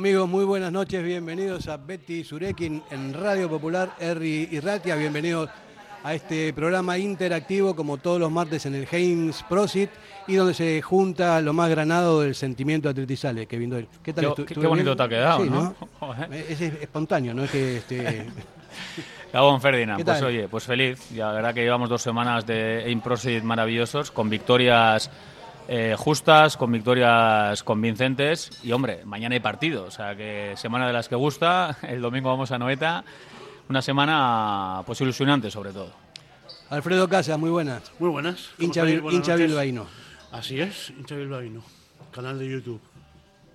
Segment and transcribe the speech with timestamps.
[0.00, 4.58] Amigos, muy buenas noches, bienvenidos a Betty Surekin en Radio Popular, Erri y
[4.96, 5.50] bienvenidos
[6.02, 9.90] a este programa interactivo como todos los martes en el Heinz Prosit
[10.26, 13.88] y donde se junta lo más granado del sentimiento atletizale, Kevin Doyle.
[14.02, 14.34] ¿Qué tal?
[14.34, 15.74] Qué, qué bonito te ha quedado, ¿no?
[16.30, 17.76] Es, espontáneo, no es que...
[17.78, 18.26] Este...
[19.32, 21.08] Gabón Ferdinand, pues oye, pues feliz.
[21.10, 25.10] Ya, la verdad que llevamos dos semanas de Prosit maravillosos, con victorias
[25.72, 30.92] eh, justas, con victorias convincentes y hombre, mañana hay partido, o sea que semana de
[30.92, 33.04] las que gusta, el domingo vamos a Noeta,
[33.70, 35.92] una semana pues ilusionante sobre todo.
[36.70, 37.92] Alfredo Casas, muy buenas.
[38.00, 38.50] Muy buenas.
[38.58, 39.86] Hincha, hincha bilbaíno.
[40.32, 41.62] Así es, hincha bilbaíno,
[42.10, 42.80] canal de YouTube.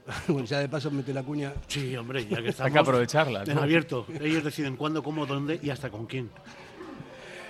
[0.27, 1.53] bueno, ya de paso mete la cuña.
[1.67, 2.59] Sí, hombre, ya que estamos.
[2.67, 3.43] Hay que aprovecharla.
[3.43, 4.05] En abierto.
[4.21, 6.29] Ellos deciden cuándo, cómo, dónde y hasta con quién.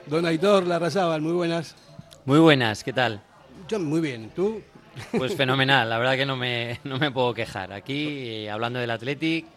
[0.08, 1.76] Don Aitor Larrazábal, muy buenas.
[2.26, 3.22] Muy buenas, ¿qué tal?
[3.68, 4.62] Yo muy bien, ¿tú?
[5.16, 7.74] Pues fenomenal, la verdad que no me, no me puedo quejar.
[7.74, 9.55] Aquí eh, hablando del Athletic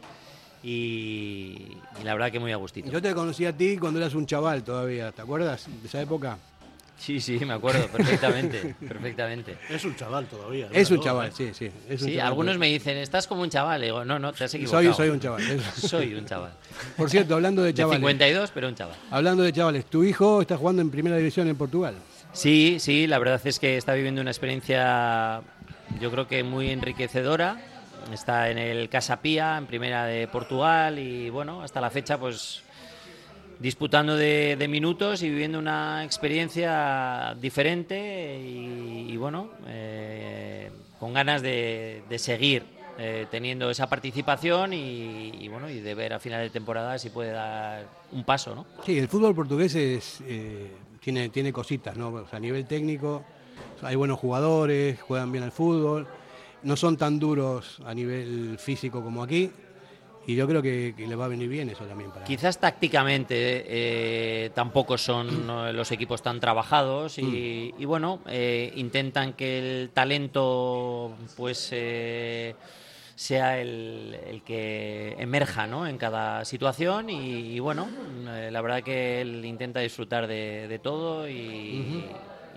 [0.62, 1.68] y,
[2.04, 2.90] la verdad que muy a gustito.
[2.90, 6.38] Yo te conocí a ti cuando eras un chaval todavía, ¿te acuerdas de esa época?
[6.98, 9.56] Sí, sí, me acuerdo perfectamente, perfectamente.
[9.70, 10.68] Es un chaval todavía.
[10.72, 11.70] Es un chaval, sí, sí.
[11.96, 13.80] sí, algunos me dicen, estás como un chaval.
[13.80, 14.82] digo, no, no, te has equivocado.
[14.82, 15.60] Soy, soy un chaval.
[15.76, 16.52] soy un chaval.
[16.96, 18.00] Por cierto, hablando de chavales.
[18.00, 18.96] De 52, pero un chaval.
[19.10, 21.94] Hablando de chavales, tu hijo está jugando en primera división en Portugal.
[22.32, 25.40] Sí, sí, la verdad es que está viviendo una experiencia,
[26.00, 27.58] yo creo que muy enriquecedora.
[28.12, 32.62] Está en el Casa Pía, en primera de Portugal, y bueno, hasta la fecha, pues
[33.58, 42.64] disputando de, minutos y viviendo una experiencia diferente y, bueno, eh, con ganas de, seguir
[42.98, 47.32] eh, teniendo esa participación y, bueno y de ver a final de temporada si puede
[47.32, 48.66] dar un paso, ¿no?
[48.84, 52.24] Sí, el fútbol portugués es eh, tiene, tiene cositas, ¿no?
[52.30, 53.24] a nivel técnico
[53.82, 56.06] hay buenos jugadores, juegan bien al fútbol,
[56.62, 59.50] no son tan duros a nivel físico como aquí.
[60.26, 62.10] Y yo creo que, le va a venir bien eso también.
[62.10, 62.24] Para...
[62.24, 67.86] Quizás tácticamente eh, tampoco son los equipos tan trabajados y, mm.
[67.86, 72.54] bueno, eh, intentan que el talento pues eh,
[73.18, 75.88] sea el, que emerja ¿no?
[75.88, 77.88] en cada situación y, bueno,
[78.28, 82.04] eh, la verdad que él intenta disfrutar de, todo y,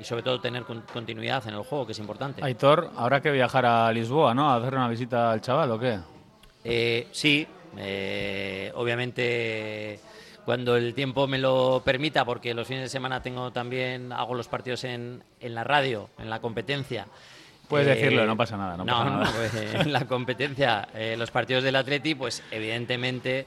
[0.04, 2.44] sobre todo tener continuidad en el juego, que es importante.
[2.44, 4.50] Aitor, habrá que viajar a Lisboa, ¿no?
[4.50, 6.00] A hacer una visita al chaval o qué?
[6.64, 7.48] Eh, sí,
[7.78, 10.00] eh, obviamente
[10.46, 14.48] cuando el tiempo me lo permita, porque los fines de semana tengo también, hago los
[14.48, 17.08] partidos en, en la radio, en la competencia.
[17.68, 18.76] Puedes decirlo, no pasa nada.
[18.76, 23.46] No, no, pues, en la competencia, eh, los partidos del Atleti, pues evidentemente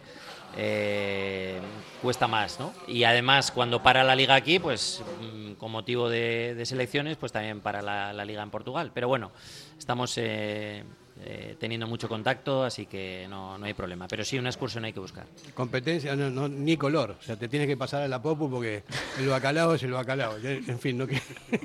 [0.56, 1.58] eh,
[2.02, 2.72] cuesta más, ¿no?
[2.86, 7.60] Y además, cuando para la liga aquí, pues mm, con motivo de, selecciones, pues también
[7.60, 8.90] para la, liga en Portugal.
[8.94, 9.32] Pero bueno,
[9.78, 10.84] estamos eh,
[11.24, 14.06] eh, teniendo mucho contacto, así que no, no, hay problema.
[14.06, 15.26] Pero sí, una excursión hay que buscar.
[15.54, 17.16] Competencia, no, ni color.
[17.18, 18.84] O sea, te tienes que pasar a la popu porque
[19.18, 20.36] el bacalao es el bacalao.
[20.38, 21.20] En fin, no que...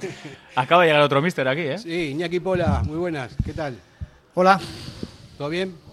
[0.55, 1.77] Acaba de llegar otro mister aquí, ¿eh?
[1.77, 3.35] Sí, Iñaki Pola, muy buenas.
[3.45, 3.77] ¿Qué tal?
[4.33, 4.59] Hola.
[5.37, 5.88] ¿Todo bien?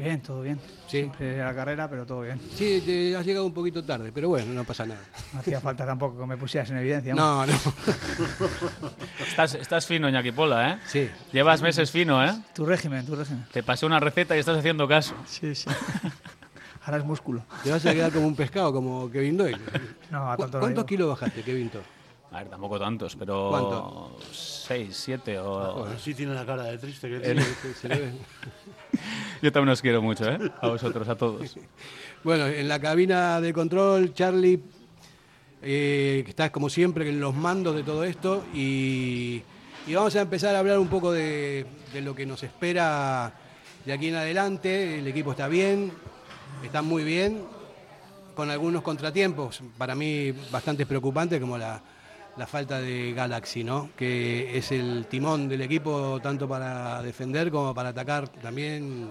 [0.00, 0.58] Bien, todo bien.
[0.86, 1.00] Sí.
[1.00, 2.40] Siempre la carrera, pero todo bien.
[2.54, 5.02] Sí, te has llegado un poquito tarde, pero bueno, no pasa nada.
[5.34, 7.14] No hacía falta tampoco que me pusieras en evidencia.
[7.14, 7.52] No, no.
[9.28, 10.78] estás, estás fino, Iñaki Pola, ¿eh?
[10.86, 11.10] Sí.
[11.32, 12.32] Llevas meses fino, ¿eh?
[12.54, 13.44] Tu régimen, tu régimen.
[13.52, 15.14] Te pasé una receta y estás haciendo caso.
[15.26, 15.68] Sí, sí.
[16.86, 17.44] Ahora es músculo.
[17.62, 19.58] Te vas a quedar como un pescado, como Kevin Doyle.
[20.10, 21.86] No, a tanto ¿Cuántos kilos bajaste, Kevin Doyle?
[22.32, 23.50] A ver, tampoco tantos, pero.
[23.50, 24.18] ¿Cuánto?
[24.32, 25.84] Seis, siete o.
[25.84, 27.42] Ah, sí tiene la cara de triste que tiene.
[27.42, 28.12] se ve.
[29.42, 30.38] Yo también os quiero mucho, ¿eh?
[30.60, 31.56] A vosotros, a todos.
[32.22, 34.60] Bueno, en la cabina de control, Charlie,
[35.62, 39.42] eh, que estás como siempre en los mandos de todo esto y,
[39.94, 41.64] vamos a empezar a hablar un poco de,
[41.94, 43.32] de, lo que nos espera
[43.86, 44.98] de aquí en adelante.
[44.98, 45.92] El equipo está bien,
[46.62, 47.40] está muy bien,
[48.34, 51.82] con algunos contratiempos, para mí bastante preocupantes, como la,
[52.36, 53.90] la falta de Galaxy, ¿no?
[53.96, 59.10] que es el timón del equipo tanto para defender como para atacar también.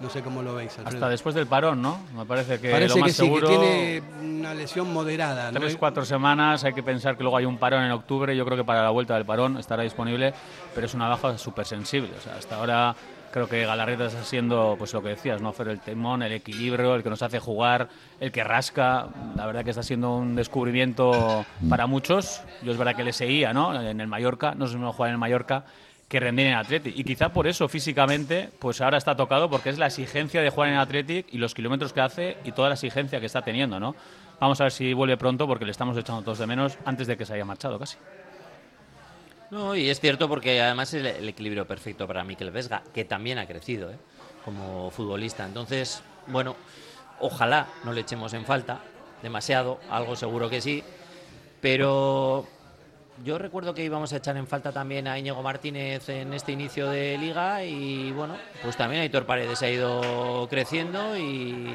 [0.00, 0.78] No sé cómo lo veis.
[0.78, 1.98] Hasta después del parón, ¿no?
[2.14, 3.48] Me parece que parece lo más que seguro.
[3.48, 4.02] Sí, que tiene
[4.38, 5.50] una lesión moderada.
[5.50, 6.62] Tres, cuatro semanas.
[6.62, 8.36] Hay que pensar que luego hay un parón en octubre.
[8.36, 10.32] Yo creo que para la vuelta del parón estará disponible,
[10.72, 12.10] pero es una baja súper sensible.
[12.16, 12.94] O sea, hasta ahora
[13.30, 15.52] creo que Galarreta está siendo, pues lo que decías, ¿no?
[15.52, 17.88] Fer el temón, el equilibrio, el que nos hace jugar,
[18.20, 19.08] el que rasca.
[19.36, 22.42] La verdad que está siendo un descubrimiento para muchos.
[22.62, 23.80] Yo es verdad que le seguía, ¿no?
[23.80, 25.64] En el Mallorca, no sé si me jugar en el Mallorca
[26.08, 26.96] que rendir en Athletic.
[26.96, 30.70] Y quizá por eso físicamente, pues ahora está tocado porque es la exigencia de jugar
[30.70, 33.94] en Athletic y los kilómetros que hace y toda la exigencia que está teniendo, ¿no?
[34.40, 37.16] Vamos a ver si vuelve pronto porque le estamos echando todos de menos antes de
[37.16, 37.98] que se haya marchado casi.
[39.50, 43.38] No, y es cierto porque además es el equilibrio perfecto para Miquel Vesga, que también
[43.38, 43.98] ha crecido ¿eh?
[44.44, 45.46] como futbolista.
[45.46, 46.54] Entonces, bueno,
[47.20, 48.80] ojalá no le echemos en falta
[49.22, 50.84] demasiado, algo seguro que sí,
[51.60, 52.46] pero
[53.24, 56.88] yo recuerdo que íbamos a echar en falta también a Íñigo Martínez en este inicio
[56.88, 61.66] de liga y bueno, pues también Aitor Paredes ha ido creciendo y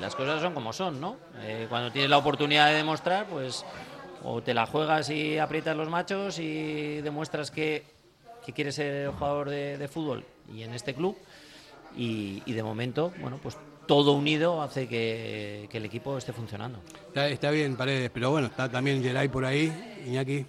[0.00, 1.16] las cosas son como son, ¿no?
[1.40, 3.64] Eh, cuando tienes la oportunidad de demostrar, pues
[4.22, 7.84] o te la juegas y aprietas los machos y demuestras que,
[8.44, 11.16] que quieres ser jugador de, fútbol y en este club
[11.96, 13.56] y, de momento, bueno, pues
[13.86, 16.80] todo unido hace que, el equipo esté funcionando.
[17.14, 19.72] Está, bien, Paredes, pero bueno, está también Geray por ahí,
[20.06, 20.46] Iñaki.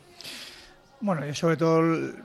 [0.99, 2.15] Bueno, yo sobre todo el,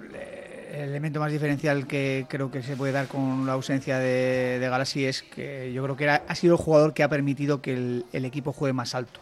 [0.76, 5.22] elemento más diferencial que creo que se puede dar con la ausencia de, de es
[5.22, 8.74] que yo creo que ha sido el jugador que ha permitido que el, equipo juegue
[8.74, 9.20] más alto.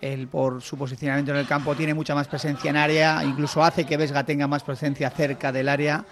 [0.00, 3.84] Él, por su posicionamiento en el campo, tiene mucha más presencia en área, incluso hace
[3.84, 6.04] que Vesga tenga más presencia cerca del área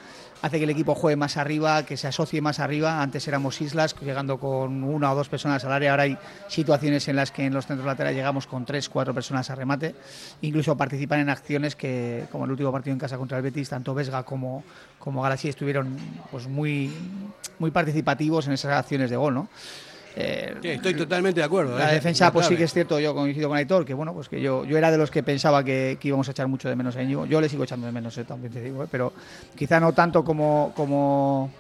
[0.45, 3.01] hace que el equipo juegue más arriba, que se asocie más arriba.
[3.01, 5.93] Antes éramos islas, llegando con una o dos personas al área.
[5.93, 9.49] Ahora hay situaciones en las que en los centros laterales llegamos con tres, cuatro personas
[9.49, 9.95] a remate.
[10.43, 13.95] Incluso participan en acciones que, como el último partido en casa contra el Betis, tanto
[13.95, 14.65] Vesga como,
[14.99, 15.97] como estuvieron
[16.31, 16.93] pues, muy,
[17.59, 19.33] muy participativos en esas acciones de gol.
[19.33, 19.49] ¿no?
[20.17, 21.77] Eh, estoy totalmente de acuerdo.
[21.77, 21.95] La ¿eh?
[21.95, 24.65] defensa, pues sí que es cierto, yo coincido con Aitor, que bueno, pues que yo,
[24.65, 27.27] yo era de los que pensaba que, íbamos a echar mucho de menos a Íñigo.
[27.27, 29.13] Yo le sigo echando de menos, eh, también te digo, pero
[29.57, 31.51] quizá no tanto como, como,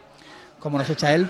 [0.60, 1.28] como nos echa él,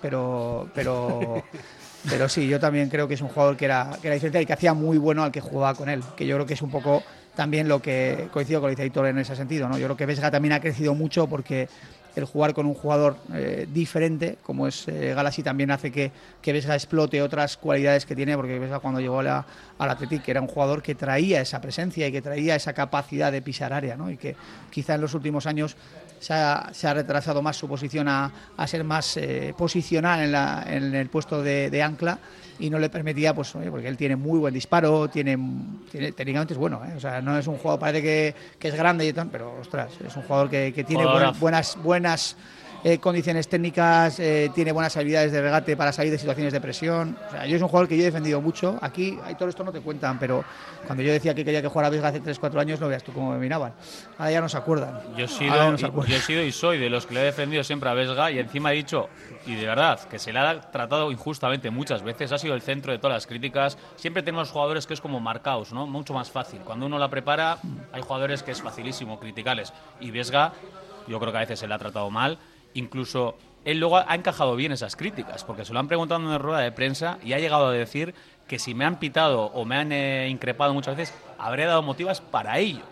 [0.00, 1.42] pero, pero,
[2.08, 4.46] pero sí, yo también creo que es un jugador que era, que era diferente y
[4.46, 6.70] que hacía muy bueno al que jugaba con él, que yo creo que es un
[6.70, 7.02] poco
[7.34, 9.68] también lo que coincido con Aitor en ese sentido.
[9.68, 9.78] ¿no?
[9.78, 11.68] Yo creo que Vesga también ha crecido mucho porque
[12.16, 16.10] el jugar con un jugador eh, diferente, como es eh, Galaxy, también hace que,
[16.42, 19.46] que Vesga explote otras cualidades que tiene, porque Vesga cuando llegó a la,
[19.78, 23.42] al Athletic era un jugador que traía esa presencia y que traía esa capacidad de
[23.42, 24.10] pisar área, ¿no?
[24.10, 24.36] y que
[24.70, 25.76] quizá en los últimos años
[26.18, 28.32] se ha, retrasado más su posición a,
[28.66, 32.18] ser más eh, posicional en, el puesto de ancla
[32.58, 35.38] y no le permitía, pues, porque él tiene muy buen disparo, tiene,
[35.90, 36.94] técnicamente es bueno, ¿eh?
[36.96, 39.92] o sea, no es un jugador, parece que, que es grande y tal, pero ostras,
[40.04, 41.04] es un jugador que, que tiene
[41.38, 42.36] buenas, buenas
[42.84, 47.18] eh, condiciones técnicas, eh, tiene buenas habilidades de regate para salir de situaciones de presión.
[47.26, 48.78] O sea, yo es un jugador que yo he defendido mucho.
[48.80, 50.44] Aquí hay todo esto no te cuentan, pero
[50.86, 53.32] cuando yo decía que quería que jugara Vesga hace 3-4 años, no veas tú cómo
[53.32, 53.72] me miraban.
[54.16, 55.00] Ahora ya no se acuerdan.
[55.16, 57.88] Yo he, sido, yo he sido y soy de los que le he defendido siempre
[57.90, 59.08] a Vesga y encima he dicho,
[59.44, 62.92] y de verdad, que se le ha tratado injustamente muchas veces, ha sido el centro
[62.92, 63.76] de todas las críticas.
[63.96, 65.88] Siempre tenemos jugadores que es como marcados, ¿no?
[65.88, 66.60] Mucho más fácil.
[66.60, 67.58] Cuando uno la prepara,
[67.92, 69.72] hay jugadores que es facilísimo criticarles.
[70.00, 70.52] Y Vesga,
[71.08, 72.38] yo creo que a veces se le ha tratado mal
[72.78, 76.38] incluso él luego ha encajado bien esas críticas, porque se lo han preguntado en una
[76.38, 78.14] rueda de prensa y ha llegado a decir
[78.46, 82.20] que si me han pitado o me han eh, increpado muchas veces, habré dado motivos
[82.20, 82.82] para ello.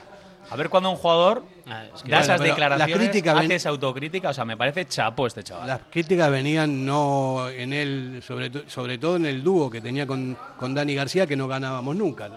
[0.51, 4.57] A ver cuando un jugador ah, da esas declaraciones, hace esa autocrítica, o sea, me
[4.57, 5.67] parece chapo este chaval.
[5.67, 10.37] Las críticas venían no en él, sobre, sobre todo en el dúo que tenía con,
[10.59, 12.31] con Dani García, que no ganábamos nunca.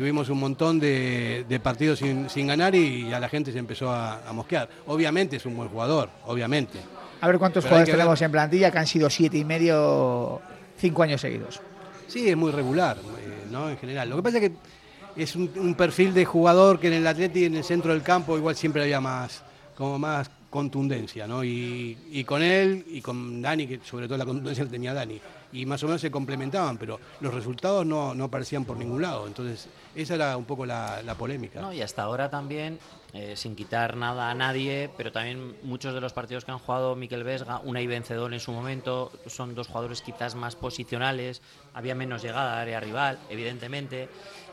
[0.00, 4.66] Tuvimos un montón de, partidos sin, ganar y, a la gente se empezó a, mosquear.
[4.86, 6.78] Obviamente es un buen jugador, obviamente.
[7.20, 10.40] A ver cuántos jugadores tenemos en plantilla que han sido siete y medio,
[10.78, 11.60] cinco años seguidos.
[12.08, 13.68] Sí, es muy regular, eh, ¿no?
[13.68, 14.08] En general.
[14.08, 17.56] Lo que pasa es que es un, perfil de jugador que en el Atleti, en
[17.56, 19.42] el centro del campo, igual siempre había más,
[19.76, 21.44] como más contundencia, ¿no?
[21.44, 25.20] Y, y, con él y con Dani, que sobre todo la contundencia la tenía Dani,
[25.52, 29.26] y más o menos se complementaban, pero los resultados no, no aparecían por ningún lado.
[29.26, 31.60] Entonces, esa era un poco la, polémica.
[31.60, 32.78] No, y hasta ahora también,
[33.12, 36.96] eh, sin quitar nada a nadie, pero también muchos de los partidos que han jugado
[36.96, 41.42] Miquel Vesga, una y vencedor en su momento, son dos jugadores quizás más posicionales,
[41.74, 44.08] había menos llegada a área rival, evidentemente,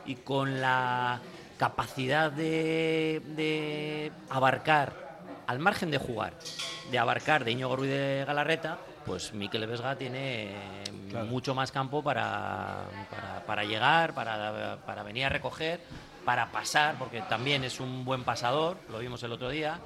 [0.06, 1.20] y con la
[1.58, 5.07] capacidad de, de abarcar
[5.48, 6.34] al margen de jugar,
[6.90, 8.76] de abarcar de Íñigo Ruiz de Galarreta,
[9.06, 10.52] pues Miquel Vesga tiene
[11.26, 12.84] mucho más campo para,
[13.46, 15.80] para, llegar, para, para, venir a recoger,
[16.26, 19.78] para pasar, porque también es un buen pasador, lo vimos el otro día.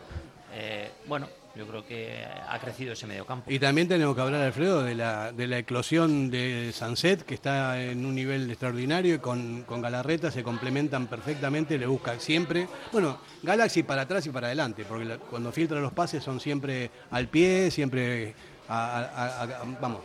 [0.53, 3.51] Eh, bueno, yo creo que ha crecido ese mediocampo.
[3.51, 7.83] Y también tenemos que hablar, Alfredo, de la, de la eclosión de Sanset, que está
[7.83, 12.67] en un nivel extraordinario y con, con Galarreta se complementan perfectamente, le busca siempre.
[12.91, 17.29] Bueno, Galaxy para atrás y para adelante, porque cuando filtran los pases son siempre al
[17.29, 18.35] pie, siempre
[18.69, 20.01] vamos,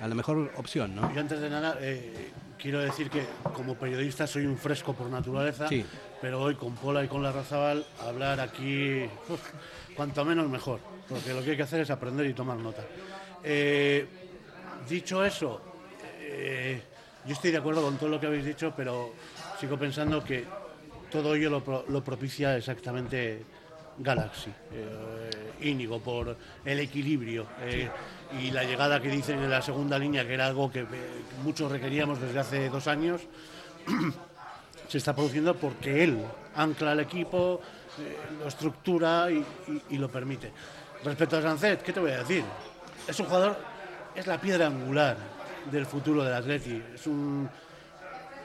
[0.00, 1.10] a la mejor opción, ¿no?
[1.14, 3.24] Y antes de nada, eh, quiero decir que
[3.54, 5.84] como periodista soy un fresco por naturaleza, Sí.
[6.20, 9.04] pero hoy con Pola y con la Razabal hablar aquí,
[9.96, 12.82] cuanto menos mejor, porque lo que hay que hacer es aprender y tomar nota.
[13.42, 14.06] Eh,
[14.88, 15.60] dicho eso,
[16.20, 16.82] eh,
[17.24, 19.12] yo estoy de acuerdo con todo lo que habéis dicho, pero
[19.58, 20.44] sigo pensando que
[21.10, 23.42] todo ello lo, pro- lo propicia exactamente
[23.98, 27.88] Galaxy, eh, Íñigo, por el equilibrio eh,
[28.42, 30.86] y la llegada que dicen en la segunda línea, que era algo que eh,
[31.42, 33.22] muchos requeríamos desde hace dos años,
[34.88, 36.18] se está produciendo porque él
[36.54, 37.60] ancla al equipo,
[37.98, 40.52] eh, lo estructura y, lo permite.
[41.04, 42.44] Respecto a Sancet, ¿qué te voy a decir?
[43.06, 43.56] Es un jugador,
[44.14, 45.16] es la piedra angular
[45.70, 46.82] del futuro del Atleti.
[46.94, 47.48] Es un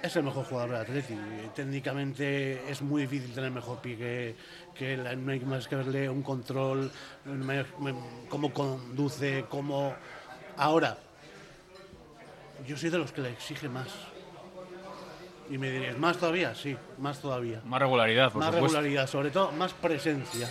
[0.02, 1.16] es el mejor jugador del Atleti.
[1.56, 4.36] Técnicamente es muy difícil tener mejor pie
[4.76, 5.04] que, él.
[5.24, 6.92] No hay más que verle un control,
[8.30, 9.94] cómo conduce, cómo...
[10.58, 10.98] Ahora,
[12.68, 13.90] yo soy de los que le exige más.
[15.52, 16.56] Y me diréis, ¿más todavía?
[16.56, 17.62] Sí, más todavía.
[17.66, 18.78] Más regularidad, por más supuesto.
[18.78, 20.50] regularidad, sobre todo más presencia.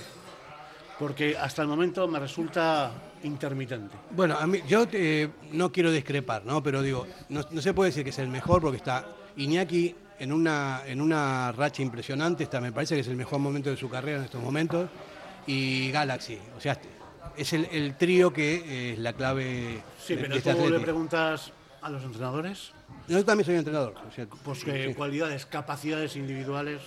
[0.98, 2.92] Porque hasta el momento me resulta
[3.22, 3.96] intermitente.
[4.10, 6.62] Bueno, a mí, yo eh, no quiero discrepar, ¿no?
[6.62, 10.32] Pero digo, no, no se puede decir que es el mejor porque está Iñaki en
[10.32, 13.88] una, en una racha impresionante, está, me parece que es el mejor momento de su
[13.88, 14.90] carrera en estos momentos,
[15.46, 16.78] y Galaxy, o sea,
[17.38, 20.80] es el, el trío que es la clave Sí, de, pero de este tú le
[20.80, 21.52] preguntas
[21.82, 22.72] a los entrenadores,
[23.08, 23.94] Yo también soy entrenador,
[24.44, 26.80] pues que sí, cualidades, capacidades individuales,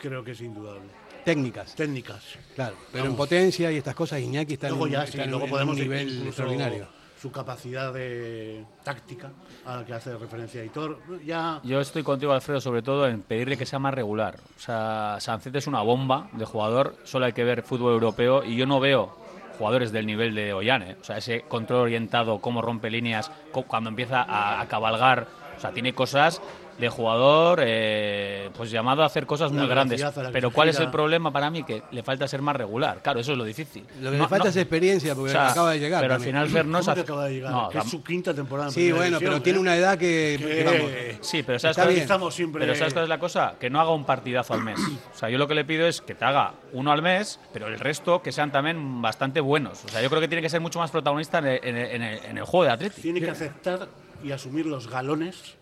[0.00, 0.88] creo que es indudable.
[1.24, 2.22] técnicas, Técnicas.
[2.54, 3.10] claro, pero Vamos.
[3.14, 5.44] en potencia y estas cosas Iñaki está en Luego un, ya está sí, en luego
[5.46, 6.86] en podemos un nivel extraordinario.
[7.20, 9.30] su capacidad de táctica
[9.66, 10.98] a la que hace referencia Hitor.
[11.24, 14.38] Ya Yo estoy contigo, Alfredo, sobre todo en pedirle que sea más regular.
[14.56, 18.56] O sea, Sancet es una bomba de jugador, solo hay que ver fútbol europeo y
[18.56, 19.14] yo no veo
[19.60, 20.96] jugadores del nivel de Ollane.
[20.98, 25.26] O sea, ese control orientado, cómo rompe líneas, co- cuando empieza a, a cabalgar.
[25.58, 26.40] O sea, tiene cosas
[26.78, 30.02] de jugador eh, pues llamado a hacer cosas muy grandes.
[30.32, 31.62] Pero ¿cuál es el problema para mí?
[31.64, 33.00] Que le falta ser más regular.
[33.02, 33.84] Claro, eso es lo difícil.
[34.00, 36.00] Lo que No- le falta no- es experiencia porque o sea, acaba de llegar.
[36.02, 37.50] Pero al final Fer no ¿Cómo es que hace- acaba de llegar?
[37.52, 39.62] no, es su quinta temporada Sí, bueno, pero tiene ¿eh?
[39.62, 40.90] una edad que, Que- que vamos,
[41.26, 41.90] Sí, pero ¿sabes cuál-.
[41.90, 42.60] Estamos siempre...
[42.64, 43.54] Pero ¿sabes cuál es la cosa?
[43.60, 44.78] Que no haga un partidazo al mes.
[45.14, 47.66] O sea, yo lo que le pido es que te haga uno al mes, pero
[47.68, 49.84] el resto que sean también bastante buenos.
[49.84, 52.24] O sea, yo creo que tiene que ser mucho más protagonista en el, en el-
[52.24, 53.02] en el- juego de Atleti.
[53.02, 53.88] Tiene que aceptar
[54.24, 55.56] y asumir los galones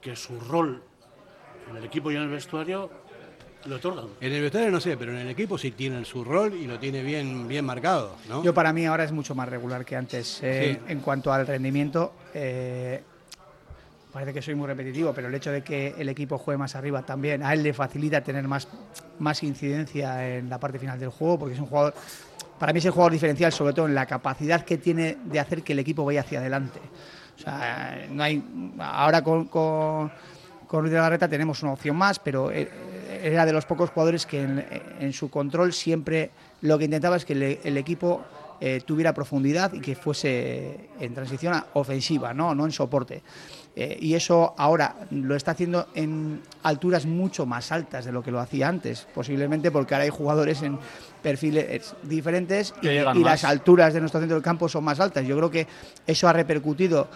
[0.00, 0.82] que su rol
[1.70, 2.90] en el equipo y en el vestuario
[3.66, 4.06] le otorgan.
[4.20, 6.78] En el vestuario no sé, pero en el equipo sí tiene su rol y lo
[6.78, 8.42] tiene bien, bien marcado, ¿no?
[8.42, 10.40] Yo para mí ahora es mucho más regular que antes.
[10.42, 10.92] eh, Sí.
[10.92, 13.02] En cuanto al rendimiento, eh,
[14.12, 17.02] parece que soy muy repetitivo, pero el hecho de que el equipo juegue más arriba
[17.02, 18.66] también a él le facilita tener más,
[19.18, 21.92] más incidencia en la parte final del juego, porque es un jugador,
[22.58, 25.62] para mí es el jugador diferencial, sobre todo en la capacidad que tiene de hacer
[25.62, 26.80] que el equipo vaya hacia adelante.
[27.40, 28.42] O sea, no hay,
[28.78, 30.12] ahora con, con,
[30.66, 32.68] con Ruiz de la Garreta tenemos una opción más, pero eh,
[33.22, 34.64] era de los pocos jugadores que en,
[35.00, 36.30] en su control siempre
[36.60, 38.22] lo que intentaba es que el, el equipo
[38.60, 43.22] eh, tuviera profundidad y que fuese en transición a- ofensiva, no, no en soporte.
[43.74, 48.30] Eh, y eso ahora lo está haciendo en alturas mucho más altas de lo que
[48.32, 50.76] lo hacía antes, posiblemente porque ahora hay jugadores en
[51.22, 52.88] perfiles diferentes y,
[53.20, 55.24] y las alturas de nuestro centro del campo son más altas.
[55.24, 55.66] Yo creo que
[56.06, 57.08] eso ha repercutido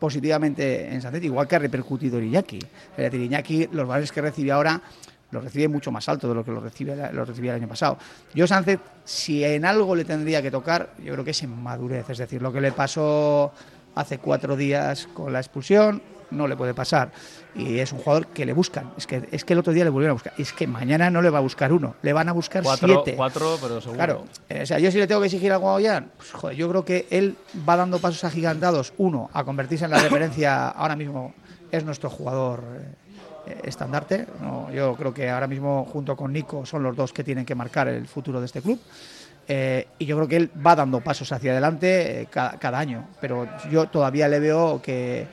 [0.00, 2.58] positivamente en Sancet, igual que ha repercutido en Iñaki.
[2.58, 4.82] Es decir, Iñaki, los valores que recibe ahora
[5.30, 7.98] los recibe mucho más alto de lo que lo, recibe, lo recibía el año pasado.
[8.34, 12.08] Yo Sánchez, si en algo le tendría que tocar, yo creo que es en madurez.
[12.10, 13.52] Es decir, lo que le pasó
[13.94, 17.10] hace cuatro días con la expulsión, no le puede pasar.
[17.54, 18.92] Y es un jugador que le buscan.
[18.96, 20.32] Es que, es que el otro día le volvieron a buscar.
[20.38, 23.16] Es que mañana no le va a buscar uno, le van a buscar Cuatro, siete.
[23.16, 23.96] cuatro, pero seguro.
[23.96, 26.56] Claro, eh, o sea, yo si le tengo que exigir algo a Ollán, pues joder,
[26.56, 27.36] yo creo que él
[27.68, 28.92] va dando pasos agigantados.
[28.98, 31.34] Uno, a convertirse en la referencia, ahora mismo
[31.72, 32.62] es nuestro jugador
[33.46, 34.26] eh, estandarte.
[34.40, 34.70] ¿no?
[34.72, 37.88] Yo creo que ahora mismo, junto con Nico, son los dos que tienen que marcar
[37.88, 38.78] el futuro de este club.
[39.48, 43.08] Eh, y yo creo que él va dando pasos hacia adelante eh, cada, cada año.
[43.20, 45.26] Pero yo todavía le veo que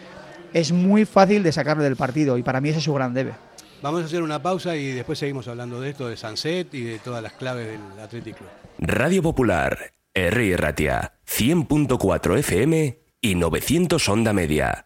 [0.58, 3.34] es muy fácil de sacarlo del partido y para mí ese es su gran debe.
[3.84, 7.00] Vamos a hacer una pausa y después seguimos hablando de esto, de Sunset y de
[7.00, 8.50] todas las claves del Athletic Club.
[8.80, 10.58] Radio Popular, R.
[10.58, 14.86] Ratia, 100.4 FM y 900 Onda Media.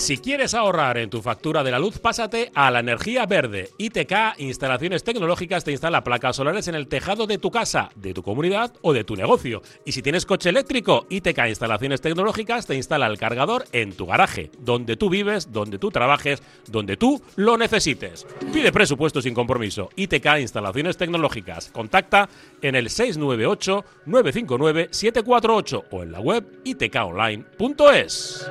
[0.00, 3.68] Si quieres ahorrar en tu factura de la luz, pásate a la energía verde.
[3.76, 8.22] ITK Instalaciones Tecnológicas te instala placas solares en el tejado de tu casa, de tu
[8.22, 9.60] comunidad o de tu negocio.
[9.84, 14.50] Y si tienes coche eléctrico, ITK Instalaciones Tecnológicas te instala el cargador en tu garaje,
[14.58, 18.26] donde tú vives, donde tú trabajes, donde tú lo necesites.
[18.54, 19.90] Pide presupuesto sin compromiso.
[19.96, 21.68] ITK Instalaciones Tecnológicas.
[21.72, 22.30] Contacta
[22.62, 28.50] en el 698 959 748 o en la web itkonline.es.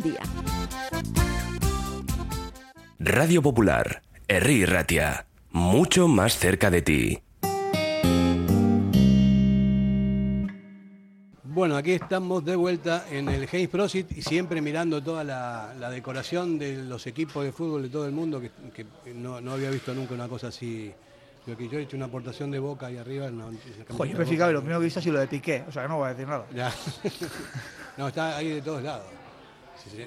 [0.01, 0.19] día.
[2.99, 7.19] Radio Popular, Herri Ratia, mucho más cerca de ti.
[11.43, 15.89] Bueno, aquí estamos de vuelta en el James Prosit y siempre mirando toda la, la
[15.89, 19.69] decoración de los equipos de fútbol de todo el mundo, que, que no, no había
[19.69, 20.93] visto nunca una cosa así.
[21.45, 23.29] Yo, que yo he hecho una aportación de boca ahí arriba.
[23.31, 23.51] No,
[23.89, 25.71] Joder, yo me fijaba y lo primero que visto ha sido lo de Piqué, o
[25.71, 26.45] sea que no voy a decir nada.
[26.53, 26.71] Ya.
[27.97, 29.20] no, está ahí de todos lados.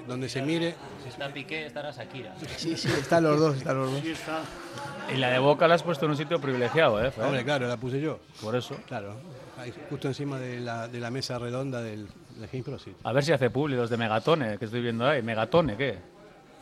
[0.07, 0.75] Donde se mire.
[1.03, 2.35] Si está Piqué, estará Shakira.
[2.57, 4.01] Sí, sí, están los dos, están los dos.
[4.01, 4.41] Sí está.
[5.13, 7.11] Y la de Boca la has puesto en un sitio privilegiado, ¿eh?
[7.11, 7.25] Fer?
[7.25, 8.19] Hombre, claro, la puse yo.
[8.41, 8.75] Por eso.
[8.87, 9.15] Claro,
[9.57, 12.95] ahí, justo encima de la, de la mesa redonda del, del James Prosit.
[13.03, 15.21] A ver si hace publi los de Megatone, que estoy viendo ahí.
[15.21, 15.97] ¿Megatone qué?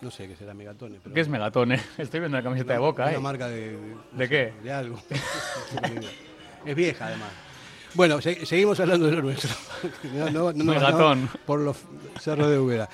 [0.02, 1.00] No sé qué será Megatone.
[1.02, 1.76] Pero ¿Qué es Megatone?
[1.98, 3.20] Estoy viendo la camiseta de Boca, Una ¿eh?
[3.20, 3.78] marca de.
[4.12, 4.54] ¿De qué?
[4.62, 5.00] De algo.
[6.66, 7.30] es vieja, además.
[7.96, 9.50] Bueno, se- seguimos hablando de lo nuestro.
[10.14, 10.64] No, no,
[11.46, 11.78] por los
[12.20, 12.90] cerros de Úbeda.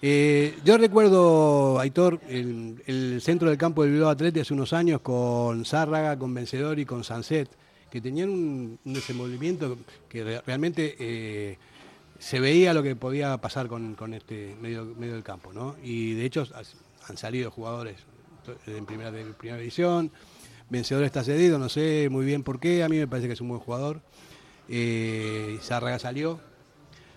[0.00, 5.00] Eh, yo recuerdo, Aitor, el, el centro del campo del Bilbao Atleti hace unos años
[5.00, 7.48] con Zárraga, con Vencedor y con Sanset,
[7.90, 9.76] que tenían un, un desenvolvimiento
[10.08, 11.58] que re- realmente eh,
[12.20, 15.74] se veía lo que podía pasar con, con este medio, medio del campo, ¿no?
[15.82, 16.46] Y de hecho
[17.08, 17.96] han salido jugadores
[18.66, 20.10] en primera, primera división,
[20.70, 23.40] Vencedor está cedido, no sé muy bien por qué, a mí me parece que es
[23.40, 24.00] un buen jugador.
[24.68, 26.38] Eh, salió,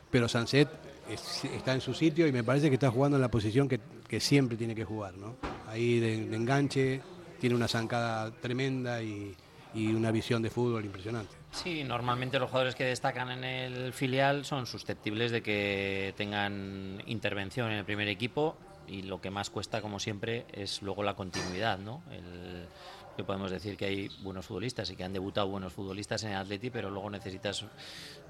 [0.10, 0.70] pero Sanset
[1.10, 3.80] es- está en su sitio y me parece que está jugando en la posición que,
[4.20, 5.38] siempre tiene que jugar, ¿no?
[5.68, 7.02] Ahí de, enganche,
[7.40, 9.36] tiene una zancada tremenda y,
[9.74, 11.34] una visión de fútbol impresionante.
[11.54, 17.72] Sí, normalmente los jugadores que destacan en el filial son susceptibles de que tengan intervención
[17.72, 21.80] en el primer equipo y lo que más cuesta, como siempre, es luego la continuidad,
[21.80, 22.02] ¿no?
[23.16, 26.38] Que podemos decir que hay buenos futbolistas y que han debutado buenos futbolistas en el
[26.38, 27.66] Atleti, pero luego necesitas,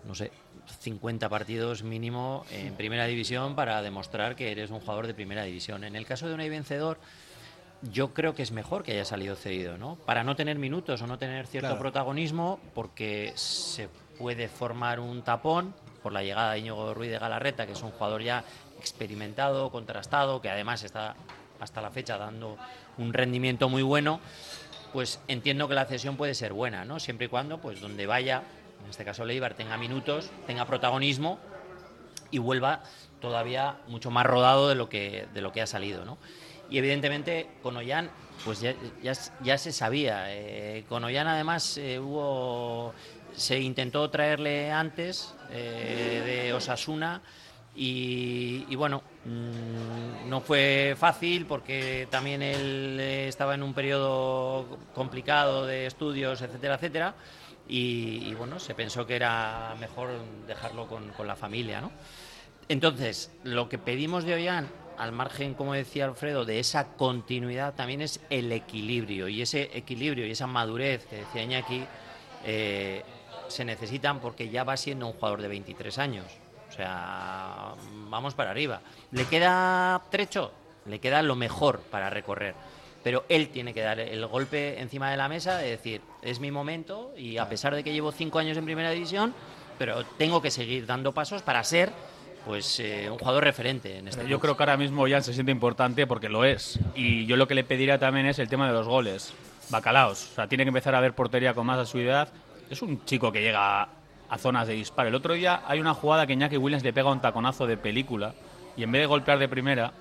[0.05, 0.31] no sé,
[0.79, 5.83] 50 partidos mínimo en primera división para demostrar que eres un jugador de primera división.
[5.83, 6.97] En el caso de Unai Vencedor,
[7.91, 9.95] yo creo que es mejor que haya salido cedido, ¿no?
[10.05, 11.79] Para no tener minutos o no tener cierto Claro.
[11.81, 17.65] protagonismo, porque se puede formar un tapón por la llegada de Íñigo Ruiz de Galarreta,
[17.65, 18.43] que es un jugador ya
[18.79, 21.15] experimentado, contrastado, que además está
[21.59, 22.57] hasta la fecha dando
[22.97, 24.19] un rendimiento muy bueno,
[24.93, 26.99] pues entiendo que la cesión puede ser buena, ¿no?
[26.99, 28.43] Siempre y cuando, pues donde vaya,
[28.83, 31.39] en este caso Leibar, tenga minutos, tenga protagonismo
[32.31, 32.83] y vuelva
[33.19, 36.17] todavía mucho más rodado de lo que, de lo que ha salido, ¿no?
[36.69, 38.09] Y evidentemente con Ollán,
[38.45, 38.73] pues ya,
[39.43, 40.25] ya, se sabía.
[40.29, 42.93] Eh, con Ollán además eh, hubo,
[43.35, 47.21] se intentó traerle antes eh, de Osasuna
[47.75, 55.65] y bueno, mm, no fue fácil porque también él eh, estaba en un periodo complicado
[55.65, 57.15] de estudios, etcétera, etcétera.
[57.67, 60.09] Y, bueno, se pensó que era mejor
[60.45, 61.91] dejarlo con, con la familia, ¿no?
[62.67, 68.01] Entonces, lo que pedimos de Ollán, al margen, como decía Alfredo, de esa continuidad, también
[68.01, 69.27] es el equilibrio.
[69.27, 71.83] Y ese equilibrio y esa madurez que decía Iñaki,
[72.45, 73.03] eh,
[73.47, 76.25] se necesitan porque ya va siendo un jugador de 23 años.
[76.71, 77.73] O sea,
[78.09, 78.81] vamos para arriba.
[79.11, 80.51] ¿Le queda trecho?
[80.85, 82.55] Le queda lo mejor para recorrer.
[83.03, 86.51] Pero él tiene que dar el golpe encima de la mesa de decir, es mi
[86.51, 89.33] momento y a pesar de que llevo cinco años en primera división,
[89.77, 91.91] pero tengo que seguir dando pasos para ser
[92.45, 95.51] pues eh, un jugador referente en este Yo creo que ahora mismo Jan se siente
[95.51, 96.79] importante porque lo es.
[96.95, 99.33] Y yo lo que le pediría también es el tema de los goles.
[99.69, 100.31] Bacalaos.
[100.31, 102.29] O sea, tiene que empezar a ver portería con más asiduidad.
[102.69, 103.89] Es un chico que llega
[104.31, 105.09] a zonas de disparo.
[105.09, 108.33] El otro día hay una jugada que Iñaki Williams le pega un taconazo de película
[108.77, 109.91] y en vez de golpear de primera,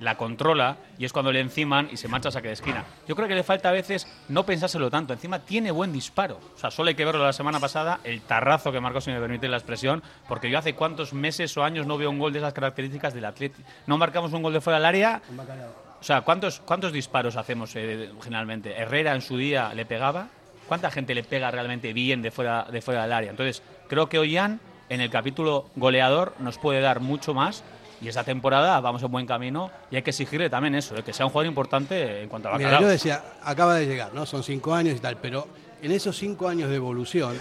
[0.00, 2.84] la controla y es cuando le enciman y se marcha a saque de esquina.
[3.08, 5.14] Yo creo que le falta a veces no pensárselo tanto.
[5.14, 6.38] Encima tiene buen disparo.
[6.54, 9.18] O sea, solo hay que verlo la semana pasada, el tarrazo que marcó, si me
[9.18, 12.40] permite la expresión, porque yo hace cuántos meses o años no veo un gol de
[12.40, 13.66] esas características del Atlético.
[13.86, 15.22] No marcamos un gol de fuera del área.
[16.00, 18.74] O sea, ¿cuántos, cuántos disparos hacemos eh, generalmente?
[18.74, 20.28] Herrera en su día le pegaba.
[20.70, 23.30] ¿Cuánta gente le pega realmente bien de fuera, de fuera del área?
[23.32, 27.64] Entonces, creo que Ollán, en el capítulo goleador, nos puede dar mucho más
[28.00, 31.26] y esta temporada vamos en buen camino y hay que exigirle también eso, que sea
[31.26, 34.24] un jugador importante en cuanto a Mira, yo decía, acaba de llegar, ¿no?
[34.26, 35.48] Son cinco años y tal, pero
[35.82, 37.36] en esos cinco años de evolución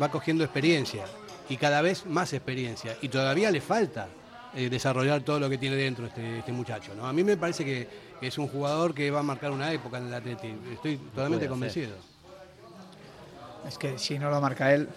[0.00, 1.04] va cogiendo experiencia
[1.48, 4.06] y cada vez más experiencia y todavía le falta
[4.54, 7.08] eh, desarrollar todo lo que tiene dentro este, este muchacho, ¿no?
[7.08, 10.06] A mí me parece que, es un jugador que va a marcar una época en
[10.06, 11.96] el Atlético, estoy totalmente convencido.
[13.68, 14.88] Es que si no lo marca él,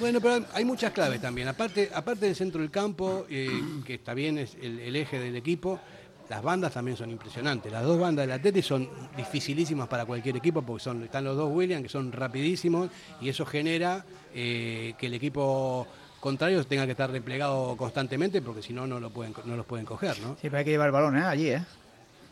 [0.00, 1.48] bueno, pero hay muchas claves también.
[1.48, 3.50] Aparte, aparte del centro del campo, eh,
[3.84, 5.80] que está bien, es el, eje del equipo,
[6.28, 7.72] las bandas también son impresionantes.
[7.72, 11.50] Las dos bandas del Atleti son dificilísimas para cualquier equipo porque son, están los dos
[11.52, 15.86] Williams que son rapidísimos y eso genera eh, que el equipo
[16.20, 19.84] contrario tenga que estar replegado constantemente porque si no, no, lo pueden, no los pueden
[19.84, 20.20] coger.
[20.20, 20.34] ¿no?
[20.34, 21.24] Sí, pero hay que llevar el balón ¿eh?
[21.24, 21.64] allí, ¿eh?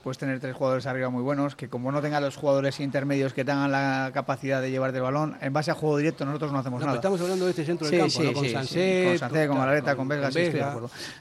[0.06, 3.44] Puedes tener tres jugadores arriba muy buenos, que como no tengan los jugadores intermedios que
[3.44, 6.80] tengan la capacidad de llevar el balón, en base a juego directo nosotros no hacemos
[6.80, 6.94] nada.
[6.94, 10.30] Estamos hablando de este centro del campo, con Sancet, con con Malareta, con, Vesga,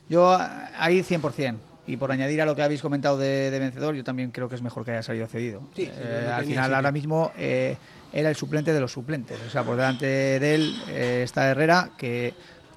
[0.08, 0.38] Yo
[0.78, 1.56] ahí 100%.
[1.88, 4.62] Y por añadir a lo que habéis comentado de, vencedor, yo también creo que es
[4.62, 5.64] mejor que haya salido cedido.
[5.76, 7.78] Eh, al final, ahora mismo eh,
[8.14, 9.40] era el suplente de los suplentes.
[9.48, 12.36] O sea, por delante de él eh, está Herrera, que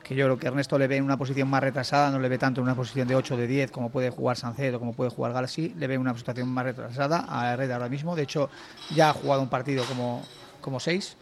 [0.09, 2.39] que yo creo que Ernesto le ve en una posición más retrasada, no le ve
[2.39, 5.35] tanto en una posición de 8 de 10 como puede jugar Sancedo, como puede jugar
[5.35, 8.17] Galaxy, le ve en una posición más retrasada a Herrera ahora mismo.
[8.17, 8.49] De hecho,
[8.95, 10.25] ya ha jugado un partido como,
[10.63, 11.15] como 6.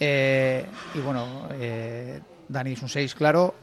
[0.00, 3.54] Eh, y bueno, eh, Dani es un 6, claro,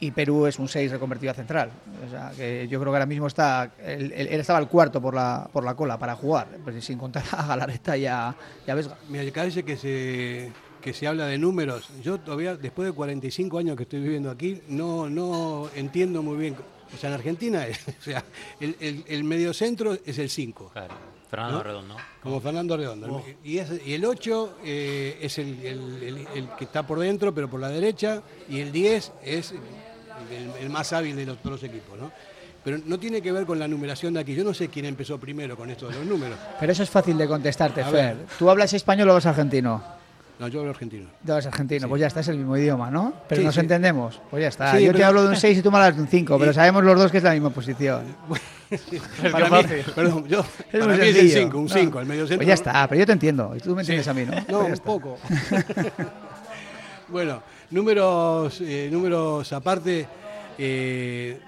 [0.00, 1.70] y Perú es un 6 reconvertido a central.
[2.06, 3.70] O sea, que yo creo que ahora mismo está.
[3.82, 7.46] Él, estaba al cuarto por la, por la cola para jugar, pues sin contar a
[7.46, 8.34] Galareta y a,
[8.66, 8.98] y a Vesga.
[9.34, 11.88] Parece que se que se habla de números.
[12.02, 16.56] Yo todavía, después de 45 años que estoy viviendo aquí, no, no entiendo muy bien.
[16.94, 17.66] O sea, en Argentina,
[18.00, 18.24] o sea,
[18.58, 20.70] el, el, el mediocentro es el 5.
[20.72, 20.94] Claro.
[21.30, 21.96] Fernando Redondo.
[22.20, 23.14] Como Fernando Redondo.
[23.14, 23.24] Oh.
[23.44, 28.20] Y, el 8 eh, es el, el, que está por dentro, pero por la derecha,
[28.48, 29.54] y el 10 es
[30.60, 32.10] el, más hábil de los, todos los equipos, ¿no?
[32.64, 34.34] Pero no tiene que ver con la numeración de aquí.
[34.34, 36.36] Yo no sé quién empezó primero con esto de los números.
[36.58, 38.26] Pero eso es fácil de contestarte, Fer.
[38.38, 39.99] ¿Tú hablas español o hablas argentino?
[40.40, 41.10] No, yo hablo argentino.
[41.22, 43.12] Tú hablas argentino, pues ya está, es el mismo idioma, ¿no?
[43.28, 44.80] Pero nos entendemos, pues ya está.
[44.80, 46.82] yo te hablo de un 6 y tú me hablas de un 5, pero sabemos
[46.82, 48.16] los dos que es la misma posición.
[49.30, 50.40] para mí, perdón, yo,
[50.72, 52.38] es para mí es el 5, un 5, el medio centro.
[52.38, 54.32] Pues ya está, pero yo te entiendo, y tú me entiendes a mí, ¿no?
[54.48, 55.18] No, pues un poco.
[57.08, 60.08] bueno, números, eh, números aparte,
[60.56, 61.38] eh,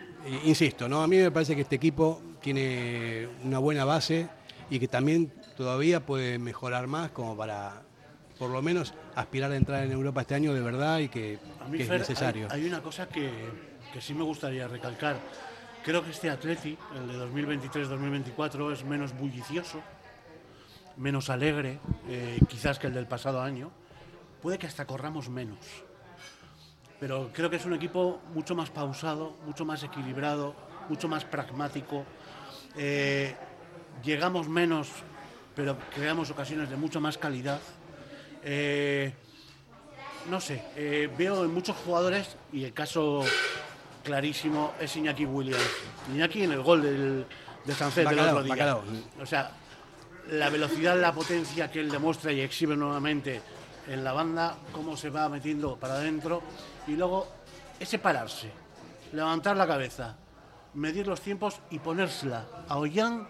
[0.44, 1.02] insisto, ¿no?
[1.02, 4.28] A mí me parece que este equipo tiene una buena base
[4.68, 7.80] y que también todavía puede mejorar más como para
[8.38, 11.38] por lo menos aspirar a entrar en Europa este año de verdad y que,
[11.72, 12.48] es necesario.
[12.50, 13.30] Hay, una cosa que,
[14.00, 15.16] sí me gustaría recalcar.
[15.84, 19.80] Creo que este Atleti, el de 2023-2024, es menos bullicioso,
[20.96, 23.70] menos alegre, eh, quizás que el del pasado año.
[24.40, 25.58] Puede que hasta corramos menos.
[26.98, 30.54] Pero creo que es un equipo mucho más pausado, mucho más equilibrado,
[30.88, 32.04] mucho más pragmático.
[32.76, 33.34] Eh,
[34.04, 34.88] llegamos menos,
[35.54, 37.60] pero creamos ocasiones de mucha más calidad.
[38.44, 39.12] Eh,
[40.28, 43.24] no sé, eh, veo en muchos jugadores, y el caso
[44.02, 45.62] clarísimo es Iñaki Williams.
[46.12, 47.26] Iñaki en el gol del,
[47.64, 48.78] de Sánchez del otro día.
[49.20, 49.52] O sea,
[50.30, 53.40] la velocidad, la potencia que él demuestra y exhibe nuevamente
[53.88, 56.42] en la banda, cómo se va metiendo para adentro,
[56.86, 57.26] y luego
[57.80, 58.50] ese pararse,
[59.12, 60.16] levantar la cabeza,
[60.74, 63.26] medir los tiempos y ponérsela a Ollán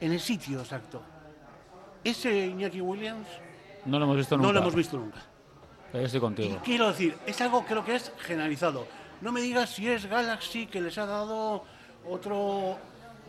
[0.00, 1.02] en el sitio exacto.
[2.04, 3.26] Ese Iñaki Williams
[3.86, 4.46] no lo hemos visto nunca.
[4.46, 5.18] No lo hemos visto nunca.
[5.92, 6.60] estoy contigo.
[6.64, 8.86] quiero decir, es algo creo que es generalizado.
[9.20, 11.64] No me digas si es Galaxy que les ha dado
[12.08, 12.78] otro...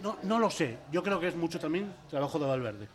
[0.01, 0.77] No, no lo sé.
[0.91, 2.87] Yo creo que es mucho también trabajo de Valverde.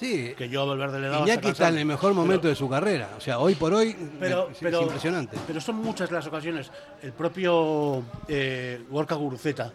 [0.00, 0.34] Sí.
[0.36, 1.24] Que yo a Valverde le he dado.
[1.24, 3.10] que está en el mejor momento de su carrera.
[3.18, 5.36] O sea, hoy por hoy pero, es, impresionante.
[5.46, 6.70] Pero son muchas las ocasiones.
[7.02, 9.72] El propio eh, Gorka Guruceta.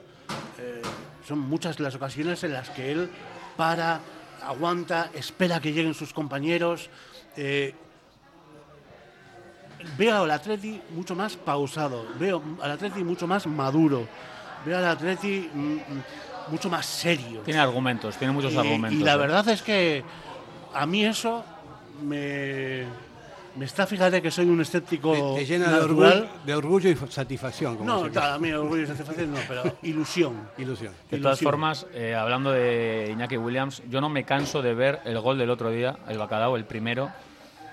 [0.59, 0.81] Eh,
[1.27, 3.09] son muchas las ocasiones en las que él
[3.55, 3.99] para,
[4.45, 6.89] aguanta, espera que lleguen sus compañeros.
[7.35, 7.73] Eh,
[9.97, 14.07] veo al Atleti mucho más pausado, veo al Atleti mucho más maduro,
[14.65, 17.41] veo al Atleti mm, mucho más serio.
[17.41, 18.99] Tiene argumentos, tiene muchos argumentos.
[18.99, 19.17] Y la ¿eh?
[19.17, 20.03] verdad es que
[20.73, 21.43] a mí eso
[22.01, 22.85] me,
[23.55, 26.13] me está, fíjate que soy un escéptico Te, te llena de natural.
[26.13, 27.77] orgullo, de orgullo y satisfacción.
[27.77, 30.49] Como No, claro, a mí orgullo y satisfacción no, pero ilusión.
[30.57, 30.93] Ilusión.
[31.09, 31.51] De todas Ilusión.
[31.51, 35.49] formas, eh, hablando de Iñaki Williams, yo no me canso de ver el gol del
[35.49, 37.11] otro día, el Bacalao, el primero.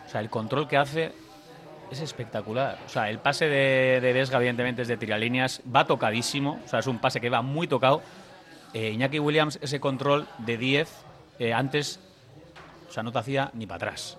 [0.06, 1.12] O sea, el control que hace
[1.90, 2.78] es espectacular.
[2.86, 6.60] O sea, el pase de, de Vesga, evidentemente, es de tiralíneas, va tocadísimo.
[6.64, 8.02] O sea, es un pase que va muy tocado.
[8.74, 10.88] Eh, Iñaki Williams, ese control de 10,
[11.38, 11.98] eh, antes,
[12.88, 14.16] o sea, no te hacía ni para atrás.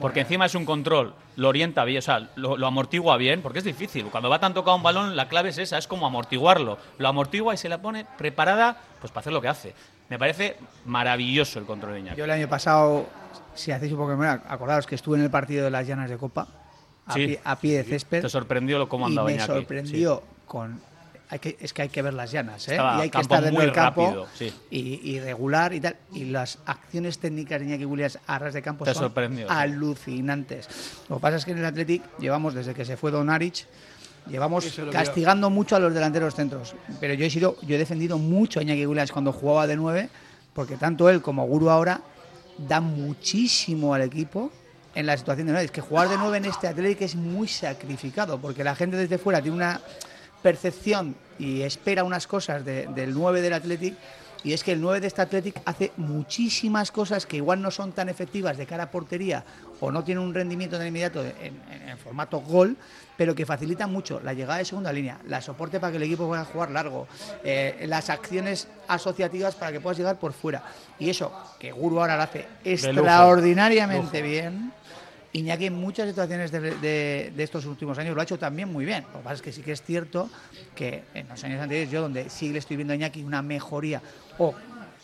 [0.00, 3.60] Porque encima es un control, lo orienta bien, o sea, lo, lo amortigua bien, porque
[3.60, 4.04] es difícil.
[4.06, 6.76] Cuando va tan tocado un balón, la clave es esa, es como amortiguarlo.
[6.98, 9.74] Lo amortigua y se la pone preparada pues para hacer lo que hace.
[10.10, 12.18] Me parece maravilloso el control de Iñaki.
[12.18, 13.06] Yo el año pasado,
[13.54, 16.10] si hacéis un poco de memoria, acordaos que estuve en el partido de las llanas
[16.10, 16.46] de Copa,
[17.06, 17.26] a, Sí.
[17.26, 18.20] pie, a pie de césped.
[18.22, 19.52] Te sorprendió lo cómo y andaba me Iñaki.
[19.52, 20.78] sorprendió con
[21.28, 22.72] hay que, es que hay que ver las llanas ¿eh?
[22.72, 24.52] Estaba y hay que estar en el campo rápido, sí.
[24.70, 28.62] y, y regular y tal y las acciones técnicas de Iñaki Williams a ras de
[28.62, 29.12] campo Te son
[29.48, 30.68] alucinantes
[31.08, 33.66] lo que pasa es que en el Athletic llevamos desde que se fue Don Arich
[34.28, 38.60] llevamos castigando mucho a los delanteros centros pero yo he sido yo he defendido mucho
[38.60, 40.08] a Iñaki Williams cuando jugaba de 9
[40.54, 42.00] porque tanto él como Guru ahora
[42.58, 44.50] dan muchísimo al equipo
[44.94, 45.66] en la situación de 9.
[45.66, 49.18] Es que jugar de 9 en este Athletic es muy sacrificado, porque la gente desde
[49.18, 49.80] fuera tiene una
[50.50, 53.94] percepción y espera unas cosas de- del 9 del Athletic,
[54.44, 57.90] y es que el 9 de este Athletic hace muchísimas cosas que igual no son
[57.90, 59.42] tan efectivas de cara a portería
[59.80, 61.32] o no tienen un rendimiento en el inmediato en,
[61.72, 62.76] en- en formato gol,
[63.16, 66.28] pero que facilitan mucho la llegada de segunda línea, la soporte para que el equipo
[66.28, 67.08] pueda jugar largo,
[67.42, 70.62] eh, las acciones asociativas para que puedas llegar por fuera.
[71.00, 74.72] Y eso, que Guru ahora lo hace extraordinariamente bien.
[75.38, 78.84] Iñaki en muchas situaciones de, de- de estos últimos años lo ha hecho también muy
[78.84, 79.04] bien.
[79.12, 80.28] Lo que pasa es que sí que es cierto
[80.74, 84.00] que en los años anteriores yo donde sí le estoy viendo a Iñaki una mejoría
[84.38, 84.54] o,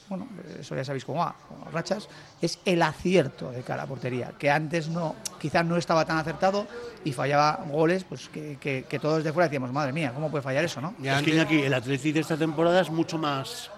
[0.09, 0.29] bueno,
[0.61, 2.09] eso ya sabéis cómo va, los rachas,
[2.41, 6.67] es el acierto de cara a portería, que antes no, quizás no estaba tan acertado
[7.05, 10.43] y fallaba goles pues que, que- que todos de fuera decíamos, madre mía, ¿cómo puede
[10.43, 10.95] fallar eso, no?
[11.01, 13.71] Ya Es que Iñaki, el Atleti de esta temporada es mucho más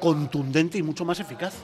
[0.00, 1.54] contundente y mucho más eficaz.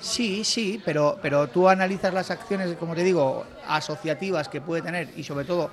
[0.00, 5.08] Sí, sí, pero, pero tú analizas las acciones, como te digo, asociativas que puede tener
[5.16, 5.70] y sobre todo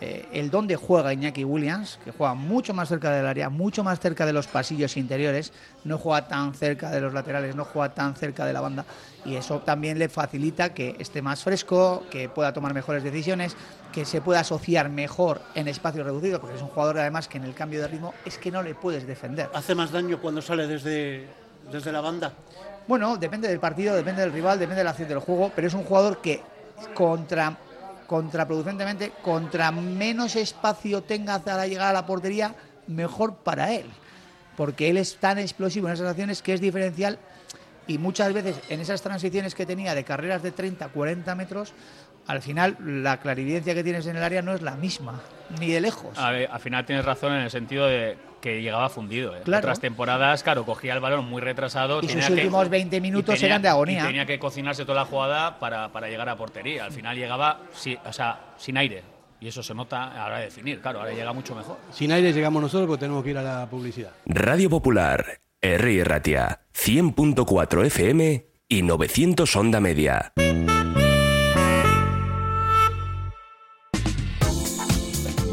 [0.00, 4.00] eh, el dónde juega Iñaki Williams, que juega mucho más cerca del área, mucho más
[4.00, 5.52] cerca de los pasillos interiores,
[5.84, 8.84] no juega tan cerca de los laterales, no juega tan cerca de la banda
[9.24, 13.56] y eso también le facilita que esté más fresco, que pueda tomar mejores decisiones,
[13.92, 17.44] que se pueda asociar mejor en espacios reducidos, porque es un jugador además que en
[17.44, 19.48] el cambio de ritmo es que no le puedes defender.
[19.54, 21.26] Hace más daño cuando sale desde,
[21.70, 22.32] desde la banda.
[22.86, 25.74] Bueno, depende del partido, depende del rival, depende de la acción del juego, pero es
[25.74, 26.42] un jugador que
[26.94, 27.56] contra
[28.06, 32.54] contraproducentemente, contra menos espacio tenga para llegar a la portería,
[32.86, 33.86] mejor para él.
[34.56, 37.18] Porque él es tan explosivo en esas acciones que es diferencial
[37.86, 41.72] y muchas veces en esas transiciones que tenía de carreras de 30, 40 metros,
[42.26, 45.20] al final la clarividencia que tienes en el área no es la misma,
[45.58, 46.16] ni de lejos.
[46.18, 49.34] A ver, al final tienes razón en el sentido de que llegaba fundido.
[49.34, 49.40] ¿eh?
[49.42, 49.64] Claro.
[49.64, 52.00] Otras temporadas, claro, cogía el balón muy retrasado.
[52.02, 54.04] Y tenía sus que- últimos 20 minutos tenía- eran de agonía.
[54.04, 56.84] y tenía que cocinarse toda la jugada para, para llegar a portería.
[56.84, 59.02] Al final llegaba sí, o sea, sin aire.
[59.40, 60.80] Y eso se nota a la hora de definir.
[60.80, 61.78] Claro, ahora llega mucho mejor.
[61.92, 64.10] Sin aire llegamos nosotros porque tenemos que ir a la publicidad.
[64.26, 65.24] Radio Popular,
[65.62, 66.04] R.
[66.04, 70.32] Ratia, 100.4 FM y 900 Onda Media.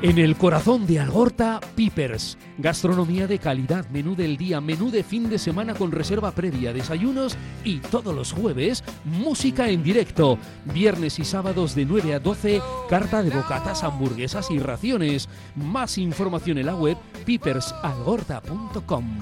[0.00, 2.38] En el corazón de Algorta, Pipers.
[2.56, 7.36] Gastronomía de calidad, menú del día, menú de fin de semana con reserva previa, desayunos
[7.64, 10.38] y todos los jueves, música en directo.
[10.72, 15.28] Viernes y sábados de 9 a 12, carta de bocatas, hamburguesas y raciones.
[15.56, 19.18] Más información en la web pipersalgorta.com.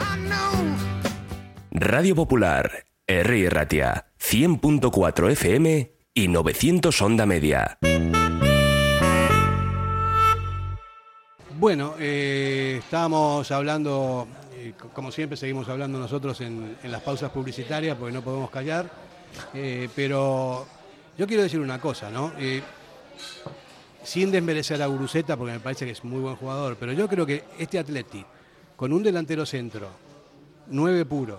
[1.70, 2.70] Radio Popular,
[3.06, 3.48] R.
[3.48, 7.78] Ratia, 100.4 FM y 900 Onda Media.
[11.58, 18.12] Bueno, eh, estábamos hablando, eh, como siempre seguimos hablando nosotros en, las pausas publicitarias porque
[18.12, 18.90] no podemos callar,
[19.54, 20.66] eh, pero
[21.16, 22.30] yo quiero decir una cosa, ¿no?
[24.02, 27.24] sin desmerecer a Guruceta porque me parece que es muy buen jugador, pero yo creo
[27.24, 28.22] que este Atleti,
[28.76, 29.88] con un delantero centro,
[30.66, 31.38] nueve puro,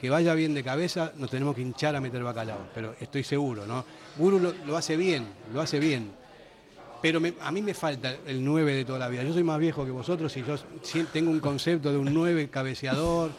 [0.00, 3.64] que vaya bien de cabeza, nos tenemos que hinchar a meter bacalao, pero estoy seguro,
[3.64, 3.84] ¿no?
[4.18, 6.21] Guru lo hace bien, lo hace bien
[7.02, 9.24] pero a mí me falta el 9 de toda la vida.
[9.24, 10.56] Yo soy más viejo que vosotros y yo
[11.12, 13.30] tengo un concepto de un 9 cabeceador.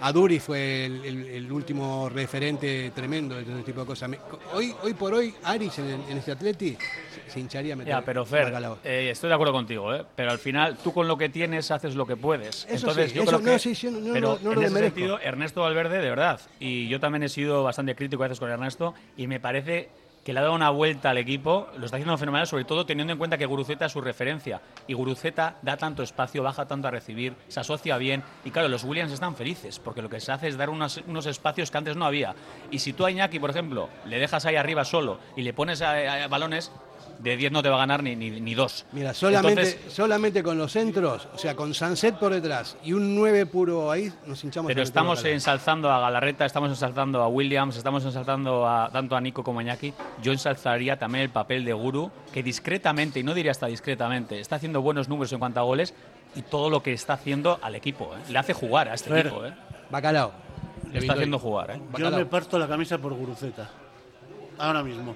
[0.00, 4.10] Aduri fue el, último referente tremendo de este tipo de cosas.
[4.54, 6.76] Hoy, hoy por hoy, Aris en, este Atleti
[7.26, 7.94] se hincharía meter.
[7.94, 10.04] Ya, pero Fer, eh, estoy de acuerdo contigo, ¿eh?
[10.14, 12.66] pero al final tú con lo que tienes haces lo que puedes.
[12.70, 13.60] Entonces, yo creo que.
[14.12, 16.40] pero en ese sentido, Ernesto Valverde, de verdad.
[16.60, 19.88] Y yo también he sido bastante crítico a veces con Ernesto y me parece
[20.28, 23.14] que le ha dado una vuelta al equipo, lo está haciendo fenomenal, sobre todo teniendo
[23.14, 24.60] en cuenta que Guruceta es su referencia.
[24.86, 28.22] Y Guruceta da tanto espacio, baja tanto a recibir, se asocia bien.
[28.44, 31.70] Y claro, los Williams están felices, porque lo que se hace es dar unos, espacios
[31.70, 32.34] que antes no había.
[32.70, 35.80] Y si tú a Iñaki, por ejemplo, le dejas ahí arriba solo y le pones
[36.28, 36.72] balones,
[37.18, 38.86] de 10 no te va a ganar ni, ni, dos.
[38.92, 43.46] Mira, solamente, solamente con los centros, o sea, con Sunset por detrás y un 9
[43.46, 44.68] puro ahí, nos hinchamos.
[44.68, 49.42] Pero estamos ensalzando a Galarreta, estamos ensalzando a Williams, estamos ensalzando a, tanto a Nico
[49.42, 49.92] como a Iñaki.
[50.22, 54.56] Yo ensalzaría también el papel de Guru, que discretamente, y no diría hasta discretamente, está
[54.56, 55.94] haciendo buenos números en cuanto a goles
[56.34, 58.14] y todo lo que está haciendo al equipo.
[58.14, 58.20] ¿eh?
[58.30, 59.44] Le hace jugar a este equipo.
[59.44, 59.52] ¿eh?
[59.90, 60.32] Bacalao.
[60.92, 61.72] Le está haciendo jugar.
[61.72, 61.80] ¿eh?
[61.98, 63.68] Yo me parto la camisa por Guruceta.
[64.58, 65.14] Ahora mismo.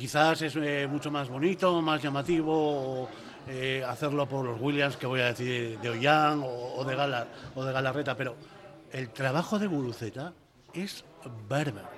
[0.00, 3.06] Quizás es eh, mucho más bonito, más llamativo
[3.46, 7.62] eh, hacerlo por los Williams, que voy a decir de Ollán o, de Gala, o
[7.62, 8.34] de Galarreta, pero
[8.92, 10.32] el trabajo de Guruceta
[10.72, 11.04] es
[11.46, 11.90] bárbaro.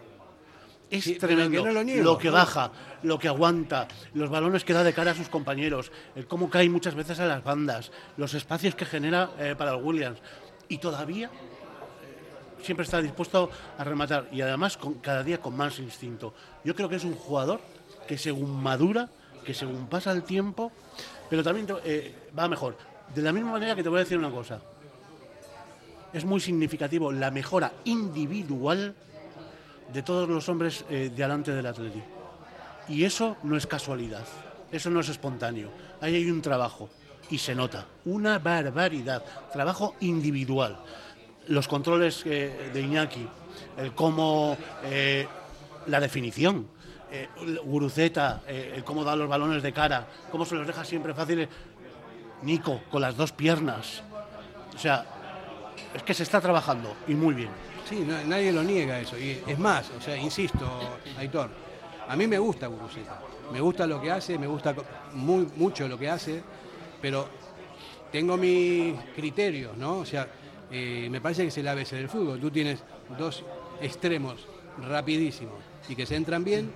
[0.91, 2.73] Es tremendo lo, que baja,
[3.05, 6.69] lo que aguanta, los balones que da de cara a sus compañeros, el cómo cae
[6.69, 10.19] muchas veces a las bandas, los espacios que genera eh, para los Williams.
[10.69, 11.31] Y todavía
[12.65, 16.35] siempre está dispuesto a rematar y además con, cada día con más instinto.
[16.65, 17.61] Yo creo que es un jugador
[18.07, 19.09] que según madura,
[19.45, 20.73] que según pasa el tiempo,
[21.29, 22.77] pero también eh, va mejor.
[23.15, 24.61] De la misma manera que te voy a decir una cosa,
[26.13, 28.95] es muy significativo la mejora individual
[29.93, 32.03] de todos los hombres eh, delante del Atleti.
[32.89, 34.27] Y eso no es casualidad,
[34.71, 35.71] eso no es espontáneo.
[36.01, 36.91] Ahí hay un trabajo
[37.31, 40.79] y se nota, una barbaridad, trabajo individual.
[41.49, 43.27] Los controles eh, de Iñaki,
[43.79, 44.57] el cómo,
[45.87, 46.69] la definición,
[47.13, 47.29] eh,
[47.65, 51.47] Guruceta, eh, cómo da los balones de cara, cómo se los deja siempre fáciles.
[52.41, 54.03] Nico, con las dos piernas.
[54.75, 55.05] O sea,
[55.95, 57.51] es que se está trabajando y muy bien.
[57.89, 59.19] Sí, nadie lo niega eso.
[59.19, 60.67] Y es más, o sea, insisto,
[61.19, 61.51] Aitor,
[62.09, 63.21] a mí me gusta Guruceta.
[63.53, 64.75] Me gusta lo que hace, me gusta
[65.13, 66.43] muy, mucho lo que hace,
[67.03, 67.29] pero
[68.11, 69.99] tengo mis criterios, ¿no?
[69.99, 70.27] O sea,
[70.71, 72.41] eh, me parece que es el ABC del fútbol.
[72.41, 72.83] Tú tienes
[73.19, 73.45] dos
[73.83, 74.47] extremos
[74.79, 76.73] rapidísimos y que se entran bien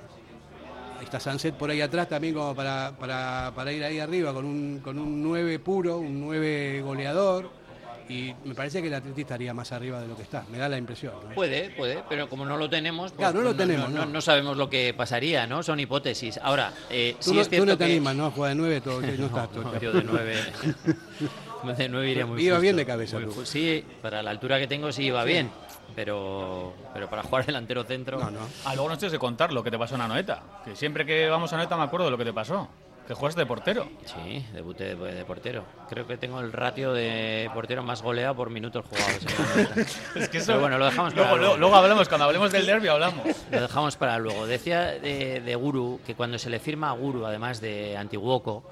[1.03, 4.99] está Sunset por ahí atrás también como para, para, ir ahí arriba con un, con
[4.99, 7.67] un 9 puro, un 9 goleador.
[8.09, 10.69] Y me parece que el Atleti estaría más arriba de lo que está, me da
[10.69, 11.15] la impresión.
[11.35, 14.95] Puede, puede, pero como no lo tenemos, pues no, lo tenemos no, sabemos lo que
[14.95, 15.65] pasaría, ¿no?
[15.65, 16.39] Son hipótesis.
[16.41, 18.31] Ahora, eh, tú, no, es tú no te animas, ¿no?
[18.31, 19.81] Juega de 9, todo, no, estás todo.
[19.81, 20.35] yo de 9.
[21.77, 23.19] de 9 iría muy Iba bien de cabeza.
[23.45, 25.51] sí, para la altura que tengo sí iba bien
[25.97, 28.19] pero, pero para jugar delantero centro.
[28.19, 28.41] No, no.
[28.65, 30.43] Ah, luego no tienes que contar lo que te pasó en Anoeta.
[30.65, 32.69] Que siempre que vamos a Anoeta me acuerdo de lo que te pasó.
[33.09, 33.89] Que juegas de portero.
[34.05, 35.65] Sí, debuté de, portero.
[35.89, 39.87] Creo que tengo el ratio de portero más goleado por minutos jugados.
[40.17, 41.57] es que eso, bueno, lo dejamos para luego, luego.
[41.57, 43.25] luego, hablamos, cuando hablemos del derby hablamos.
[43.53, 44.49] Lo dejamos para luego.
[44.49, 48.65] Decía de, de Guru que cuando se le firma a Guru, además de Antiguoco,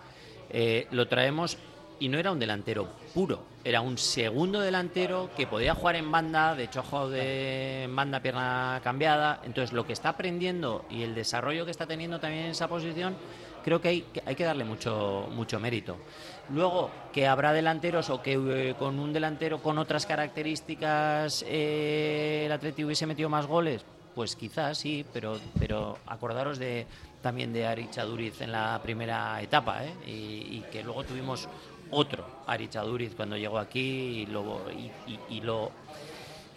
[0.51, 1.57] eh, lo traemos
[2.00, 6.54] y no era un delantero puro, era un segundo delantero que podía jugar en banda,
[6.54, 11.64] de hecho ha de banda pierna cambiada, entonces lo que está aprendiendo y el desarrollo
[11.64, 13.16] que está teniendo también en esa posición,
[13.64, 15.97] creo que hay, hay que darle mucho, mucho mérito.
[16.51, 22.53] Luego, que habrá delanteros o que eh, con un delantero con otras características eh, el
[22.53, 23.84] Atleti hubiese metido más goles,
[24.14, 26.86] pues quizás sí, pero, pero acordaros de,
[27.22, 29.95] también de Arichaduriz en la primera etapa, ¿eh?
[30.07, 31.49] y, que luego tuvimos
[31.95, 34.62] otro Arichaduriz cuando llegó aquí y, lo,
[35.28, 35.70] y, lo,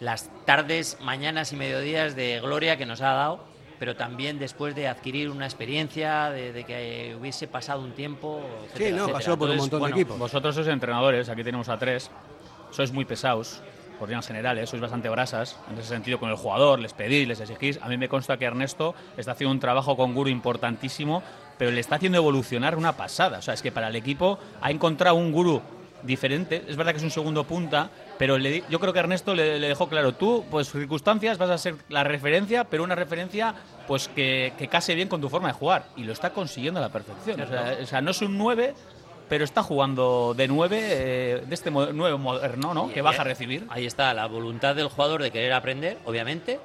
[0.00, 3.40] las tardes, mañanas y mediodías de gloria que nos ha dado,
[3.78, 8.40] pero también después de adquirir una experiencia, de, que hubiese pasado un tiempo.
[8.74, 10.18] sí, no, pasó por un montón de equipos.
[10.18, 12.10] Vosotros sois entrenadores, aquí tenemos a tres,
[12.70, 13.62] sois muy pesados
[13.98, 17.40] por líneas generales, sois bastante brasas en ese sentido con el jugador, les pedís, les
[17.40, 17.78] exigís.
[17.82, 21.22] A mí me consta que Ernesto está haciendo un trabajo con Guru importantísimo,
[21.58, 23.38] pero le está haciendo evolucionar una pasada.
[23.38, 25.60] O sea, es que para el equipo ha encontrado un Guru
[26.02, 26.64] diferente.
[26.68, 29.88] Es verdad que es un segundo punta, pero le, yo creo que Ernesto le, dejó
[29.88, 33.54] claro, tú, pues circunstancias, vas a ser la referencia, pero una referencia
[33.86, 35.86] pues que, que case bien con tu forma de jugar.
[35.96, 37.40] Y lo está consiguiendo a la perfección.
[37.40, 38.74] O sea, o sea no es un 9,
[39.28, 42.90] pero está jugando de nueve, eh, de este nuevo moderno, ¿no?
[42.90, 43.66] que baja a recibir.
[43.68, 46.58] Ahí está la voluntad del jugador de querer aprender, obviamente,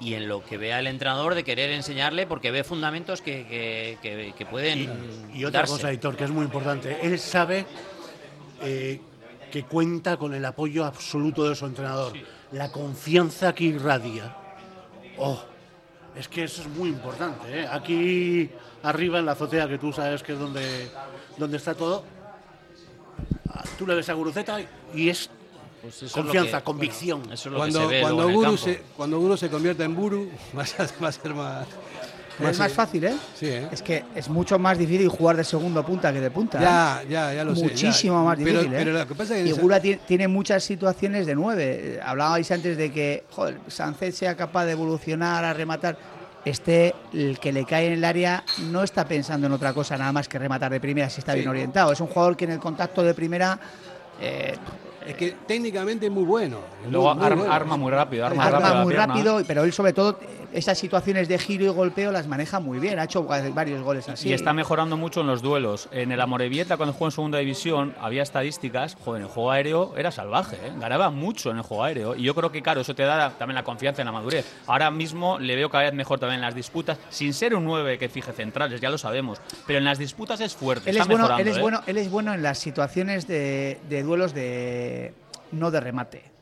[0.00, 4.46] y en lo que vea el entrenador de querer enseñarle, porque ve fundamentos que, que,
[4.46, 4.90] pueden.
[5.34, 7.66] Y, otra cosa, Héctor, que es muy importante, él sabe
[8.62, 9.00] eh,
[9.50, 12.12] que cuenta con el apoyo absoluto de su entrenador,
[12.52, 14.36] la confianza que irradia.
[15.18, 15.40] Oh,
[16.14, 17.60] es que eso es muy importante.
[17.60, 17.66] ¿eh?
[17.70, 18.50] Aquí
[18.82, 20.88] arriba en la azotea, que tú sabes que es donde
[21.36, 22.04] donde está todo,
[23.78, 24.58] tú le ves a Guruceta
[24.94, 25.30] y es
[25.98, 27.22] pues confianza, convicción.
[27.54, 31.66] cuando, cuando, Guru se, cuando Guru se convierta en Buru, va a, ser más...
[32.40, 33.14] es más fácil, ¿eh?
[33.34, 33.68] Sí, ¿eh?
[33.70, 36.60] Es que es mucho más difícil jugar de segundo punta que de punta.
[36.60, 37.06] Ya, ¿eh?
[37.08, 37.62] ya, ya lo sé.
[37.62, 38.76] Muchísimo más difícil, ¿eh?
[38.78, 42.00] Pero lo que pasa es que y Gura tiene, muchas situaciones de nueve.
[42.02, 45.96] Hablabais antes de que, joder, Sánchez sea capaz de evolucionar, a rematar
[46.44, 50.12] este, el que le cae en el área, no está pensando en otra cosa nada
[50.12, 51.92] más que rematar de primera si está bien orientado.
[51.92, 53.58] Es un jugador que en el contacto de primera...
[54.20, 54.56] Eh,
[55.06, 56.58] es que técnicamente es muy bueno.
[56.90, 58.26] Luego arma, muy rápido.
[58.26, 60.18] Arma, muy rápido, pero él sobre todo
[60.56, 62.98] esas situaciones de giro y golpeo las maneja muy bien.
[62.98, 64.30] Ha hecho varios goles así.
[64.30, 65.88] Y está mejorando mucho en los duelos.
[65.92, 68.96] En el Amorebieta, cuando jugó en segunda división, había estadísticas.
[69.04, 70.56] Joder, en el juego aéreo era salvaje.
[70.56, 70.72] ¿eh?
[70.80, 72.16] Ganaba mucho en el juego aéreo.
[72.16, 74.46] Y yo creo que, claro, eso te da también la confianza en la madurez.
[74.66, 77.98] Ahora mismo le veo cada vez mejor también en las disputas, sin ser un 9
[77.98, 79.38] que fije centrales, ya lo sabemos.
[79.66, 80.88] Pero en las disputas es fuerte.
[80.88, 81.60] Él, es, bueno, él es, ¿eh?
[81.60, 85.12] bueno, él es bueno en las situaciones de, de duelos de
[85.52, 86.35] no de remate.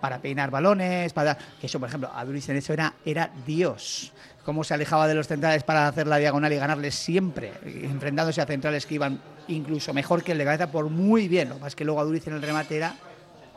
[0.00, 4.12] Para peinar balones, para que eso, por ejemplo, a en eso era, era Dios.
[4.44, 8.46] Cómo se alejaba de los centrales para hacer la diagonal y ganarles siempre, enfrentándose a
[8.46, 11.50] centrales que iban incluso mejor que el de cabeza por muy bien.
[11.50, 12.94] Lo más que luego a en el remate era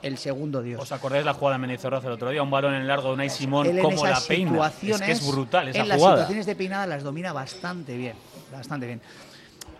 [0.03, 0.81] el segundo Dios.
[0.81, 2.43] ¿Os acordáis la jugada de Menizorroza el otro día?
[2.43, 4.67] Un balón en largo de Unai Simón, cómo la peina.
[4.67, 8.15] Es que es brutal esa en las situaciones de peinada las domina bastante bien,
[8.51, 9.01] bastante bien.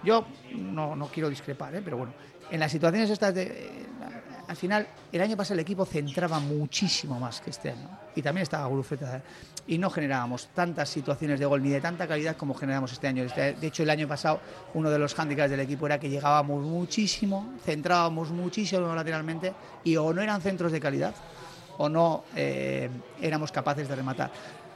[0.03, 1.81] Yo no, no quiero discrepar, ¿eh?
[1.83, 2.13] pero bueno,
[2.49, 3.85] en las situaciones estas de
[4.47, 7.87] al final, el año pasado el equipo centraba muchísimo más que este año.
[8.15, 9.17] Y también estaba Gurufeta.
[9.17, 9.21] ¿eh?
[9.67, 13.23] Y no generábamos tantas situaciones de gol ni de tanta calidad como generamos este año.
[13.23, 14.41] Este, de hecho, el año pasado
[14.73, 20.13] uno de los hándicaps del equipo era que llegábamos muchísimo, centrábamos muchísimo lateralmente y o
[20.13, 21.15] no eran centros de calidad
[21.77, 22.89] o no eh,
[23.21, 24.31] éramos capaces de rematar.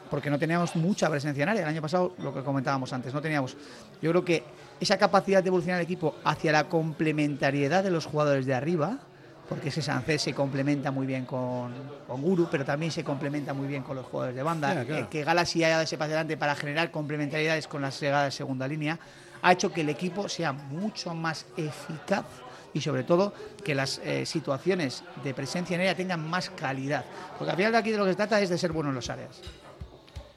[0.10, 1.64] Porque no teníamos mucha presencia en área.
[1.64, 3.58] El año pasado, lo que comentábamos antes, no teníamos.
[4.02, 4.44] Yo creo que
[4.80, 9.00] esa capacidad de evolucionar el equipo hacia la complementariedad de los jugadores de arriba
[9.48, 11.74] porque ese Sancés se complementa muy bien con,
[12.06, 14.84] con, Guru, pero también se complementa muy bien con los jugadores de banda.
[14.84, 18.32] Eh, que Galaxy haya dado ese paso adelante para generar complementariedades con las llegadas de
[18.32, 19.00] segunda línea
[19.42, 22.26] ha hecho que el equipo sea mucho más eficaz
[22.74, 23.34] y sobre todo
[23.64, 27.06] que las eh, situaciones de presencia en ella tengan más calidad.
[27.38, 28.96] Porque al final de aquí de lo que se trata es de ser bueno en
[28.96, 29.42] las áreas.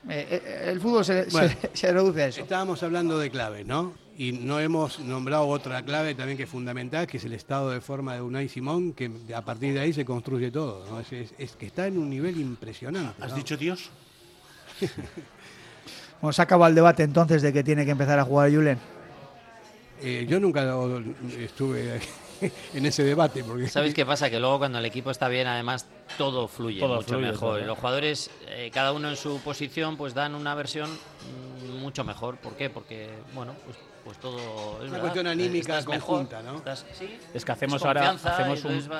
[0.08, 1.28] Eh, el fútbol se,
[1.72, 2.42] se reduce a eso.
[2.42, 3.92] Estábamos hablando de clave, ¿no?
[4.20, 7.80] Y no hemos nombrado otra clave también que es fundamental, que es el estado de
[7.80, 10.84] forma de Unai Simón, que a partir de ahí se construye todo.
[11.10, 13.14] Es, que está en un nivel impresionante.
[13.18, 13.88] ¿Has dicho Dios?
[16.20, 18.78] bueno, se acabado el debate entonces de que tiene que empezar a jugar Julen.
[20.02, 20.70] Eh, yo nunca
[21.38, 21.98] estuve
[22.74, 23.42] en ese debate.
[23.42, 23.68] Porque...
[23.68, 24.28] ¿Sabéis qué pasa?
[24.28, 25.86] Que luego cuando el equipo está bien, además
[26.18, 27.62] todo fluye mucho mejor.
[27.62, 32.36] Los jugadores, eh, cada uno en su posición, pues dan una versión mm, mucho mejor.
[32.38, 32.70] ¿Por qué?
[32.70, 36.62] Porque, bueno, pues pues todo es una cuestión anímica conjunta, ¿no?
[37.34, 38.90] es que hacemos ahora hacemos un...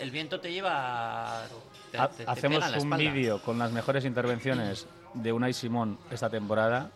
[0.00, 1.42] el, viento te lleva
[2.26, 6.90] hacemos un vídeo con las mejores intervenciones de Unai Simón esta temporada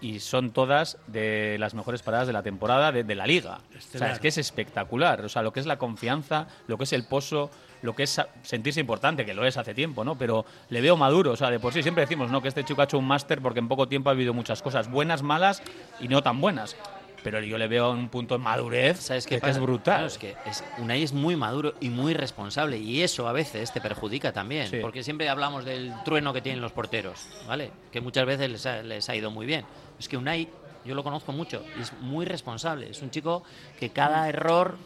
[0.00, 3.60] y son todas de las mejores paradas de la temporada de, la liga.
[3.74, 5.24] O sea, es que es espectacular.
[5.24, 7.50] O sea, lo que es la confianza, lo que es el pozo,
[7.84, 10.16] lo que es sentirse importante, que lo es hace tiempo, ¿no?
[10.16, 11.32] Pero le veo maduro.
[11.32, 12.40] O sea, de por sí siempre decimos, ¿no?
[12.40, 14.90] Que este chico ha hecho un máster porque en poco tiempo ha habido muchas cosas,
[14.90, 15.62] buenas, malas
[16.00, 16.76] y no tan buenas
[17.22, 19.52] pero yo le veo un punto de madurez ¿Sabes que, qué pasa?
[19.52, 19.94] es brutal.
[19.94, 23.72] Claro, es que es, Unai es muy maduro y muy responsable y eso a veces
[23.72, 24.76] te perjudica también, Sí.
[24.82, 27.70] porque siempre hablamos del trueno que tienen los porteros, ¿vale?
[27.90, 29.64] Que muchas veces les ha, les ha ido muy bien.
[29.98, 30.50] Es que Unai,
[30.84, 32.90] yo lo conozco mucho y es muy responsable.
[32.90, 33.42] Es un chico
[33.80, 34.76] que cada error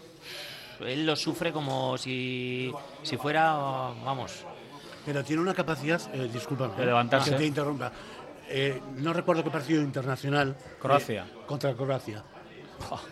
[0.80, 2.72] él lo sufre como si,
[3.02, 3.52] si fuera,
[4.04, 4.44] vamos,
[5.04, 7.30] Pero tiene una capacidad, eh, discúlpame, De levantarse.
[7.30, 7.90] que te interrumpa.
[8.48, 10.56] Eh, no recuerdo qué partido internacional.
[10.80, 11.24] Croacia.
[11.24, 12.22] eh, contra Croacia.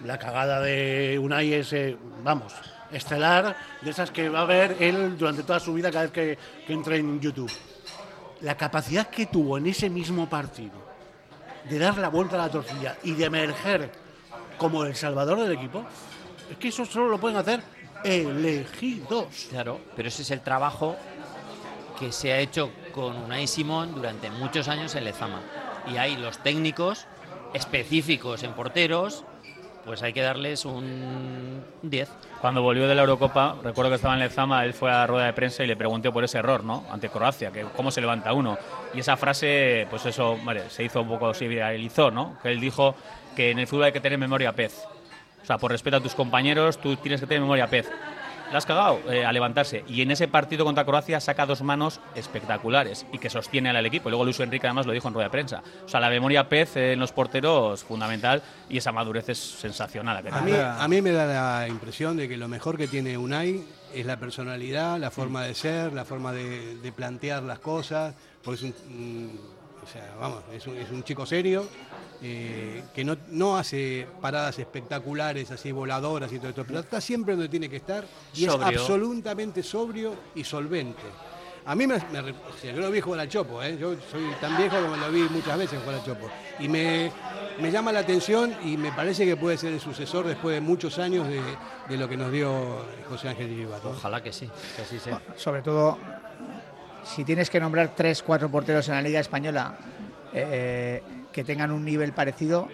[0.05, 2.53] La cagada de Unai es, eh, vamos,
[2.93, 6.39] estelar, de esas que va a ver él durante toda su vida cada vez que,
[6.67, 7.51] que entre en YouTube.
[8.43, 10.87] La capacidad que tuvo en ese mismo partido
[11.69, 13.91] de dar la vuelta a la tortilla y de emerger
[14.57, 15.85] como el salvador del equipo,
[16.51, 17.61] es que eso solo lo pueden hacer
[18.05, 19.49] elegidos.
[19.51, 20.97] Claro, pero ese es el trabajo
[21.99, 25.41] que se ha hecho con Unai Simón durante muchos años en Lezama.
[25.91, 27.07] Y hay los técnicos
[27.55, 29.25] específicos en porteros,
[29.85, 32.09] pues hay que darles un 10.
[32.41, 35.27] Cuando volvió de la Eurocopa, recuerdo que estaba en Lezama, él fue a la rueda
[35.27, 36.85] de prensa y le pregunté por ese error, ¿no?
[36.91, 38.59] Ante Croacia, que cómo se levanta uno.
[38.93, 42.37] Y esa frase, pues eso, vale, se hizo un poco, se viralizó, ¿no?
[42.43, 42.95] Que él dijo
[43.37, 44.87] que en el fútbol hay que tener memoria pez.
[45.47, 47.89] O sea, por respeto a tus compañeros, tú tienes que tener memoria pez.
[48.51, 49.85] La has cagado eh, a levantarse.
[49.87, 54.09] Y en ese partido contra Croacia saca dos manos espectaculares y que sostiene al equipo.
[54.09, 55.63] Y luego Luis Enrique además lo dijo en rueda de prensa.
[55.85, 60.17] O sea, la memoria pez en los porteros fundamental y esa madurez es sensacional.
[60.33, 63.63] A mí, a mí me da la impresión de que lo mejor que tiene Unai
[63.95, 68.67] es la personalidad, la forma de ser, la forma de, de plantear las cosas, porque
[68.67, 69.31] es un, mm,
[69.87, 71.69] o sea, vamos, es un, es un chico serio,
[72.23, 77.35] eh, que no, no hace paradas espectaculares, así voladoras y todo esto, pero está siempre
[77.35, 78.05] donde tiene que estar
[78.35, 78.71] y Sobrio.
[78.71, 81.03] es absolutamente sobrio y solvente.
[81.67, 82.01] A mí me, o
[82.61, 83.77] sea, yo lo vi jugar al Chopo, ¿eh?
[83.77, 86.31] yo soy tan viejo como lo vi muchas veces jugar al Chopo.
[86.61, 87.11] Y me,
[87.61, 91.01] me llama la atención y me parece que puede ser el sucesor después de muchos
[91.01, 91.41] años de,
[91.89, 93.83] de lo que nos dio José Ángel Iribat.
[93.83, 93.91] ¿no?
[93.91, 95.21] Ojalá que sí, que así sea.
[95.35, 95.99] Sobre todo,
[97.03, 99.77] si tienes que nombrar tres, cuatro porteros en la Liga Española
[100.33, 101.03] eh,
[101.37, 102.67] que tengan un nivel parecido,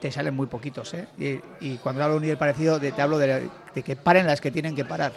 [0.00, 0.94] te salen muy poquitos.
[0.94, 1.06] ¿eh?
[1.18, 4.26] Y, y cuando hablo de un nivel parecido, de- te hablo de, de que paren
[4.26, 5.12] las que tienen que parar.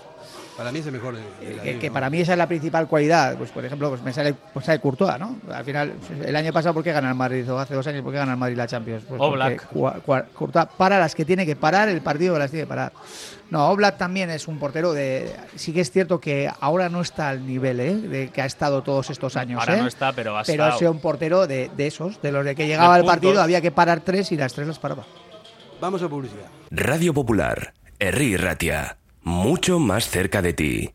[0.57, 1.93] Para mí es el mejor de, de la que, liga, que ¿no?
[1.93, 3.37] para mí esa es la principal cualidad.
[3.37, 5.37] Pues por ejemplo, pues me sale, pues sale Courtois, ¿no?
[5.49, 5.93] Al final,
[6.25, 7.49] el año pasado, ¿por qué gana el Madrid?
[7.49, 9.05] O hace dos años, ¿por qué gana el Madrid la Champions?
[9.07, 9.21] Pues
[10.05, 12.91] Cua- Courtois para las que tiene que parar, el partido las tiene que parar.
[13.51, 15.31] No, Oblak también es un portero de.
[15.55, 17.95] Sí que es cierto que ahora no está al nivel ¿eh?
[17.95, 19.59] de que ha estado todos estos años.
[19.59, 19.81] Ahora ¿eh?
[19.81, 22.55] no está, pero ha Pero ha sido un portero de, de esos, de los de
[22.55, 23.15] que llegaba al puntos.
[23.15, 25.05] partido, había que parar tres y las tres las paraba.
[25.79, 26.45] Vamos a publicidad.
[26.71, 30.94] Radio Popular, Herri Ratia, mucho más cerca de ti.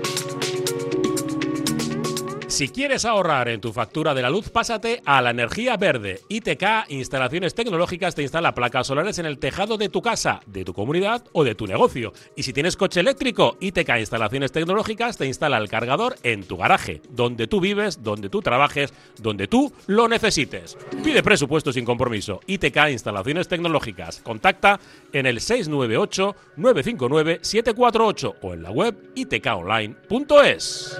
[2.51, 6.19] Si quieres ahorrar en tu factura de la luz, pásate a la energía verde.
[6.27, 10.73] ITK Instalaciones Tecnológicas te instala placas solares en el tejado de tu casa, de tu
[10.73, 12.11] comunidad o de tu negocio.
[12.35, 17.01] Y si tienes coche eléctrico, ITK Instalaciones Tecnológicas te instala el cargador en tu garaje,
[17.09, 20.77] donde tú vives, donde tú trabajes, donde tú lo necesites.
[21.05, 22.41] Pide presupuesto sin compromiso.
[22.47, 24.19] ITK Instalaciones Tecnológicas.
[24.19, 24.77] Contacta
[25.13, 30.99] en el 698 959 748 o en la web itkonline.es.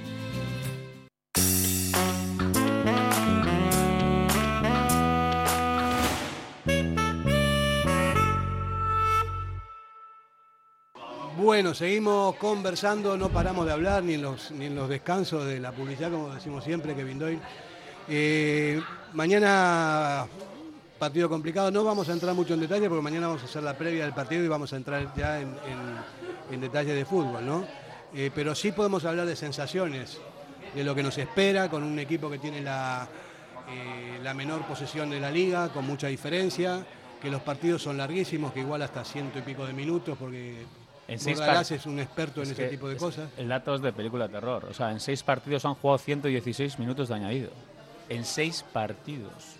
[11.41, 14.51] Bueno, seguimos conversando, no paramos de hablar ni en los,
[14.87, 17.39] descansos de la publicidad, como decimos siempre, Kevin Doyle.
[18.07, 18.79] Eh,
[19.13, 20.27] mañana
[20.99, 21.71] partido complicado.
[21.71, 24.13] No vamos a entrar mucho en detalle porque mañana vamos a hacer la previa del
[24.13, 27.65] partido y vamos a entrar ya en, en, en detalle de fútbol, ¿no?
[28.13, 30.19] Eh, pero sí podemos hablar de sensaciones,
[30.75, 33.07] de lo que nos espera con un equipo que tiene la,
[33.67, 36.85] eh, la menor posesión de la liga, con mucha diferencia,
[37.19, 40.67] que los partidos son larguísimos, que igual hasta ciento y pico de minutos, porque
[41.07, 43.29] En seis Bordalás es un experto en Es ese que- tipo de cosas.
[43.37, 44.65] El dato es de película de terror.
[44.69, 47.49] O sea, en seis partidos han jugado 116 minutos de añadido.
[48.09, 49.55] En seis partidos.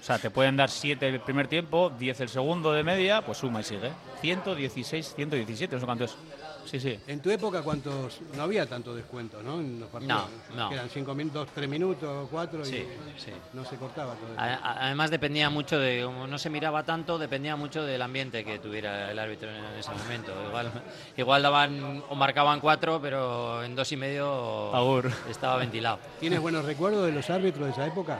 [0.00, 3.38] O sea, te pueden dar 7 el primer tiempo, 10 el segundo de media, pues
[3.38, 3.90] suma y sigue.
[4.20, 6.16] 116, 117, no sé cuánto es.
[6.64, 6.98] Sí, sí.
[7.06, 8.20] En tu época, ¿cuántos?
[8.36, 9.60] No había tanto descuento, ¿no?
[9.60, 10.24] En los partidos.
[10.54, 10.72] No, no.
[10.72, 13.30] Eran 5 minutos, 3 minutos, 4 Sí, y sí.
[13.52, 17.84] no se cortaba todo Además dependía mucho de, como no se miraba tanto, dependía mucho
[17.84, 20.32] del ambiente que tuviera el árbitro en, ese momento.
[20.48, 20.70] Igual,
[21.16, 25.10] igual daban o marcaban cuatro, pero en dos y medio Agur.
[25.28, 25.98] estaba ventilado.
[26.20, 28.18] ¿Tienes buenos recuerdos de los árbitros de esa época?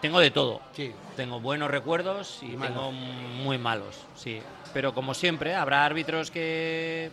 [0.00, 0.60] Tengo de todo.
[0.72, 0.92] Sí.
[1.14, 2.74] Tengo buenos recuerdos y, Y malos.
[2.74, 4.40] tengo muy malos, sí.
[4.74, 7.10] Pero como siempre, habrá árbitros que,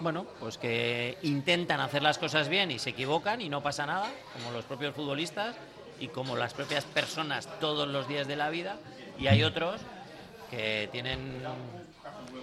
[0.00, 4.10] bueno, pues que intentan hacer las cosas bien y se equivocan y no pasa nada,
[4.32, 5.56] como los propios futbolistas
[5.98, 8.78] y como las propias personas todos los días de la vida.
[9.18, 9.80] Y hay otros
[10.50, 11.42] que tienen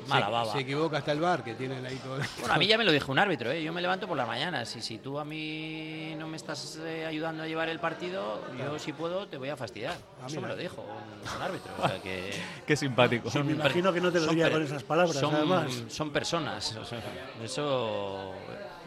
[0.07, 0.51] mala se, baba.
[0.51, 2.17] Se equivoca hasta el bar, que tienen ahí todo.
[2.39, 3.63] Bueno, a mí ya me lo dijo un árbitro, ¿eh?
[3.63, 7.05] yo me levanto por las mañanas y si tú a mí no me estás eh,
[7.05, 9.95] ayudando a llevar el partido, yo si puedo te voy a fastidiar.
[10.25, 11.71] Eso me lo dijo un, un árbitro.
[11.81, 12.31] O sea que
[12.65, 13.29] Qué simpático.
[13.43, 15.83] me imagino que no te lo son diría con esas palabras, son, además.
[15.87, 17.01] Son personas, o sea,
[17.43, 18.33] eso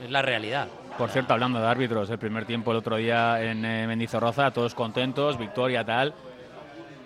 [0.03, 0.69] es la realidad.
[0.97, 4.75] Por cierto, hablando de árbitros, el primer tiempo el otro día en eh, Mendizorroza, todos
[4.75, 6.15] contentos, victoria, tal.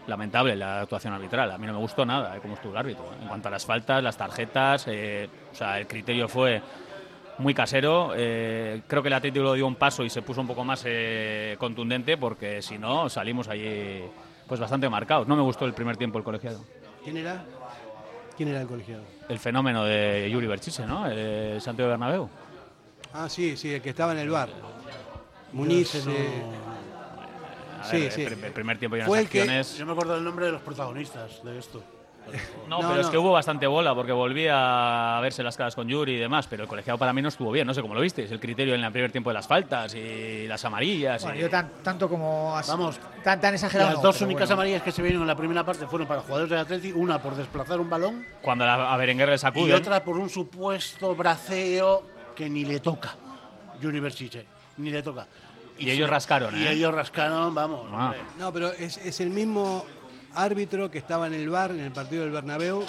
[0.07, 1.51] Lamentable la actuación arbitral.
[1.51, 3.05] A mí no me gustó nada eh, cómo estuvo el árbitro.
[3.21, 6.61] En cuanto a las faltas, las tarjetas, eh, o sea, el criterio fue
[7.39, 8.13] muy casero.
[8.17, 11.57] Eh, creo que el Atlético dio un paso y se puso un poco más eh,
[11.59, 14.03] contundente porque si no salimos allí
[14.47, 15.27] pues bastante marcados.
[15.27, 16.65] No me gustó el primer tiempo el colegiado.
[17.03, 17.45] ¿Quién era?
[18.37, 19.03] ¿Quién era el colegiado?
[19.29, 21.07] El fenómeno de Yuri Berchiche, ¿no?
[21.07, 22.29] El Santiago Bernabéu.
[23.13, 24.49] Ah, sí, sí, el que estaba en el bar.
[25.53, 26.43] Muniz, de...
[27.85, 28.23] A Sí, ver, sí.
[28.23, 29.63] El prim- el primer tiempo y unas Fue el que-.
[29.79, 31.83] Yo me acuerdo del nombre de los protagonistas de esto.
[32.71, 35.87] No, No, pero es que hubo bastante bola porque volvía a verse las caras con
[35.89, 38.01] Yuri y demás, pero el colegiado para mí no estuvo bien, no sé cómo lo
[38.01, 41.23] visteis, el criterio en el primer tiempo de las faltas y las amarillas.
[41.23, 43.91] Bueno, y- yo tan- tanto como as- Vamos, tan, tan exagerado.
[43.93, 44.55] Las dos únicas bueno.
[44.63, 47.35] amarillas que se vieron en la primera parte fueron para jugadores del Atlético, una por
[47.37, 52.05] desplazar un balón Cuando a a Berenguer le y sacuden, otra por un supuesto braceo
[52.35, 53.17] que ni le toca.
[53.83, 54.47] Juni Berchiche,
[54.79, 55.27] ni le toca.
[55.79, 56.73] Y ellos rascaron, Y ¿eh?
[56.73, 57.87] ellos rascaron, vamos.
[57.93, 58.05] Ah.
[58.07, 58.21] hombre.
[58.39, 59.85] No, pero es, es el mismo
[60.35, 62.81] árbitro que estaba en el bar en el partido del Bernabéu,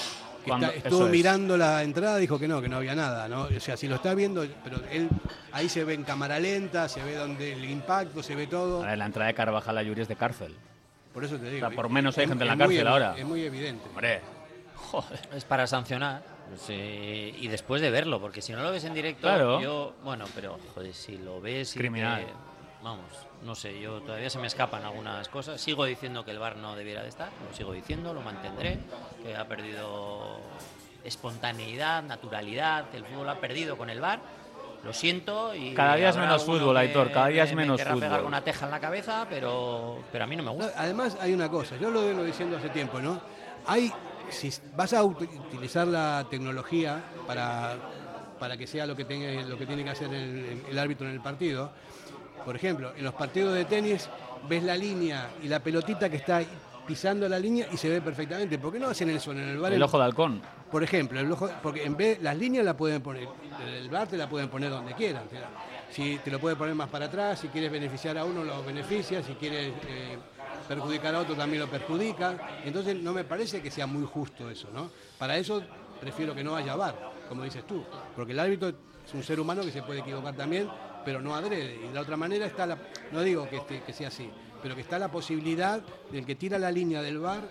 [0.43, 1.11] que Cuando- está- eso estuvo es.
[1.11, 3.43] mirando la entrada, dijo que no, que no había nada, ¿no?
[3.43, 5.09] O sea, si lo está viendo, pero él
[5.51, 8.83] ahí se ve en cámara lenta, se ve donde el impacto, se ve todo.
[8.83, 10.55] a ver, la entrada de Carvajal a Yuri es de cárcel.
[11.13, 11.65] Por eso te digo.
[11.65, 13.15] O sea, por menos hay gente en la muy cárcel evi- ahora.
[13.17, 13.87] Es muy evidente.
[13.89, 14.21] Hombre,
[14.75, 15.19] joder.
[15.35, 16.21] Es para sancionar.
[16.49, 19.59] pues, eh, y después de verlo, porque si no lo ves en directo, Claro.
[19.61, 22.23] yo, bueno, pero joder, si lo ves y Criminal.
[22.23, 22.31] te-
[22.85, 23.05] vamos,
[23.43, 25.59] no sé, yo todavía se me escapan algunas cosas.
[25.59, 28.77] Sigo diciendo que el bar no debiera de estar, lo sigo diciendo, lo mantendré,
[29.23, 30.37] que ha perdido
[31.03, 34.19] espontaneidad, naturalidad, el fútbol ha perdido con el bar.
[34.83, 37.77] Lo siento y Cada día es menos fútbol, Aitor, cada día es me- me menos
[37.77, 38.19] querrá pegar fútbol.
[38.21, 40.73] con una teja en la cabeza, pero, pero a mí no me gusta.
[40.77, 43.19] además hay una cosa, yo lo vengo diciendo hace tiempo, ¿no?
[43.65, 43.91] Hay,
[44.29, 47.77] si vas a ut- utilizar la tecnología para,
[48.39, 51.13] para que sea lo que, tenga, lo que tiene que hacer el, el árbitro en
[51.15, 51.71] el partido,
[52.45, 54.07] por ejemplo, en los partidos de tenis
[54.47, 56.41] ves la línea y la pelotita que está
[56.87, 58.59] pisando la línea y se ve perfectamente.
[58.59, 59.73] ¿Por qué no hacen eso en el bar?
[59.73, 60.41] El ojo de halcón.
[60.71, 63.27] Por ejemplo, el ojo- porque en vez las líneas la pueden poner,
[63.67, 65.23] el bar te la pueden poner donde quieran.
[65.89, 69.23] si te lo puede poner más para atrás, si quieres beneficiar a uno lo beneficia,
[69.23, 70.17] si quieres eh,
[70.67, 72.37] perjudicar a otro también lo perjudica.
[72.65, 74.89] Entonces no me parece que sea muy justo eso, ¿no?
[75.17, 75.63] Para eso
[76.01, 77.83] prefiero que no haya bar, como dices tú,
[78.15, 80.67] porque el árbitro es un ser humano que se puede equivocar también,
[81.05, 81.79] pero no adrede.
[81.83, 82.77] Y de la otra manera está la,
[83.11, 84.29] no digo que, sea así,
[84.61, 85.81] pero que está la posibilidad
[86.11, 87.43] del que tira la línea del bar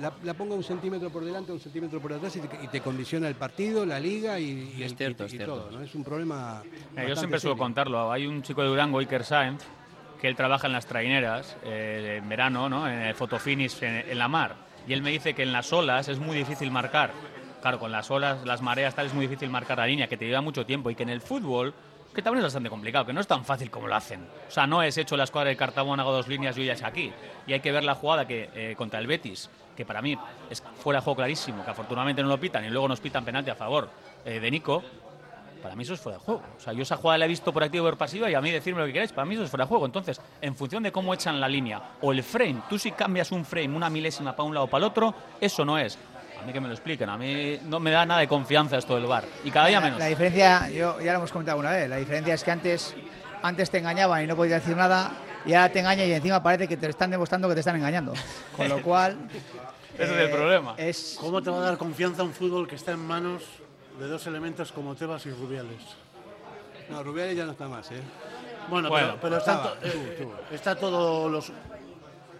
[0.00, 2.80] la, la ponga un centímetro por delante, un centímetro por atrás y te, y te
[2.80, 5.54] condiciona el partido, la liga y, y Es cierto, y- es y cierto.
[5.58, 5.70] todo.
[5.70, 5.82] ¿no?
[5.82, 6.62] Es un problema.
[6.96, 7.56] Eh, yo siempre suelo serio.
[7.58, 8.10] contarlo.
[8.10, 9.62] Hay un chico de Durango, Iker Sáenz,
[10.18, 12.88] que él trabaja en las traineras eh, en verano, ¿no?
[12.88, 14.56] en el fotofinish en, en la mar.
[14.88, 17.12] Y él me dice que en las olas es muy difícil marcar.
[17.60, 20.24] Claro, con las olas, las mareas, tal, es muy difícil marcar la línea, que te
[20.24, 20.90] lleva mucho tiempo.
[20.90, 21.74] Y que en el fútbol,
[22.14, 24.26] que también es bastante complicado, que no es tan fácil como lo hacen.
[24.48, 26.82] O sea, no es hecho la escuadra de Cartabón, hago dos líneas yo ya es
[26.82, 27.12] aquí.
[27.46, 30.18] Y hay que ver la jugada que eh, contra el Betis, que para mí
[30.50, 33.50] es fuera de juego clarísimo, que afortunadamente no lo pitan y luego nos pitan penalti
[33.50, 33.88] a favor
[34.24, 34.82] eh, de Nico
[35.62, 36.42] para mí eso es fuera de juego.
[36.56, 38.40] O sea, yo esa jugada la he visto por activo y por pasiva y a
[38.40, 39.86] mí decirme lo que queráis, para mí eso es fuera de juego.
[39.86, 43.44] Entonces, en función de cómo echan la línea o el frame, tú si cambias un
[43.44, 45.96] frame una milésima para un lado o para el otro, eso no es.
[46.42, 48.96] A mí que me lo expliquen, a mí no me da nada de confianza esto
[48.96, 49.24] del bar.
[49.44, 50.00] Y cada día menos.
[50.00, 52.96] La diferencia, yo ya lo hemos comentado una vez, la diferencia es que antes,
[53.42, 55.12] antes te engañaban y no podías decir nada,
[55.46, 58.12] y ahora te engañan y encima parece que te están demostrando que te están engañando.
[58.56, 59.16] Con lo cual.
[59.94, 60.74] Ese es el problema.
[60.78, 61.16] Es...
[61.20, 63.44] ¿Cómo te va a dar confianza un fútbol que está en manos
[64.00, 65.82] de dos elementos como Tebas y Rubiales?
[66.90, 68.00] No, Rubiales ya no está más, ¿eh?
[68.68, 71.52] Bueno, Bueno, pero, pero está, eh, está todo los.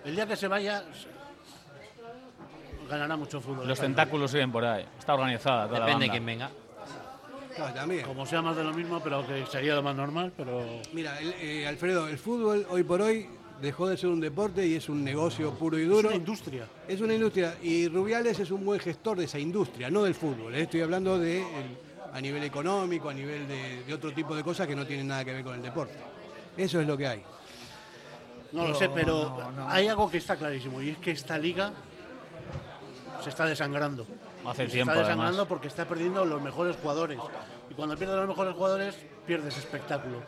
[0.05, 0.83] El día que se vaya,
[2.93, 3.67] ganará mucho fútbol.
[3.67, 4.85] Los tentáculos siguen por ahí.
[4.99, 6.47] Está organizada toda Depende de la quién banda.
[6.49, 7.55] venga.
[7.57, 8.07] Claro, también.
[8.07, 10.63] Como sea más de lo mismo, pero que sería lo más normal, pero.
[10.93, 13.29] Mira, el- eh, Alfredo, el fútbol hoy por hoy
[13.61, 16.09] dejó de ser un deporte y es un negocio puro y Es duro.
[16.09, 16.67] una industria.
[16.89, 20.55] Es una industria y Rubiales es un buen gestor de esa industria, no del fútbol.
[20.55, 20.63] ¿eh?
[20.63, 21.79] Estoy hablando de el-
[22.13, 25.25] a nivel económico, a nivel de, de otro tipo de cosas que no tienen nada
[25.25, 25.95] que ver con el deporte.
[26.57, 27.23] Eso es lo que hay.
[28.53, 29.35] No lo sé, pero
[29.69, 31.73] hay algo que está clarísimo y es que esta liga
[33.23, 34.07] se está desangrando.
[34.47, 35.47] Hace se tiempo, está desangrando además.
[35.49, 37.19] porque está perdiendo los mejores jugadores.
[37.71, 38.97] Y cuando pierdes los mejores jugadores,
[39.27, 40.19] pierdes espectáculo.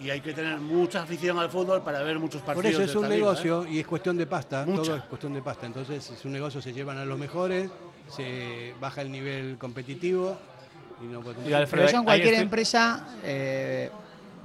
[0.00, 2.74] Y hay que tener mucha afición al fútbol para ver muchos Por partidos.
[2.74, 3.70] eso es de un liga, negocio ¿eh?
[3.72, 4.64] y es cuestión de pasta.
[4.66, 4.82] Mucha.
[4.82, 5.66] Todo es cuestión de pasta.
[5.66, 7.70] Entonces es un negocio, se llevan a los mejores,
[8.08, 10.36] se baja el nivel competitivo.
[11.00, 13.90] Y no puede- Y Alfredo, Pero eso en cualquier estoy- empresa, eh,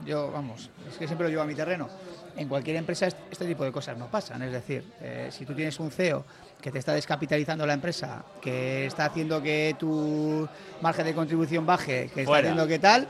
[0.06, 1.90] yo, vamos, es que siempre lo llevo a mi terreno.
[2.38, 4.42] En cualquier empresa est- este tipo de cosas no pasan.
[4.44, 6.24] Es decir, eh, si tú tienes un CEO
[6.62, 10.48] que te está descapitalizando la empresa, que está haciendo que tu
[10.82, 12.50] margen de contribución baje, que está Fuera.
[12.50, 13.08] haciendo que tal,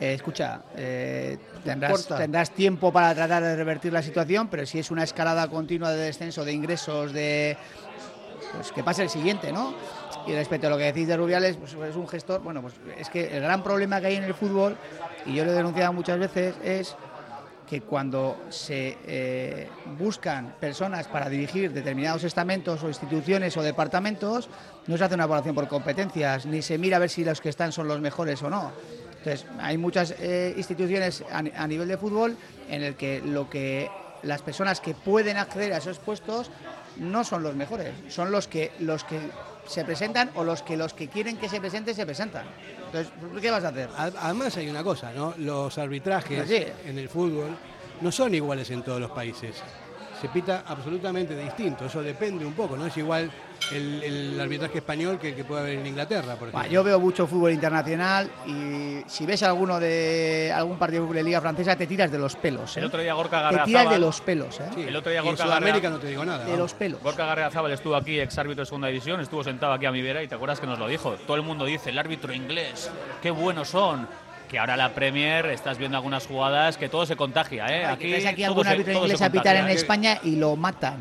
[0.00, 4.90] eh, escucha, eh, tendrás, tendrás tiempo para tratar de revertir la situación, pero si es
[4.90, 7.56] una escalada continua de descenso de ingresos, de
[8.52, 9.74] pues que pase el siguiente, ¿no?
[10.26, 13.08] Y respecto a lo que decís de Rubiales, pues es un gestor, bueno, pues es
[13.10, 14.76] que el gran problema que hay en el fútbol,
[15.26, 16.94] y yo lo he denunciado muchas veces, es
[17.68, 24.48] que cuando se eh, buscan personas para dirigir determinados estamentos o instituciones o departamentos,
[24.86, 27.48] no se hace una evaluación por competencias, ni se mira a ver si los que
[27.48, 28.72] están son los mejores o no.
[29.18, 32.36] Entonces, hay muchas eh, instituciones a, a nivel de fútbol
[32.68, 33.90] en el que lo que
[34.22, 36.50] las personas que pueden acceder a esos puestos
[36.96, 39.18] no son los mejores, son los que los que
[39.66, 42.44] se presentan o los que los que quieren que se presenten se presentan.
[42.86, 43.88] Entonces, ¿qué vas a hacer?
[43.96, 45.34] Ad- Además hay una cosa, ¿no?
[45.38, 46.64] Los arbitrajes Sí.
[46.86, 47.56] en el fútbol
[48.00, 49.62] no son iguales en todos los países.
[50.20, 51.84] Se pita absolutamente distinto.
[51.86, 52.86] Eso depende un poco, ¿no?
[52.86, 53.30] Es igual
[53.72, 56.72] el, el arbitraje español que el que puede haber en Inglaterra, por Bah, ejemplo.
[56.72, 61.24] yo veo mucho fútbol internacional y si ves alguno de algún partido de fútbol de
[61.24, 62.76] liga francesa te tiras de los pelos.
[62.76, 62.80] ¿eh?
[62.80, 64.64] El otro día Gorka te tiras de Garrazábal, los pelos, ¿eh?
[64.74, 64.82] Sí.
[64.82, 66.38] el otro día Y en Gorka Sudamérica no te digo nada.
[66.38, 66.58] de vamos.
[66.58, 67.02] los pelos.
[67.02, 70.22] Gorka Garriazábal estuvo aquí, ex árbitro de segunda división, estuvo sentado aquí a mi vera
[70.22, 71.12] y te acuerdas que nos lo dijo.
[71.26, 72.90] Todo el mundo dice, el árbitro inglés,
[73.22, 74.06] qué buenos son.
[74.54, 77.86] Que ahora la Premier estás viendo algunas jugadas que todo se contagia, ¿eh?
[77.86, 79.68] Aquí, aquí algún árbitro inglés a pitar en.
[79.68, 81.00] España y lo matan.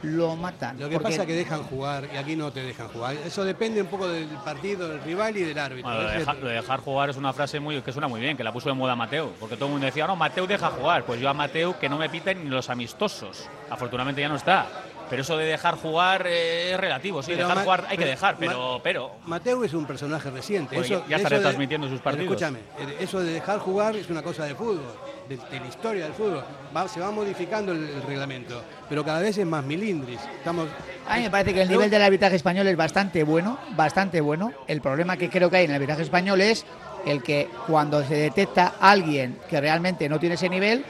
[0.00, 0.80] Lo matan.
[0.80, 3.16] Lo que porque- pasa es que dejan jugar y aquí no te dejan jugar.
[3.16, 5.90] Eso depende un poco del partido, del rival y del árbitro.
[5.90, 8.18] Bueno, lo, de dejar, lo de dejar jugar es una frase muy que suena muy
[8.22, 10.70] bien, que la puso de moda Mateo, porque todo el mundo decía, no, Mateo deja
[10.70, 11.04] jugar.
[11.04, 13.46] Pues yo a Mateo que no me piten ni los amistosos.
[13.68, 14.68] Afortunadamente ya no está.
[15.10, 18.04] Pero eso de dejar jugar eh, es relativo, sí, Pero dejar Ma- jugar hay que
[18.04, 20.76] pero dejar, Ma- pero, pero Mateo es un personaje reciente.
[20.78, 22.26] Eso, ya está eso de- retransmitiendo sus pero partidos.
[22.40, 24.80] escúchame, eh, eso de dejar jugar es una cosa de fútbol,
[25.28, 26.44] de, de la historia del fútbol.
[26.74, 30.20] Va- se va modificando el, el reglamento, pero cada vez es más milindris.
[30.38, 30.68] Estamos,
[31.08, 34.52] A mí me parece que el nivel del arbitraje español es bastante bueno, bastante bueno.
[34.68, 36.64] El problema que creo que hay en el arbitraje español es
[37.04, 40.84] el que cuando se detecta alguien que realmente no tiene ese nivel,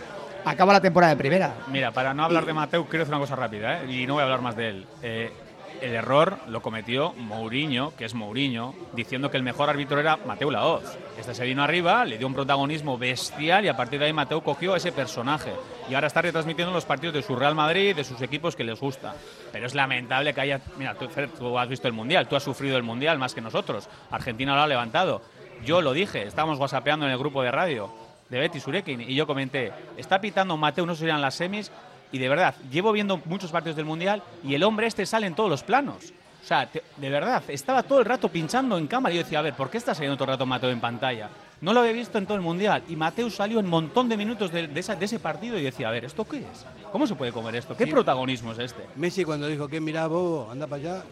[0.45, 1.55] acaba la temporada de primera.
[1.69, 3.93] Mira, para no hablar de Mateo, quiero hacer una cosa rápida, ¿eh?
[3.93, 4.87] y no voy a hablar más de él.
[5.03, 5.33] Eh,
[5.81, 10.51] el error lo cometió Mourinho, que es Mourinho, diciendo que el mejor árbitro era Mateo
[10.51, 10.99] Laoz.
[11.19, 14.43] Este se vino arriba, le dio un protagonismo bestial y a partir de ahí Mateo
[14.43, 15.53] cogió a ese personaje.
[15.89, 18.79] Y ahora está retransmitiendo los partidos de su Real Madrid, de sus equipos que les
[18.79, 19.15] gusta.
[19.53, 20.61] Pero es lamentable que haya...
[20.77, 23.41] Mira, tú, Fer, tú has visto el Mundial, tú has sufrido el Mundial más que
[23.41, 23.89] nosotros.
[24.11, 25.23] Argentina lo ha levantado.
[25.65, 27.91] Yo lo dije, estábamos whatsappeando en el grupo de radio
[28.31, 31.71] de Betty Surekin y yo comenté, está pitando Mateo, no serían las semis
[32.13, 35.35] y de verdad, llevo viendo muchos partidos del Mundial y el hombre este sale en
[35.35, 36.13] todos los planos.
[36.43, 39.41] O sea, te- de verdad, estaba todo el rato pinchando en cámara y yo decía,
[39.41, 41.29] a ver, ¿por qué está saliendo todo el rato Mateo en pantalla?
[41.61, 44.17] No lo había visto en todo el Mundial y Mateo salió en un montón de
[44.17, 46.65] minutos de, de esa- de ese partido y decía, a ver, ¿esto qué es?
[46.91, 47.77] ¿Cómo se puede comer esto?
[47.77, 47.91] ¿Qué Sí.
[47.91, 48.87] protagonismo es este?
[48.97, 51.03] Messi cuando dijo que mira bobo, anda para allá,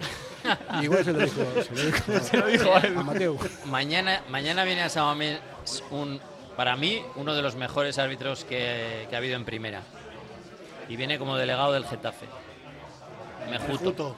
[0.82, 2.94] igual se lo dijo, se lo dijo, Se lo dijo a él.
[2.94, 3.36] Mateo.
[3.66, 5.38] Mañana, mañana viene a Samamés
[5.90, 6.18] un,
[6.59, 9.80] para mí, uno de los mejores árbitros que, que ha habido en primera.
[10.88, 12.26] Y viene como delegado del Getafe.
[13.48, 13.78] Mejuto.
[13.78, 14.16] Justo.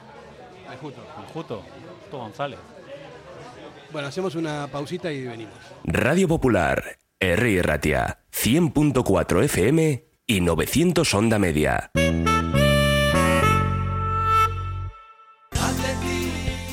[0.67, 1.03] Ay, justo.
[1.35, 1.63] Juto,
[2.05, 2.59] Juto González.
[3.93, 5.53] Bueno, hacemos una pausita y venimos.
[5.85, 7.63] Radio Popular, R.
[7.63, 11.91] Ratia, 100.4 FM y 900 Onda Media.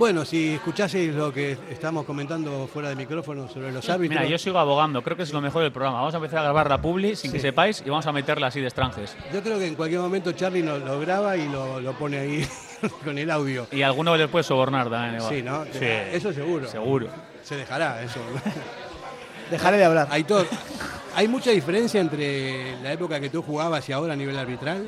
[0.00, 4.18] Bueno, si escuchaseis lo que estamos comentando fuera de micrófono sobre los árbitros.
[4.18, 5.98] Mira, yo sigo abogando, creo que es lo mejor del programa.
[5.98, 8.62] Vamos a empezar a grabar la publi sin que sepáis y vamos a meterla así
[8.62, 9.14] de estranges.
[9.30, 12.48] Yo creo que en cualquier momento Charlie lo, lo graba y lo, lo pone ahí
[13.04, 13.66] con el audio.
[13.72, 15.16] Y alguno les puede sobornar también.
[15.16, 15.34] igual.
[15.34, 15.64] Sí, ¿no?
[15.66, 15.84] Sí.
[15.84, 16.66] Eso seguro.
[16.66, 17.08] Seguro.
[17.42, 18.20] Se dejará eso.
[19.50, 20.08] Dejaré de hablar.
[20.12, 20.46] Aitor,
[21.14, 24.86] ¿hay mucha diferencia entre la época que tú jugabas y ahora a nivel arbitral?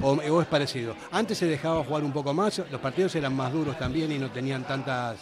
[0.00, 0.96] ¿O, o es parecido?
[1.10, 4.30] Antes se dejaba jugar un poco más, los partidos eran más duros también y no
[4.30, 5.18] tenían tantas...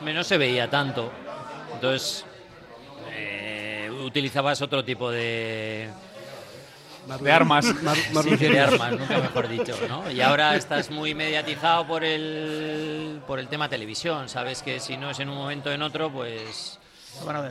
[0.00, 1.10] No se veía tanto.
[1.74, 2.24] Entonces,
[3.10, 5.88] eh, utilizabas otro tipo de.
[7.20, 7.66] De armas.
[7.82, 10.08] Mar- Sí, de armas, nunca mejor dicho, ¿no?
[10.10, 14.28] Y ahora estás muy mediatizado por el, por el tema televisión.
[14.28, 16.78] Sabes que si no es en un momento o en otro, pues.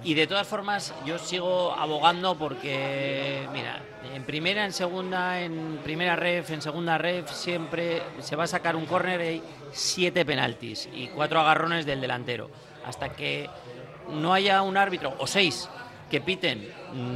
[0.03, 3.82] Y de todas formas, yo sigo abogando porque, mira,
[4.14, 8.76] en primera, en segunda, en primera ref, en segunda ref, siempre se va a sacar
[8.76, 12.49] un córner y siete penaltis y cuatro agarrones del delantero.
[12.86, 13.49] Hasta que
[14.09, 15.70] no haya un árbitro, o seis,
[16.12, 16.70] que piten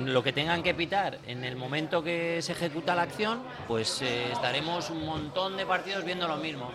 [0.05, 4.31] lo que tengan que pitar en el momento que se ejecuta la acción, pues eh,
[4.31, 6.71] estaremos un montón de partidos viendo lo mismo.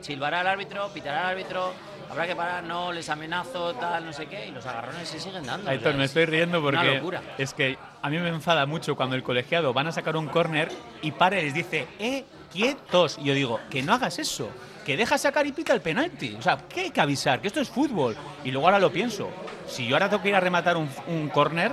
[0.00, 1.72] Silbará el árbitro, pitará el árbitro,
[2.14, 5.44] habrá que parar, no, les amenazo, tal, no sé qué, y los agarrones se siguen
[5.44, 5.66] dando.
[5.68, 7.02] o Aitor, sea, me es estoy riendo porque
[7.38, 10.70] es que a mí me enfada mucho cuando el colegiado van a sacar un córner
[11.02, 13.18] y para y les dice, eh, quietos.
[13.20, 14.48] Y yo digo, que no hagas eso,
[14.86, 16.36] que deja sacar y pita el penalti.
[16.38, 17.40] O sea, ¿qué hay que avisar?
[17.40, 18.16] Que esto es fútbol.
[18.44, 19.28] Y luego ahora lo pienso,
[19.66, 21.72] si yo ahora tengo que ir a rematar un, un córner,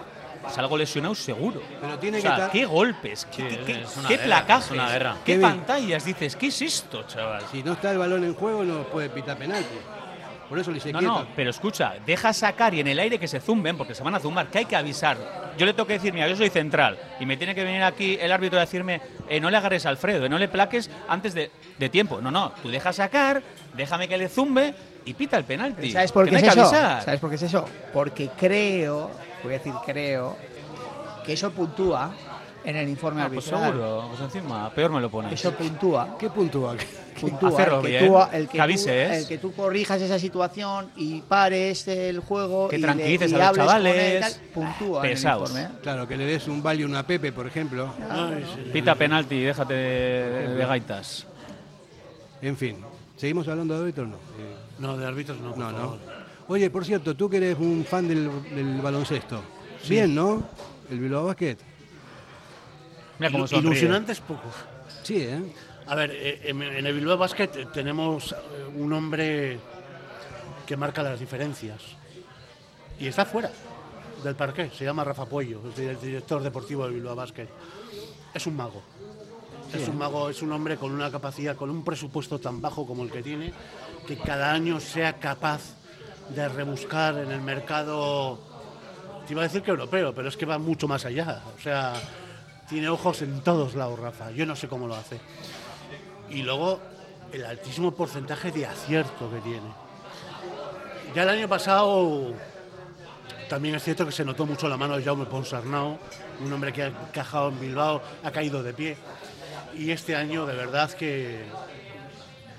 [0.50, 1.62] salgo lesionado seguro.
[1.80, 4.26] Pero tiene o sea, que estar- qué golpes, qué, Sí, qué- es una qué guerra,
[4.26, 5.16] placajes, es una guerra.
[5.24, 5.42] qué Kevin.
[5.50, 6.06] pantallas.
[6.06, 7.44] Dices, ¿qué es esto, chaval?
[7.52, 9.76] Si no está el balón en juego no puede pitar penalti.
[10.52, 11.14] Por eso le dice No, quieto.
[11.14, 14.16] no, pero escucha, deja sacar y en el aire que se zumben, porque se van
[14.16, 15.54] a zumbar, que hay que avisar.
[15.58, 18.18] Yo le tengo que decir, mira, yo soy central, y me tiene que venir aquí
[18.20, 19.00] el árbitro a decirme,
[19.30, 22.20] eh, no le agarres a Alfredo, eh, no le plaques antes de, de tiempo.
[22.20, 23.42] No, no, tú deja sacar,
[23.76, 24.76] déjame que le zumbe
[25.06, 25.90] y pita el penalti.
[25.90, 26.66] ¿Sabes por qué no es eso?
[26.70, 27.66] ¿Sabes por qué es eso?
[27.94, 29.10] Porque creo,
[29.44, 30.36] voy a decir creo,
[31.26, 32.12] que eso puntúa
[32.64, 33.72] en el informe Ah, pues arbitral.
[33.74, 35.34] seguro, pues encima, peor me lo pones.
[35.34, 36.16] Eso puntúa.
[36.20, 36.76] ¿Qué puntúa?
[37.20, 39.08] Puntúa, Hacerlo el que, bien, tú, el, que que avises.
[39.10, 43.32] tú, el que tú corrijas esa situación y pares el juego Que y, le- tranquilices
[43.32, 44.22] y a los hables con él, chavales.
[44.22, 45.50] tal, puntúa en el Pesaos.
[45.50, 45.68] informe.
[45.68, 45.78] ¿eh?
[45.82, 47.94] Claro, que le des un value a Pepe, por ejemplo.
[48.74, 51.26] Pita penalti y déjate de, de gaitas.
[52.42, 52.78] En fin,
[53.18, 54.16] ¿seguimos hablando de árbitros o no?
[54.16, 55.56] Eh, No, de árbitros no.
[55.56, 55.98] no, no.
[56.48, 59.42] Oye, por cierto, tú que eres un fan del, del baloncesto.
[59.88, 60.44] Bien, ¿no?
[60.90, 61.58] El Bilbao Basket.
[63.22, 63.70] Mira cómo sonríe.
[63.70, 64.56] Ilusionantes pocos.
[65.04, 65.40] Sí, ¿eh?
[65.86, 68.36] A ver, eh, en el Bilbao Basket eh, tenemos eh,
[68.76, 69.60] un hombre
[70.66, 71.82] que marca las diferencias.
[73.00, 73.52] Y está fuera
[74.24, 74.72] del parque.
[74.76, 77.48] Se llama Rafa Puello, es el director deportivo del Bilbao Basket.
[78.34, 78.82] Es un mago.
[79.72, 83.04] Es un mago, es un hombre con una capacidad, con un presupuesto tan bajo como
[83.04, 83.54] el que tiene,
[84.08, 85.62] que cada año sea capaz
[86.36, 88.40] de rebuscar en el mercado,
[89.28, 91.44] te iba a decir que europeo, pero es que va mucho más allá.
[91.56, 91.94] O sea,
[92.72, 94.32] tiene ojos en todos lados, Rafa.
[94.32, 95.20] Yo no sé cómo lo hace.
[96.30, 96.80] Y luego
[97.34, 99.68] el altísimo porcentaje de acierto que tiene.
[101.14, 102.34] Ya el año pasado
[103.50, 105.98] también es cierto que se notó mucho la mano de Jaume Ponsarnau,
[106.40, 108.96] un hombre que ha encajado en Bilbao, ha caído de pie.
[109.76, 111.44] Y este año de verdad que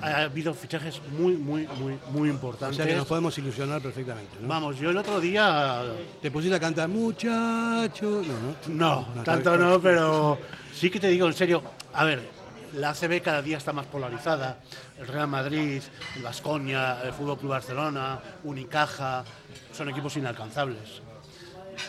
[0.03, 2.77] ha habido fichajes muy, muy, muy, muy importantes.
[2.77, 4.37] O sea que nos podemos ilusionar perfectamente.
[4.41, 4.49] ¿no?
[4.49, 5.83] Vamos, yo el otro día.
[6.21, 8.23] Te pusiste a cantar, muchacho.
[8.27, 9.07] No, no.
[9.15, 10.39] No, tanto no, pero
[10.75, 11.63] sí que te digo en serio.
[11.95, 12.29] A ver,
[12.75, 14.59] la ACB cada día está más polarizada.
[14.99, 15.81] El Real Madrid,
[16.17, 19.25] el Vasconia, el Fútbol Club Barcelona, Unicaja,
[19.73, 21.01] son equipos inalcanzables.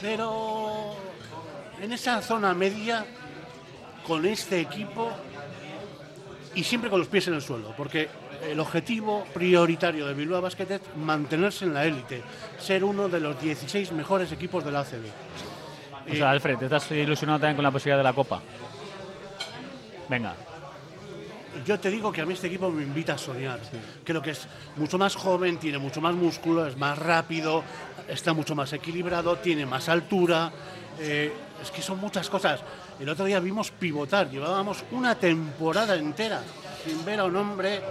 [0.02, 0.96] Pero
[1.82, 3.06] en esa zona media,
[4.06, 5.12] con este equipo,
[6.56, 8.10] y siempre con los pies en el suelo, porque
[8.50, 12.22] el objetivo prioritario de Bilbao Basket es mantenerse en la élite,
[12.60, 15.06] ser uno de los 16 mejores equipos de la ACB.
[16.12, 18.42] O sea, Alfred, ¿te estás ilusionado también con la posibilidad de la Copa?
[20.10, 20.36] Venga.
[21.66, 23.60] Yo te digo que a mí este equipo me invita a soñar.
[24.04, 27.64] Creo que es mucho más joven, tiene mucho más músculo, es más rápido,
[28.08, 30.52] está mucho más equilibrado, tiene más altura.
[31.00, 31.32] Eh,
[31.62, 32.62] es que son muchas cosas.
[33.00, 36.42] El otro día vimos pivotar, llevábamos una temporada entera
[36.86, 37.82] sin ver a un hombre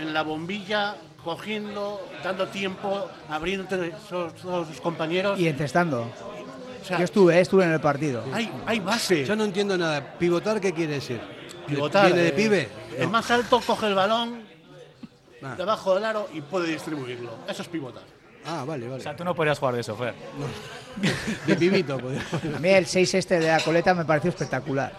[0.00, 5.38] en la bombilla cogiendo, dando tiempo, abriendo entre todos sus compañeros.
[5.38, 6.10] Y encestando.
[6.88, 8.22] Yo estuve, estuve en el partido.
[8.32, 9.24] Hay, hay base.
[9.24, 10.18] Yo no entiendo nada.
[10.18, 11.20] ¿Pivotar qué quiere decir?
[11.66, 12.06] Pivotar.
[12.06, 12.68] ¿Viene de eh, pibe?
[12.98, 14.44] El más alto coge el balón
[15.44, 15.54] Ah.
[15.58, 17.30] debajo del aro y puede distribuirlo.
[17.46, 18.02] Eso es pivotar.
[18.46, 19.00] Ah, vale, vale.
[19.00, 20.14] O sea, tú no podrías jugar de eso, Fer.
[21.46, 22.18] De pibito, pues.
[22.56, 24.92] A mí el 6 este de la coleta me pareció espectacular.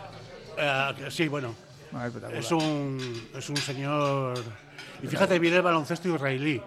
[0.58, 1.54] Eh, que sí, bueno.
[1.92, 2.42] No, es espectacular.
[2.44, 4.38] Es un, es un señor.
[5.02, 6.62] Y fíjate, viene el baloncesto israelí.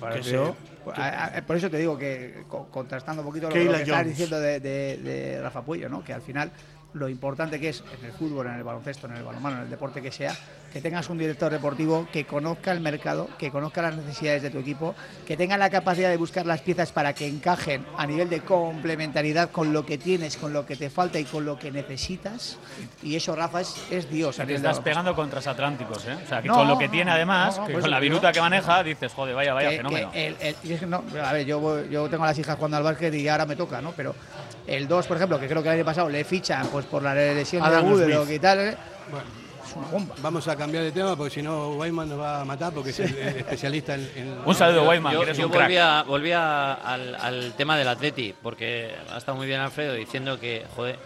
[0.00, 0.54] Pareció-
[0.84, 4.06] Pues, a- a- Por eso te digo que, co- contrastando un poquito lo, que estás
[4.06, 6.04] diciendo de, de- de Rafa Puello, ¿no?
[6.04, 6.50] que al final
[6.92, 9.70] lo importante que es en el fútbol, en el baloncesto, en el balonmano, en el
[9.70, 10.36] deporte que sea,
[10.74, 14.58] que tengas un director deportivo que conozca el mercado, que conozca las necesidades de tu
[14.58, 18.40] equipo, que tenga la capacidad de buscar las piezas para que encajen a nivel de
[18.40, 22.58] complementariedad con lo que tienes, con lo que te falta y con lo que necesitas.
[23.04, 24.36] Y eso, Rafa, es, es Dios.
[24.36, 26.16] Te estás pegando con transatlánticos, ¿eh?
[26.24, 28.00] O sea, que No, con lo que tiene además, no, no, que por con la
[28.00, 30.10] viruta que maneja, dices, joder, vaya, vaya, que- fenómeno.
[30.10, 32.38] que el- el- y es que no, a ver, yo, voy- yo tengo a las
[32.40, 33.92] hijas jugando al básquet y ahora me toca, ¿no?
[33.92, 34.12] Pero
[34.66, 37.14] el 2, por ejemplo, que creo que el año pasado le fichan pues por la
[37.14, 38.36] lesión Adam de Woodrow Smith.
[38.36, 38.76] y tal, ¿eh?
[39.08, 39.43] Bueno,
[39.74, 40.14] es una bomba.
[40.22, 43.00] vamos a cambiar de tema porque si no, Weiman nos va a matar porque es
[43.00, 44.10] el, el especialista en.
[44.16, 45.62] en- Un saludo, Guayman, Yo, yo un crack.
[45.64, 50.64] volvía, volvía al, al tema del Atleti, porque ha estado muy bien Alfredo diciendo que,
[50.76, 50.98] joder,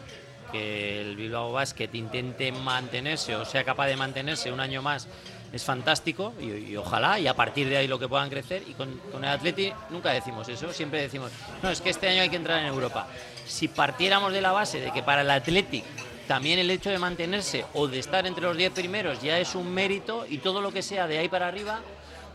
[0.52, 5.06] que el Bilbao Basket intente mantenerse o sea capaz de mantenerse un año más
[5.52, 8.72] es fantástico y, y ojalá y a partir de ahí lo que puedan crecer y
[8.72, 11.30] con, con el Atleti nunca decimos eso, siempre decimos,
[11.62, 13.06] no, es que este año hay que entrar en Europa.
[13.46, 15.84] Si partiéramos de la base de que para el Athletic
[16.28, 19.72] también el hecho de mantenerse o de estar entre los 10 primeros ya es un
[19.74, 21.80] mérito y todo lo que sea de ahí para arriba,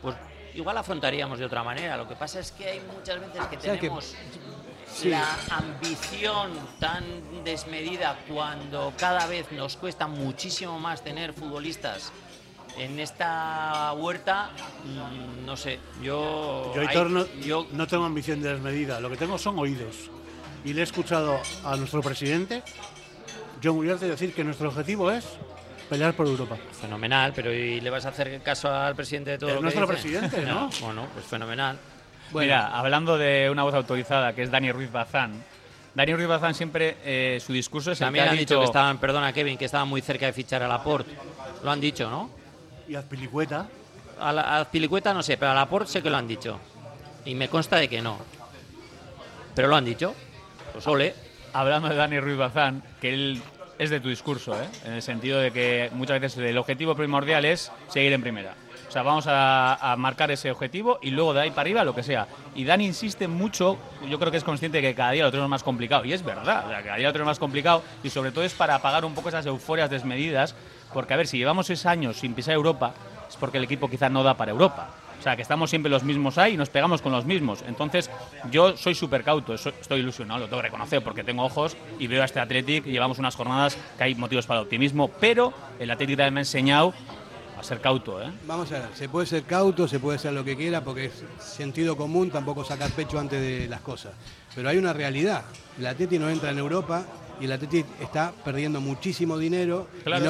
[0.02, 0.16] pues
[0.56, 1.96] igual afrontaríamos de otra manera.
[1.96, 4.16] Lo que pasa es que hay muchas veces que O sea que- tenemos
[4.94, 5.10] Sí.
[5.10, 7.04] la ambición tan
[7.44, 12.12] desmedida cuando cada vez nos cuesta muchísimo más tener futbolistas
[12.78, 14.50] en esta huerta,
[14.84, 16.72] mm, no sé, yo...
[16.76, 19.00] Yo, hay- Aitor, no, yo- no tengo ambición de desmedida.
[19.00, 20.10] Lo que tengo son oídos.
[20.66, 22.64] Y le he escuchado a nuestro presidente,
[23.64, 25.26] John Uriarte, decir que nuestro objetivo es
[25.90, 26.58] pelear por Europa.
[26.80, 29.64] Fenomenal, pero ¿y le vas a hacer caso al presidente de todo Es lo que
[29.64, 29.94] nuestro dice?
[29.94, 30.70] presidente, ¿no?
[30.82, 31.78] Bueno, pues fenomenal.
[32.34, 35.44] Mira, hablando de una voz autorizada, que es Dani Ruiz Bazán.
[35.94, 38.60] Dani Ruiz Bazán siempre, eh, su discurso es el También que ha han dicho dicho
[38.62, 41.12] que estaban, perdona Kevin, que estaban muy cerca de fichar a Laporte.
[41.64, 42.32] Lo han dicho, ¿no?
[42.88, 43.68] Y Azpilicueta.
[44.20, 46.60] A, la, a Pilicueta no sé, pero a Laporte sé que lo han dicho.
[47.26, 48.18] Y me consta de que no.
[49.54, 50.16] Pero lo han dicho.
[50.72, 51.14] Pues ole.
[51.54, 53.42] hablando de Dani Ruiz Bazán, que él
[53.80, 54.68] es de tu discurso, ¿eh?
[54.86, 58.56] en el sentido de que muchas veces el objetivo primordial es seguir en primera.
[58.88, 61.96] O sea, vamos a, a marcar ese objetivo y luego de ahí para arriba lo
[61.96, 62.28] que sea.
[62.54, 65.50] Y Dani insiste mucho, yo creo que es consciente de que cada día lo tenemos
[65.50, 66.06] más complicado.
[66.06, 68.54] Y es verdad, o sea, cada día lo tenemos más complicado y sobre todo es
[68.54, 70.56] para apagar un poco esas euforias desmedidas.
[70.94, 72.94] Porque, a ver, si llevamos seis años sin pisar Europa,
[73.28, 74.90] es porque el equipo quizás no da para Europa.
[75.24, 77.64] O sea, que estamos siempre los mismos ahí y nos pegamos con los mismos.
[77.66, 78.12] Entonces,
[78.52, 82.24] yo soy súper cauto, estoy ilusionado, lo tengo que reconocer porque tengo ojos y veo
[82.24, 86.18] a este Athletic llevamos unas jornadas que hay motivos para el optimismo, pero el Athletic
[86.18, 86.94] también me ha enseñado
[87.58, 88.34] a ser cauto, ¿eh?
[88.46, 91.24] Vamos a ver, se puede ser cauto, se puede ser lo que quiera, porque es
[91.40, 94.12] sentido común, tampoco sacar pecho antes de las cosas.
[94.54, 95.46] Pero hay una realidad.
[95.80, 97.06] El Atleti no entra en Europa
[97.40, 99.88] y el Atleti está perdiendo muchísimo dinero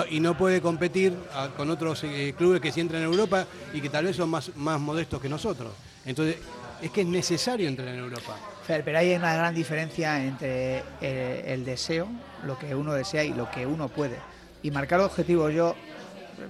[0.10, 3.82] y, no, puede competir ah, con otros eh, clubes que sí entran en Europa y
[3.82, 5.74] que tal vez son más, más modestos que nosotros.
[6.06, 6.38] Entonces,
[6.82, 8.38] es que es necesario entrar en Europa.
[8.68, 12.08] pero hay una gran diferencia entre eh, el, deseo,
[12.46, 14.18] lo que uno desea y lo que uno puede.
[14.62, 15.76] Y marcar objetivos, yo,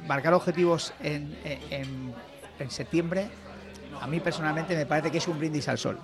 [0.07, 1.35] marcar objetivos en,
[2.59, 3.27] en septiembre,
[4.01, 5.97] a mí personalmente me parece que es un brindis al sol.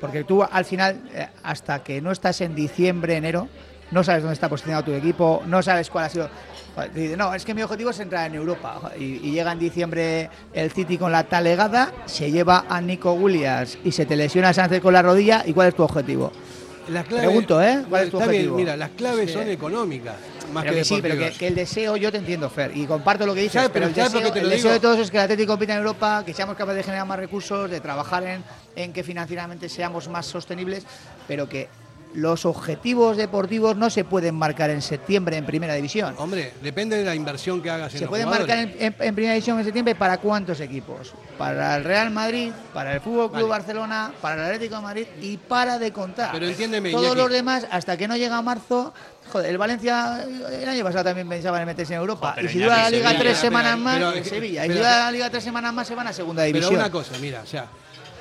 [0.00, 3.48] Porque tú al final, eh, hasta que no estás en diciembre, enero,
[3.90, 6.30] no sabes dónde está posicionado tu equipo, no sabes cuál ha sido.
[7.16, 8.92] No, es que mi objetivo es entrar en Europa.
[8.98, 13.92] Y, llega en diciembre el City con la talegada, se lleva a Nico Williams y
[13.92, 15.42] se te lesiona Sánchez con la rodilla.
[15.44, 16.32] ¿Y cuál es tu objetivo?
[17.08, 17.84] Pregunto, ¿eh?
[17.88, 18.56] ¿Cuál es tu objetivo?
[18.56, 20.16] mira, las claves son económicas.
[20.52, 23.42] Más que, sí, pero que, el deseo, yo te entiendo, Fer, y comparto lo que
[23.42, 26.24] dices, pero el, deseo, el deseo, de todos es que el Atlético compita en Europa,
[26.26, 28.42] que seamos capaces de generar más recursos, de trabajar en,
[28.74, 30.84] en que financieramente seamos más sostenibles,
[31.28, 31.68] pero que
[32.14, 36.14] los objetivos deportivos no se pueden marcar en septiembre en primera división.
[36.18, 39.64] Hombre, depende de la inversión que hagas en Se pueden marcar en, primera división en
[39.64, 41.12] septiembre para cuántos equipos?
[41.38, 45.36] Para el Real Madrid, para el Fútbol Club Barcelona, para el Atlético de Madrid y
[45.36, 46.30] para de contar.
[46.32, 48.92] Pero entiéndeme, Todos los demás, hasta que no llega marzo,
[49.30, 52.34] joder, el Valencia el año pasado también pensaba en meterse en Europa.
[52.42, 54.66] y si dura la Liga tres semanas más, en Sevilla.
[54.66, 56.70] y si dura la Liga tres semanas más, se van a segunda división.
[56.70, 57.68] Pero una cosa, mira, o sea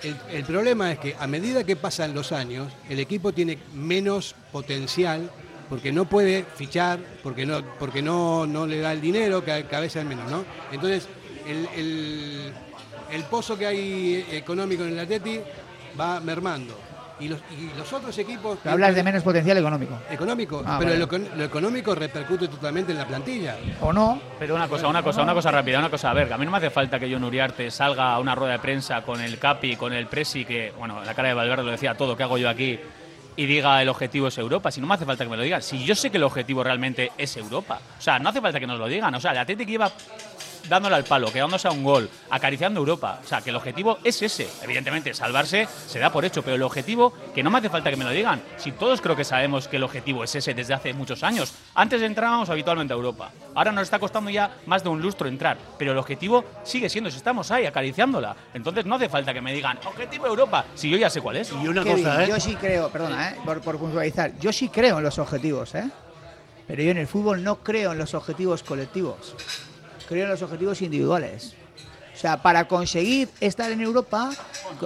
[0.03, 5.29] el, problema es que a medida que pasan los años, el equipo tiene menos potencial
[5.69, 9.79] porque no puede fichar, porque no, porque no, no le da el dinero, que a
[9.79, 10.43] veces es menos, ¿no?
[10.71, 11.07] Entonces,
[11.47, 12.51] el,
[13.11, 15.39] el pozo que hay económico en el Atleti
[15.99, 16.88] va mermando
[17.19, 18.59] y los, y los otros equipos...
[18.65, 19.99] Hablas de menos potencial económico.
[20.09, 23.57] Económico, ah, pero lo, económico repercute totalmente en la plantilla.
[23.81, 24.21] ¿O no?
[24.37, 26.11] Pero una cosa, una cosa, una cosa rápida, una cosa.
[26.11, 28.53] A ver, a mí no me hace falta que yo Uriarte salga a una rueda
[28.53, 31.71] de prensa con el Capi, con el Presi, que, bueno, la cara de Valverde lo
[31.71, 32.79] decía todo, ¿qué hago yo aquí?
[33.39, 34.69] y diga el objetivo es Europa.
[34.69, 35.61] Si no me hace falta que me lo digan.
[35.61, 37.79] Si yo sé que el objetivo realmente es Europa.
[37.97, 39.15] O sea, no hace falta que nos lo digan.
[39.15, 39.89] O sea, el Atlético lleva
[40.67, 43.19] dándole al palo, quedándose a un gol, acariciando Europa.
[43.23, 44.47] O sea, que el objetivo es ese.
[44.61, 47.95] Evidentemente, salvarse se da por hecho, pero el objetivo, que no me hace falta que
[47.95, 48.41] me lo digan.
[48.57, 51.53] Si todos creo que sabemos que el objetivo es ese desde hace muchos años.
[51.75, 53.31] Antes entrábamos habitualmente a Europa.
[53.55, 57.09] Ahora nos está costando ya más de un lustro entrar, pero el objetivo sigue siendo,
[57.09, 58.35] si estamos ahí acariciándola.
[58.53, 61.51] Entonces no hace falta que me digan, objetivo Europa, si yo ya sé cuál es.
[61.51, 62.29] Y una cosa, ¿eh?
[62.29, 63.35] Yo sí creo, perdona, ¿eh?
[63.45, 65.89] por, por puntualizar, yo sí creo en los objetivos, ¿eh?
[66.67, 69.33] Pero yo en el fútbol no creo en los objetivos colectivos
[70.09, 71.53] creo en los objetivos individuales.
[72.15, 74.31] O sea, para conseguir estar en Europa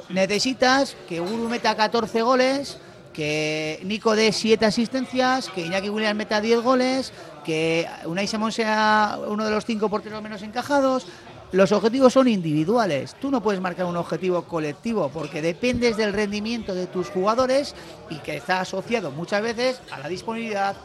[0.09, 2.77] necesitas que Uru meta 14 goles,
[3.13, 7.13] que Nico dé 7 asistencias, que Iñaki Williams meta 10 goles,
[7.45, 11.07] que Unai Simón sea uno de los 5 porteros menos encajados.
[11.53, 13.15] Los objetivos son individuales.
[13.21, 17.75] Tú no puedes marcar un objetivo colectivo porque dependes del rendimiento de tus jugadores
[18.09, 20.75] y que está asociado muchas veces a la disponibilidad,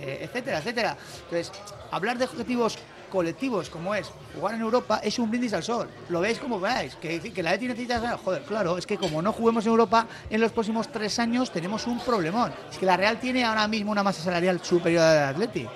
[0.00, 0.96] eh, etcétera, etcétera.
[1.24, 1.52] Entonces,
[1.90, 5.88] hablar de objetivos colectivos como es jugar en Europa es un brindis al sol.
[6.08, 8.18] Lo veis como veáis, que, que la ETI necesita...
[8.18, 11.86] Joder, claro, es que como no juguemos en Europa en los próximos tres años tenemos
[11.86, 12.52] un problemón.
[12.70, 15.66] Es que la Real tiene ahora mismo una masa salarial superior a la Atleti.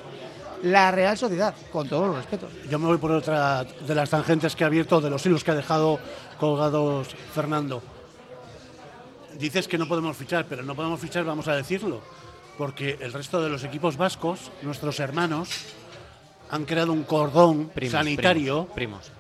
[0.63, 2.53] La Real Sociedad, con todos los respetos.
[2.69, 5.53] Yo me voy por otra de las tangentes que ha abierto, de los hilos que
[5.53, 5.99] ha dejado
[6.39, 7.83] colgados Fernando.
[9.39, 12.03] Dices que no podemos fichar, pero no podemos fichar, vamos a decirlo,
[12.59, 15.49] porque el resto de los equipos vascos, nuestros hermanos,
[16.51, 18.67] han creado un cordón sanitario.
[18.75, 19.11] Primos.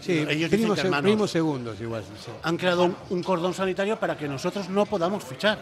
[0.00, 2.02] Sí, ellos primos, primos segundos igual.
[2.42, 5.58] Han creado un, cordón sanitario para que nosotros no podamos fichar.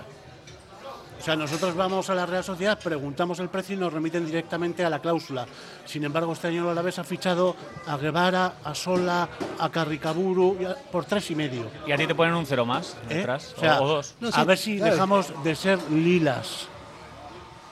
[1.18, 4.82] O sea, nosotros vamos a la Real Sociedad, preguntamos el precio y nos remiten directamente
[4.82, 5.44] a la cláusula.
[5.84, 7.54] Sin embargo, este año la vez ha fichado
[7.86, 9.28] a Guevara, a Sola,
[9.58, 10.56] a Carricaburu
[10.90, 11.66] por tres y medio.
[11.86, 13.16] ¿Y a ti te ponen un cero más ¿Eh?
[13.16, 13.54] detrás?
[13.58, 14.14] O, dos.
[14.32, 16.69] a ver si dejamos de ser lilas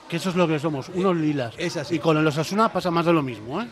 [0.09, 1.53] que eso es lo que somos, unos lilas.
[1.57, 1.95] Es así.
[1.95, 3.67] Y con los Asuna pasa más de lo mismo, ¿eh?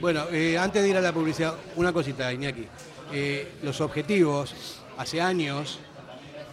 [0.00, 2.66] Bueno, eh, antes de ir a la publicidad, una cosita, Iñaki.
[3.12, 4.54] Eh, los objetivos,
[4.98, 5.78] hace años,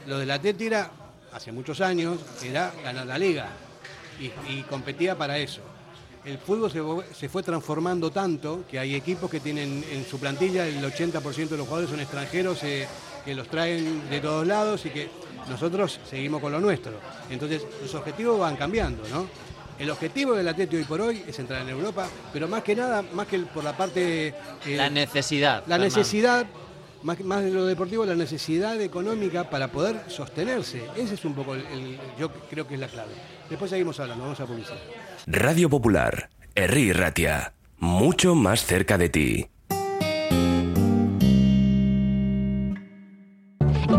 [0.08, 0.92] lo de la era,
[1.34, 3.50] hace muchos años, era ganar la liga
[4.48, 5.62] y, competía para eso.
[6.24, 6.72] El fútbol
[7.14, 11.58] se, fue transformando tanto que hay equipos que tienen en su plantilla el 80% de
[11.58, 15.10] los jugadores son extranjeros que los traen de todos lados y que
[15.50, 16.94] nosotros seguimos con lo nuestro.
[17.30, 19.28] Entonces, los objetivos van cambiando, ¿no?
[19.80, 23.02] El objetivo del Atlético hoy por hoy es entrar en Europa, pero más que nada,
[23.02, 24.28] más que por la parte...
[24.28, 25.64] Eh, la necesidad.
[25.66, 26.46] La necesidad,
[27.02, 30.84] más, más, de lo deportivo, la necesidad económica para poder sostenerse.
[30.96, 33.14] Ese es un poco, el, yo creo que es la clave.
[33.50, 34.78] Después seguimos hablando, vamos a publicar.
[35.26, 39.48] Radio Popular, Erri Ratia, mucho más cerca de ti.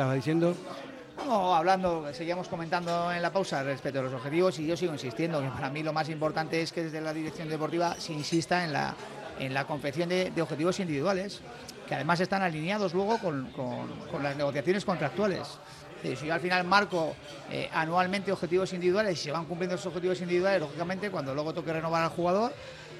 [0.00, 0.56] Iñaki, ¿qué estabas diciendo?
[1.28, 5.48] Hablando, seguíamos comentando en la pausa respecto a los objetivos y yo sigo insistiendo que
[5.48, 8.94] para mí lo más importante es que desde la dirección deportiva se insista en la,
[9.38, 11.40] en la confección de, objetivos individuales,
[11.86, 15.58] que además están alineados luego con, con- las negociaciones contractuales.
[16.02, 17.14] Si yo al final marco
[17.50, 21.74] eh, anualmente objetivos individuales y se van cumpliendo esos objetivos individuales, lógicamente cuando luego toque
[21.74, 22.54] renovar al jugador,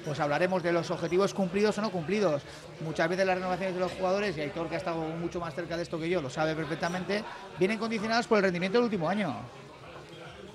[0.05, 2.41] pues hablaremos de los objetivos cumplidos o no cumplidos.
[2.83, 5.77] Muchas veces las renovaciones de los jugadores, y Aitor que ha estado mucho más cerca
[5.77, 7.23] de esto que yo, lo sabe perfectamente,
[7.59, 9.35] vienen condicionadas por el rendimiento del último año.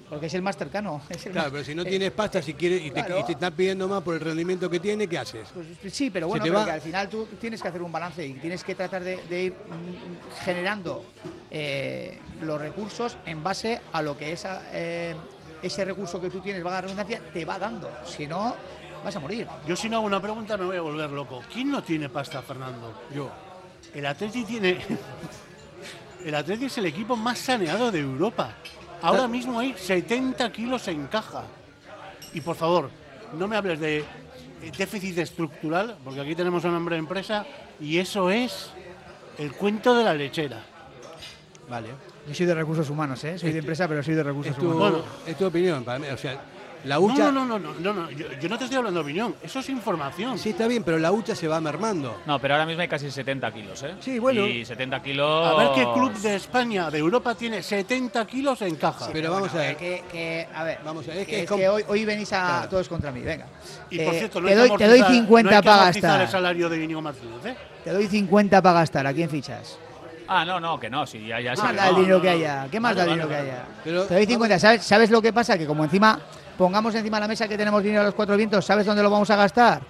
[0.09, 1.03] Porque es el más cercano.
[1.11, 3.33] el Claro, más- pero si no eh, tienes pasta si quieres, y, te, y te
[3.33, 5.49] están pidiendo más por el rendimiento que tiene, ¿qué haces?
[5.81, 8.25] Pues sí, pero bueno, pero va- que al final tú tienes que hacer un balance
[8.25, 11.05] y tienes que tratar de, de ir mm, generando
[11.51, 15.17] eh, los recursos en base a lo que esa, eh,
[15.61, 17.91] ese recurso que tú tienes, va a redundancia, te va dando.
[18.05, 18.55] Si no,
[19.05, 19.47] vas a morir.
[19.67, 21.43] Yo si no hago una pregunta me voy a volver loco.
[21.53, 23.03] ¿Quién no tiene pasta, Fernando?
[23.15, 23.31] Yo.
[23.95, 24.79] El Atleti tiene...
[26.25, 28.51] El Atleti es el equipo más saneado de Europa.
[29.03, 31.45] Ahora mismo hay 70 kilos en caja.
[32.35, 32.91] Y por favor,
[33.39, 34.05] no me hables de
[34.77, 37.47] déficit estructural, porque aquí tenemos un nombre de empresa
[37.81, 38.71] y eso es
[39.39, 40.63] el cuento de la lechera.
[41.69, 41.89] Vale.
[42.27, 43.39] Yo soy de recursos humanos, ¿eh?
[43.39, 45.03] Soy de empresa, pero soy de recursos Es tu, humanos.
[45.27, 46.09] es tu opinión, para mí.
[46.09, 46.41] O sea,
[46.87, 47.31] la No, hucha.
[47.31, 49.59] no, no, no, no, no, no, Yo, yo no te estoy hablando de opinión, eso
[49.61, 50.39] es información.
[50.39, 52.21] Sí, está bien, pero la hucha se va mermando.
[52.27, 53.95] No, pero ahora mismo hay casi 70 kilos, ¿eh?
[54.01, 54.47] Sí, bueno.
[54.47, 55.47] Y 70 kilos.
[55.47, 59.09] A ver qué club de España, de Europa, tiene 70 kilos en caja.
[59.13, 59.77] Pero vamos a ver.
[59.77, 62.47] Que, que- a ver, Vamos a ver, es que, es que hoy, hoy venís a
[62.47, 62.69] Claro.
[62.69, 63.47] todos contra mí, venga.
[63.91, 66.19] Y por Eh, cierto, no te, doy, te doy amortizar- 50 no para amortizar el
[66.21, 66.29] gastar.
[66.31, 67.57] salario de Íñigo Martínez, ¿eh?
[67.85, 69.07] Te doy 50 para gastar.
[69.07, 69.79] ¿A quién fichas?
[70.29, 71.99] Ah, no, no, que no, si ya, ya ¿Qué sí más da el no.
[72.01, 72.35] dinero no, que no.
[72.35, 72.69] haya?
[72.71, 73.51] ¿Qué más Vale, da el vale, dinero que vale.
[73.63, 73.69] haya?
[73.85, 74.59] Pero Te doy 50.
[74.59, 75.57] ¿Sabes, ¿Sabes lo que pasa?
[75.57, 76.19] Que como encima
[76.59, 79.11] pongamos encima de la mesa que tenemos dinero a los cuatro vientos, ¿sabes dónde lo
[79.11, 79.83] vamos a gastar?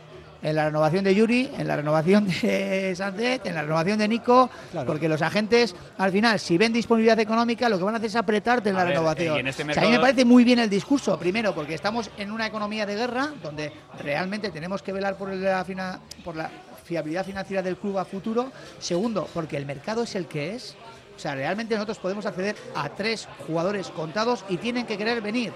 [0.43, 4.51] En la renovación de Yuri, en la renovación de Sanzet, en la renovación de Nico,
[4.71, 4.87] Claro.
[4.87, 8.17] porque los agentes, al final, si ven disponibilidad económica, lo que van a hacer es
[8.17, 9.39] apretarte en A la ver, renovación.
[9.39, 12.11] en este O sea, a mí me parece muy bien el discurso, primero, porque estamos
[12.19, 13.73] en una economía de guerra, donde
[14.05, 16.51] realmente tenemos que velar por la, fina- por la
[16.85, 18.53] fiabilidad financiera del club a futuro.
[18.79, 20.77] Segundo, porque el mercado es el que es.
[21.17, 25.51] O sea, realmente nosotros podemos acceder a tres jugadores contados y tienen que querer venir.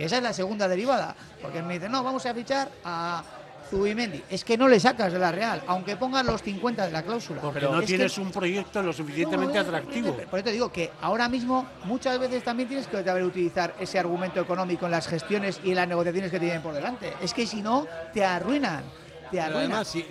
[0.00, 1.14] Que esa es la segunda derivada.
[1.42, 3.22] Porque me dicen, no, vamos a fichar a
[3.68, 4.22] Zubimendi.
[4.30, 7.42] Es que no le sacas de la Real, aunque pongas los 50 de la cláusula.
[7.42, 10.16] Porque Pero no que- tienes un proyecto lo suficientemente no, no, atractivo.
[10.30, 13.98] Por eso te digo que ahora mismo muchas veces también tienes que saber utilizar ese
[13.98, 17.12] argumento económico en las gestiones y en las negociaciones que tienen por delante.
[17.20, 18.82] Es que si no, te arruinan.
[19.30, 19.64] Te Pero arruinan.
[19.66, 20.02] además, si,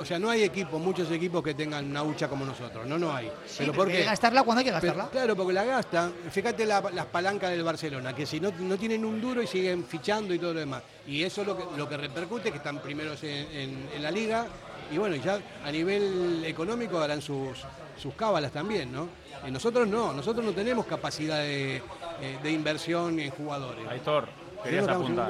[0.00, 2.86] o sea, no hay equipos, muchos equipos que tengan una hucha como nosotros.
[2.86, 3.26] No, no hay.
[3.46, 5.10] Sí, pero pero porque hay que gastarla cuando hay que Pero, gastarla.
[5.10, 6.12] claro, porque la gastan.
[6.30, 9.84] Fíjate la- las palancas del Barcelona, que si no, no tienen un duro y siguen
[9.84, 10.82] fichando y todo lo demás.
[11.06, 14.10] Y eso es lo que, lo que repercute, que están primeros en, en- en la
[14.10, 14.46] liga.
[14.90, 17.58] Y bueno, ya a nivel económico harán sus,
[18.00, 19.08] sus cábalas también, ¿no?
[19.46, 23.86] Y nosotros no, nosotros no tenemos capacidad de, eh, de inversión en jugadores.
[23.88, 24.28] Aitor,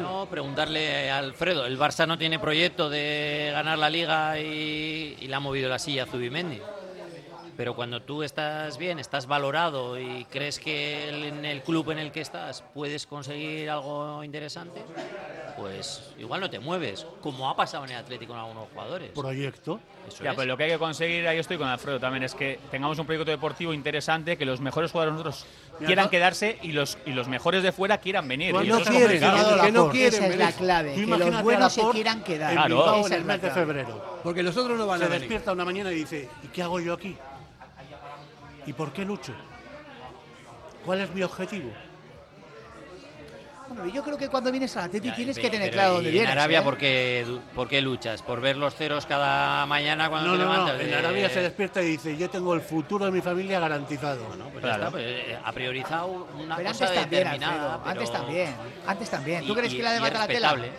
[0.01, 1.67] No, preguntarle a Alfredo.
[1.67, 5.79] El Barça no tiene proyecto de ganar la Liga y, y le ha movido la
[5.79, 6.61] silla a Zubimendi.
[7.59, 12.13] Pero cuando tú estás bien, estás valorado y crees que en el club en el
[12.13, 14.81] que estás puedes conseguir algo interesante,
[15.57, 19.11] pues igual no te mueves, como ha pasado en el Atlético con algunos jugadores.
[19.11, 19.81] Proyecto.
[20.23, 22.97] ya, pues lo que hay que conseguir, ahí estoy con Alfredo también, es que tengamos
[23.01, 25.45] un proyecto deportivo interesante, que los mejores jugadores nosotros
[25.87, 28.53] quieran quedarse y los, y los mejores de fuera quieran venir.
[28.53, 29.63] Pues y no eso es quieren, complicado.
[29.63, 30.15] que no quieren.
[30.25, 32.51] Esa es la clave, que los buenos se quieran quedar.
[32.51, 32.75] En Claro.
[32.77, 34.21] Bilbao en es el mes de febrero.
[34.23, 35.21] Porque los otros no van a Se venir.
[35.21, 37.17] despierta una mañana y dice, ¿y qué hago yo aquí?
[38.67, 39.33] ¿Y por qué lucho?
[40.85, 41.71] ¿Cuál es mi objetivo?
[43.69, 45.93] Bueno, yo creo que cuando vienes al Atleti Ya, tienes pe- que tener pero claro
[45.93, 46.33] ¿y dónde en vienes.
[46.33, 46.63] Arabia ¿eh?
[46.63, 48.23] ¿por, qué, por qué luchas?
[48.23, 50.53] ¿Por ver los ceros cada mañana cuando No, te no, no.
[50.53, 50.81] levantas?
[50.81, 54.25] En De- Arabia se despierta y dice, yo tengo el futuro de mi familia garantizado.
[54.53, 57.75] Pues ya está, pues, eh, ha priorizado una Pero cosa antes también, determinada.
[57.85, 58.55] Antes pero- también,
[58.87, 59.47] antes también.
[59.47, 60.09] ¿Tú y- crees y- que la tela?
[60.27, 60.71] respetable.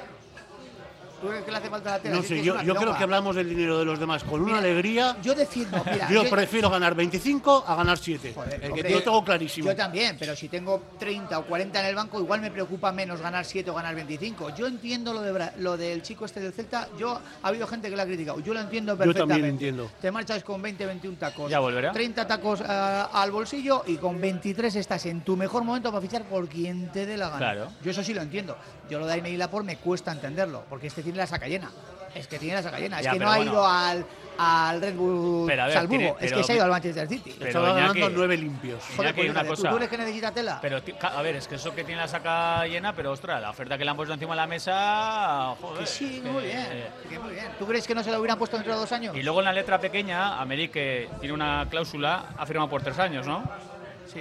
[1.22, 2.16] ¿Tú crees que le hace falta la tela?
[2.16, 5.18] No sé, yo, yo creo que hablamos del dinero de los demás con una alegría.
[5.22, 8.34] Yo defiendo, mira, yo yo- prefiero ganar 25 a ganar 7.
[8.34, 9.70] Joder, el hombre, que lo tengo clarísimo.
[9.70, 13.22] Yo también, pero si tengo 30 o 40 en el banco, igual me preocupa menos
[13.22, 14.56] ganar 7 o ganar 25.
[14.56, 16.88] Yo entiendo lo, de lo del chico este del Celta.
[16.98, 18.40] Yo Ha habido gente que lo ha criticado.
[18.40, 19.34] Yo lo entiendo Yo perfectamente.
[19.34, 19.91] también entiendo.
[20.02, 21.50] Te marchas con 20, 21 tacos.
[21.52, 21.91] Ya volverá.
[21.91, 26.24] 30 tacos ah, al bolsillo y con 23 estás en tu mejor momento para fichar
[26.24, 27.38] por quien te dé la gana.
[27.38, 27.68] Claro.
[27.84, 28.58] Yo eso sí lo entiendo.
[28.90, 31.69] Yo lo de Aime y Lapor me cuesta entenderlo, porque este tiene la saca llena.
[32.15, 33.02] Es que tiene la saca llena.
[33.02, 33.52] Ya, es que no ha bueno.
[33.52, 34.06] ido al,
[34.40, 36.15] al Red Bull Pero a ver, Salzburgo.
[36.15, 37.36] tiene- es que se ha ido al Manchester City.
[37.38, 38.84] Pero Estaba ganando 9 limpios.
[38.95, 39.69] Joder, Iñaki, pues una fíjate, ¿tú- cosa.
[39.69, 40.60] ¿tú crees que necesita tela?
[40.61, 43.40] Pero, ti- ca- a ver, es que eso que tiene la saca llena, pero ostras,
[43.41, 45.80] la oferta que le han puesto encima de la mesa, joder.
[45.81, 46.68] Que sí, que- muy bien.
[47.10, 47.45] que muy bien.
[47.60, 49.15] ¿Tú crees que no se lo hubieran puesto dentro de dos años?
[49.15, 52.98] Y luego en la letra pequeña, América que tiene una cláusula, ha firmado por tres
[52.98, 53.44] años, ¿no?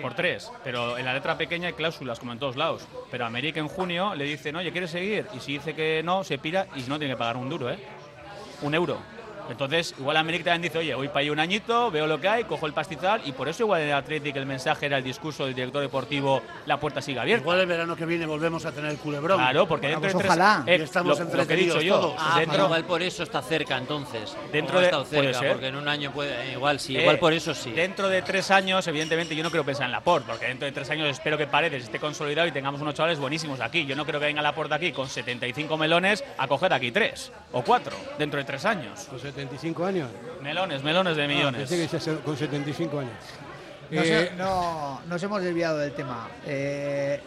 [0.01, 0.51] Por tres.
[0.65, 2.87] Pero en la letra pequeña hay cláusulas, como en todos lados.
[3.11, 5.27] Pero América en junio le dicen, oye, ¿quieres seguir?
[5.35, 7.79] Y si dice que no, se pira y no tiene que pagar un duro, ¿eh?
[8.63, 8.99] Un euro.
[9.49, 12.45] Entonces, igual América también dice, oye, voy para allí un añito, veo lo que hay,
[12.45, 15.45] cojo el pastizal, y por eso igual en el Athletic el mensaje era el discurso
[15.47, 17.43] del director deportivo, la puerta sigue abierta.
[17.43, 19.39] Igual el verano que viene volvemos a tener el culebrón.
[19.39, 20.63] Claro, porque dentro pues de tres ojalá.
[20.67, 22.15] eh, estamos lo, lo que he entretenidos dicho yo, todos.
[22.19, 24.37] Ah, dentro, igual por eso está cerca entonces.
[24.53, 25.53] Dentro de- cerca, ser.
[25.53, 26.53] porque en un año puede.
[26.53, 27.71] Igual sí, Eh, igual por eso sí.
[27.73, 30.89] Dentro de tres años, evidentemente, yo no creo pensar en Laporte, porque dentro de tres
[30.91, 33.87] años espero que Paredes esté consolidado y tengamos unos chavales buenísimos aquí.
[33.87, 37.63] Yo no creo que venga Laporte aquí con 75 melones a coger aquí tres o
[37.63, 39.05] cuatro dentro de tres años.
[39.09, 40.09] Con 75 años.
[40.43, 41.69] Melones, melones de Ah, millones.
[41.69, 43.13] pensé que ya con 75 años.
[43.91, 46.29] Nos, Eh, no, nos hemos desviado del tema.
[46.45, 47.21] Eh,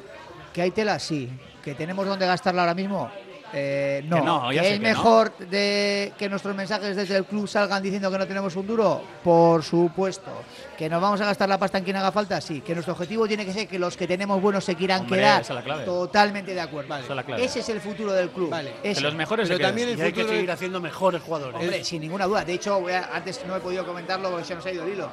[0.54, 1.30] que hay tela, sí.
[1.64, 3.10] Que tenemos donde gastarla ahora mismo.
[3.54, 4.90] Eh, no, Que no, ya ¿Que sé es que no.
[4.90, 9.02] mejor de que nuestros mensajes desde el club salgan diciendo que no tenemos un duro,
[9.24, 10.32] por supuesto.
[10.78, 12.62] Que nos vamos a gastar la pasta en quien haga falta, sí.
[12.62, 15.42] Que nuestro objetivo tiene que ser que los que tenemos buenos se quieran Hombre, quedar.
[15.42, 15.84] esa es la clave.
[15.84, 16.96] Totalmente de acuerdo.
[16.96, 17.44] Esa es la clave.
[17.44, 18.50] Ese es el futuro del club.
[18.50, 18.74] Vale.
[18.82, 21.60] Que los mejores Pero se también el Y hay que seguir haciendo mejores jugadores.
[21.60, 22.46] Hombre, sin ninguna duda.
[22.46, 24.94] De hecho, voy a- antes no he podido comentarlo porque se nos ha ido el
[24.94, 25.10] hilo.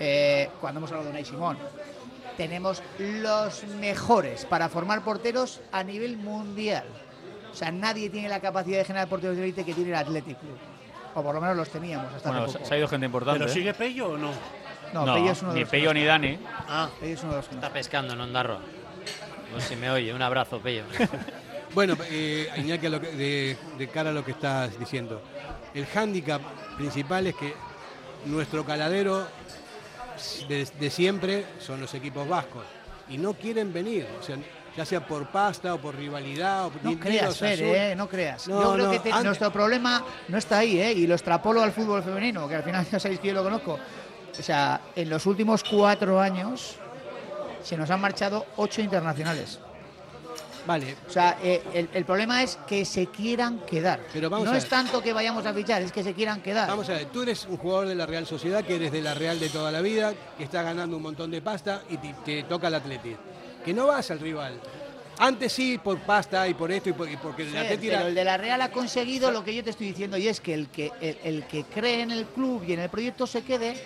[0.00, 1.56] Eh, cuando hemos hablado de Unai Simón,
[2.36, 6.84] tenemos los mejores para formar porteros a nivel mundial.
[7.54, 10.38] O sea, nadie tiene la capacidad de generar porteros de élite que tiene el Athletic
[10.38, 10.56] Club.
[11.14, 12.64] O por lo menos los teníamos hasta Bueno, hace poco.
[12.66, 13.38] se ha ido gente importante.
[13.38, 13.54] ¿Pero ¿eh?
[13.54, 14.32] sigue Pello o no?
[14.92, 16.04] No, No, Pello es uno de ni los Pello ni.
[16.04, 16.38] Dani.
[16.68, 18.58] Ah, Pello es uno de los que Está pescando en Ondarro.
[19.52, 20.82] Pues si me oye, un abrazo, Pello.
[21.74, 25.20] Bueno, eh, Iñaki, a lo que- de, de cara a lo que estás diciendo,
[25.74, 26.40] el hándicap
[26.76, 27.52] principal es que
[28.26, 29.26] nuestro caladero
[30.48, 32.64] de, de siempre son los equipos vascos
[33.08, 34.36] y no quieren venir, o sea,
[34.76, 36.66] ya sea por pasta o por rivalidad.
[36.66, 38.48] O No creas, Fer, eh, no creas.
[38.48, 40.92] No, yo creo no, que te- antes- nuestro problema no está ahí, ¿eh?
[40.92, 43.78] y lo extrapolo al fútbol femenino, que al final ya sabéis que yo lo conozco.
[44.38, 46.76] O sea, en los últimos cuatro años
[47.62, 49.60] se nos han marchado ocho internacionales.
[50.66, 54.00] Vale, O sea, eh, el, el problema es que se quieran quedar.
[54.14, 56.66] Pero vamos no es tanto que vayamos a fichar, es que se quieran quedar.
[56.70, 59.12] Vamos a ver, tú eres un jugador de la Real Sociedad, que eres de la
[59.12, 62.42] Real de toda la vida, que está ganando un montón de pasta y te, te
[62.44, 63.14] toca el Atleti.
[63.64, 64.54] Que no vas al rival.
[65.16, 68.00] Antes sí, por pasta y por esto y, por- y porque el Fer, Atleti pero
[68.00, 68.08] era...
[68.08, 70.54] el de la Real ha conseguido lo que yo te estoy diciendo y es que
[70.54, 73.76] el que el, el que cree en el club y en el proyecto se quede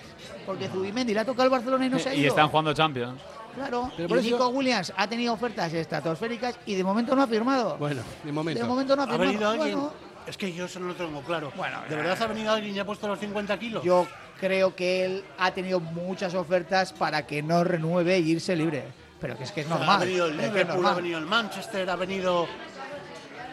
[0.47, 2.25] porque Zubimendi le ha tocado al Barcelona y no se ha ido.
[2.25, 3.21] Y están jugando Champions.
[3.55, 7.23] Claro, Pero y por eso- Nico Williams ha tenido ofertas estratosféricas y de momento no
[7.23, 7.77] ha firmado.
[7.77, 8.63] Bueno, de momento.
[8.63, 9.31] de momento no ha ¿ha firmado.
[9.31, 9.79] venido alguien?
[9.79, 9.93] Bueno,
[10.27, 11.53] Es que yo eso no lo tengo claro.
[11.57, 13.85] Bueno, ¿De verdad ha venido alguien y ha puesto los 50 kilos?
[13.85, 14.07] yo
[14.41, 18.85] creo que él ha tenido muchas ofertas para que no renueve y irse libre.
[19.21, 19.89] Pero que es que es normal.
[20.03, 22.47] Ha venido el es es Liverpool, ha venido el Manchester, ha venido...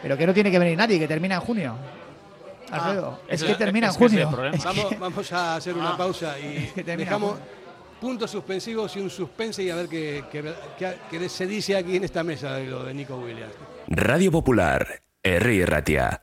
[0.02, 1.76] Pero que no tiene que venir nadie, que termina en junio.
[2.70, 4.50] Alfredo, es Eso que es- termina es en es junio.
[4.52, 5.96] Es que- Vamos, vamos a hacer una Ah.
[5.96, 7.46] pausa y que dejamos, junio.
[8.00, 10.24] puntos suspensivos y un suspense y a ver qué,
[11.10, 13.54] qué se dice aquí en esta mesa de lo de Nico Williams.
[13.88, 15.66] Radio Popular, R.
[15.66, 16.22] Ratia.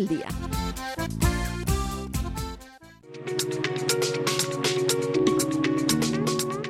[0.07, 0.27] día.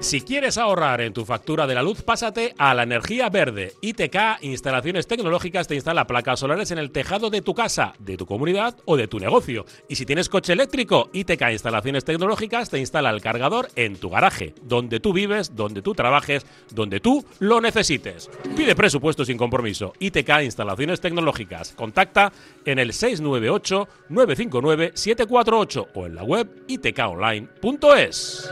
[0.02, 3.73] Si quieres ahorrar en tu factura de la luz, pásate a la energía verde.
[3.82, 8.26] ITK Instalaciones Tecnológicas te instala placas solares en el tejado de tu casa, de tu
[8.26, 9.64] comunidad o de tu negocio.
[9.88, 14.56] Y si tienes coche eléctrico, ITK Instalaciones Tecnológicas te instala el cargador en tu garaje,
[14.64, 18.32] donde tú vives, donde tú trabajes, donde tú lo necesites.
[18.57, 19.94] Pide presupuesto sin compromiso.
[19.99, 21.73] ITK Instalaciones Tecnológicas.
[21.73, 22.34] Contacta
[22.65, 28.52] en el 698 959 748 o en la web itkonline.es.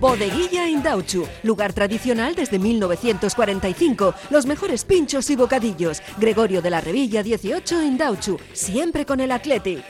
[0.00, 4.14] Bodeguilla Indauchu, lugar tradicional desde 1945.
[4.30, 6.00] Los mejores pinchos y bocadillos.
[6.16, 9.84] Gregorio de la Revilla 18 Indauchu, siempre con el Athletic.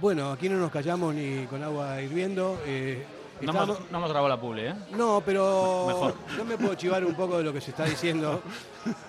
[0.00, 2.58] Bueno, aquí no nos callamos ni con agua hirviendo.
[2.66, 3.04] Eh,
[3.42, 4.74] no, hemos, grabado la publi, ¿eh?
[4.92, 6.14] No, pero Mejor.
[6.36, 8.42] yo me puedo chivar un poco de lo que se está diciendo,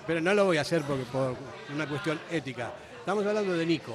[0.06, 1.36] pero no lo voy a hacer porque, por
[1.72, 2.72] una cuestión ética.
[2.98, 3.94] Estamos hablando de Nico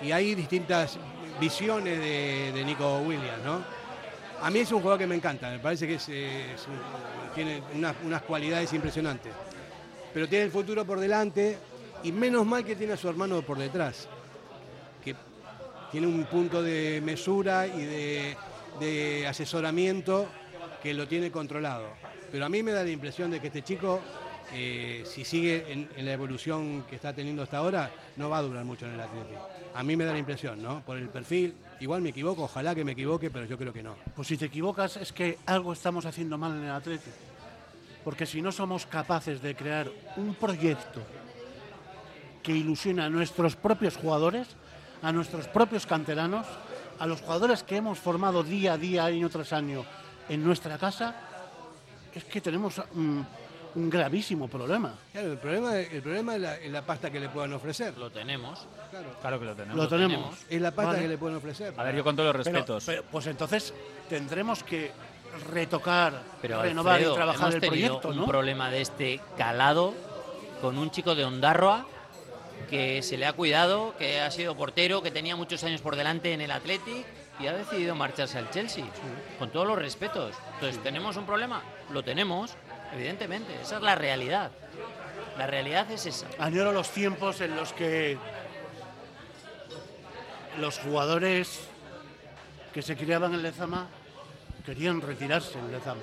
[0.00, 0.98] y hay distintas
[1.40, 3.62] visiones de, Nico Williams, ¿no?
[4.42, 5.98] A mí es un jugador que me encanta, me parece que
[7.34, 9.32] tiene unas, cualidades impresionantes,
[10.12, 11.58] pero tiene el futuro por delante
[12.02, 14.08] y menos mal que tiene a su hermano por detrás,
[15.02, 15.14] que
[15.90, 18.36] tiene un punto de mesura y de
[18.80, 20.28] de asesoramiento
[20.82, 21.88] que lo tiene controlado.
[22.30, 24.00] Pero a mí me da la impresión de que este chico,
[24.52, 28.64] eh, si sigue en, la evolución que está teniendo hasta ahora, no va a durar
[28.64, 29.48] mucho en el Atlético.
[29.74, 30.82] A mí me da la impresión, ¿no?
[30.84, 33.96] Por el perfil, igual me equivoco, ojalá que me equivoque, pero yo creo que no.
[34.14, 37.16] Pues si te equivocas es que algo estamos haciendo mal en el Atlético.
[38.04, 41.00] Porque si no somos capaces de crear un proyecto
[42.42, 44.48] que ilusione a nuestros propios jugadores,
[45.02, 46.46] a nuestros propios canteranos,
[46.98, 49.84] a los jugadores que hemos formado día a día, año tras año,
[50.28, 51.14] en nuestra casa,
[52.14, 53.20] es que tenemos mm,
[53.74, 54.94] un, gravísimo problema.
[55.12, 57.96] Claro, el problema, el problema es, la, pasta que le puedan ofrecer.
[57.98, 58.66] Lo tenemos.
[59.20, 59.76] Claro, que lo tenemos.
[59.76, 60.36] Lo tenemos.
[60.48, 61.74] Es la pasta que le pueden ofrecer.
[61.76, 62.90] A ver, yo con todos los respetos.
[63.10, 63.74] pues entonces
[64.08, 64.92] tendremos que
[65.52, 69.92] retocar, renovar y trabajar el proyecto, un problema de este calado
[70.60, 71.86] con un chico de Ondarroa
[72.66, 76.32] que se le ha cuidado, que ha sido portero, que tenía muchos años por delante
[76.32, 77.06] en el Athletic
[77.40, 78.84] y ha decidido marcharse al Chelsea,
[79.38, 80.34] con todos los respetos.
[80.54, 81.62] Entonces, ¿tenemos un problema?
[81.90, 82.54] Lo tenemos,
[82.94, 84.50] evidentemente, esa es la realidad.
[85.38, 86.26] La realidad es esa.
[86.38, 88.16] Añoro los tiempos en los que
[90.58, 91.68] los jugadores
[92.72, 93.88] que se criaban en Lezama
[94.64, 96.02] querían retirarse en Lezama.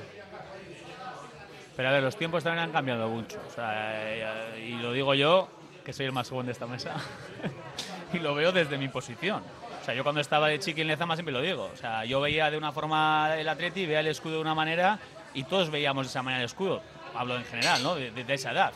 [1.76, 3.40] Pero a ver, los tiempos también han cambiado mucho.
[4.60, 5.50] y lo digo yo,
[5.91, 6.95] que soy el más joven de esta mesa,
[8.13, 9.43] y lo veo desde mi posición.
[9.81, 11.69] O sea, yo cuando estaba de chiqui en Lezama siempre lo digo.
[11.73, 14.99] O sea, yo veía de una forma el atleti, veía el escudo de una manera
[15.34, 16.81] y todos veíamos de esa manera el escudo.
[17.13, 17.95] Hablo en general, ¿no?
[17.95, 18.72] De, esa edad.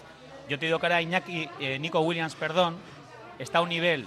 [0.50, 2.76] Yo te digo que ahora Iñaki, eh, Nico Williams, perdón,
[3.40, 4.06] está a un nivel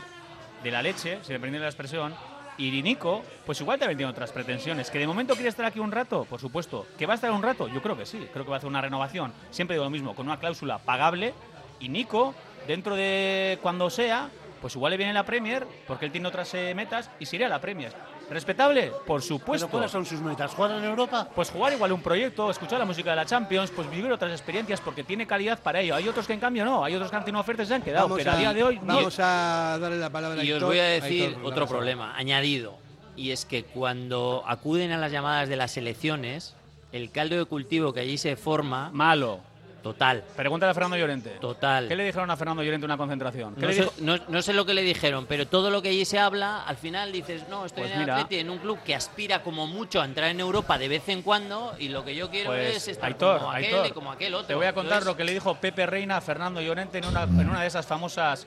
[0.62, 2.14] de la leche, si me permite la expresión,
[2.58, 4.90] y Nico, pues igual también tiene otras pretensiones.
[4.90, 6.26] ¿Que de momento quiere estar aquí un rato?
[6.26, 6.86] Por supuesto.
[6.98, 7.68] ¿Que va a estar un rato?
[7.68, 8.28] Yo creo que sí.
[8.32, 9.32] Creo que va a hacer una renovación.
[9.50, 11.32] Siempre digo lo mismo, con una cláusula pagable.
[11.78, 12.34] Y Nico
[12.68, 14.28] dentro de cuando sea,
[14.60, 17.46] pues igual le viene la Premier, porque él tiene otras eh, metas, y se iría
[17.46, 17.92] a la Premier.
[18.30, 18.92] ¿Respetable?
[19.06, 19.66] Por supuesto.
[19.66, 20.52] ¿Pero cuáles son sus metas?
[20.54, 21.26] ¿Jugar en Europa?
[21.34, 24.82] Pues jugar igual un proyecto, escuchar la música de la Champions, pues vivir otras experiencias
[24.82, 25.94] porque tiene calidad para ello.
[25.94, 27.82] Hay otros que en cambio no, hay otros que han tenido ofertas y se han
[27.82, 28.78] quedado, pero a, día de hoy...
[28.82, 32.76] Vamos a darle la palabra a Y os voy a decir otro problema, añadido,
[33.16, 36.54] y es que cuando acuden a las llamadas de las elecciones,
[36.92, 38.90] el caldo de cultivo que allí se forma...
[38.92, 39.47] Malo
[39.82, 40.24] Total.
[40.36, 41.30] Pregúntale a Fernando Llorente.
[41.40, 41.86] Total.
[41.88, 43.54] ¿Qué le dijeron a Fernando Llorente en una concentración?
[43.54, 43.92] ¿Qué No le sé, dijo?
[44.00, 46.76] no- no sé lo que le dijeron, pero todo lo que allí se habla, al
[46.76, 48.10] final dices, no, estoy Pues en el.
[48.10, 51.22] Atleti, en un club que aspira como mucho a entrar en Europa de vez en
[51.22, 54.12] cuando, y lo que yo quiero Pues, es estar Aitor, como aquel Aitor, y como
[54.12, 54.46] aquel otro.
[54.48, 57.06] Te voy a contar Entonces, lo que le dijo Pepe Reina a Fernando Llorente en
[57.06, 58.46] una, en una de esas famosas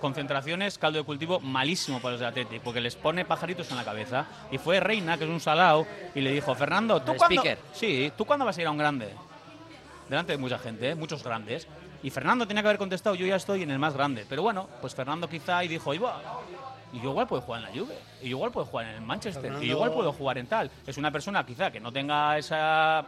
[0.00, 3.84] concentraciones, caldo de cultivo malísimo para los de Athletic, porque les pone pajaritos en la
[3.84, 4.26] cabeza.
[4.50, 8.24] Y fue Reina, que es un salao, y le dijo, Fernando, ¿tú cuándo, sí, ¿tú
[8.24, 9.08] cuándo vas a ir a un grande?
[10.14, 10.94] Delante de mucha gente, ¿eh?
[10.94, 11.66] muchos grandes.
[12.04, 14.24] Y Fernando tenía que haber contestado, yo ya estoy en el más grande.
[14.28, 16.22] Pero bueno, pues Fernando quizá y dijo, iba.
[16.92, 19.00] Y yo igual puedo jugar en la Juve, y yo igual puedo jugar en el
[19.00, 20.70] Manchester, y yo igual puedo jugar en tal.
[20.86, 23.04] Es una persona quizá que no tenga esa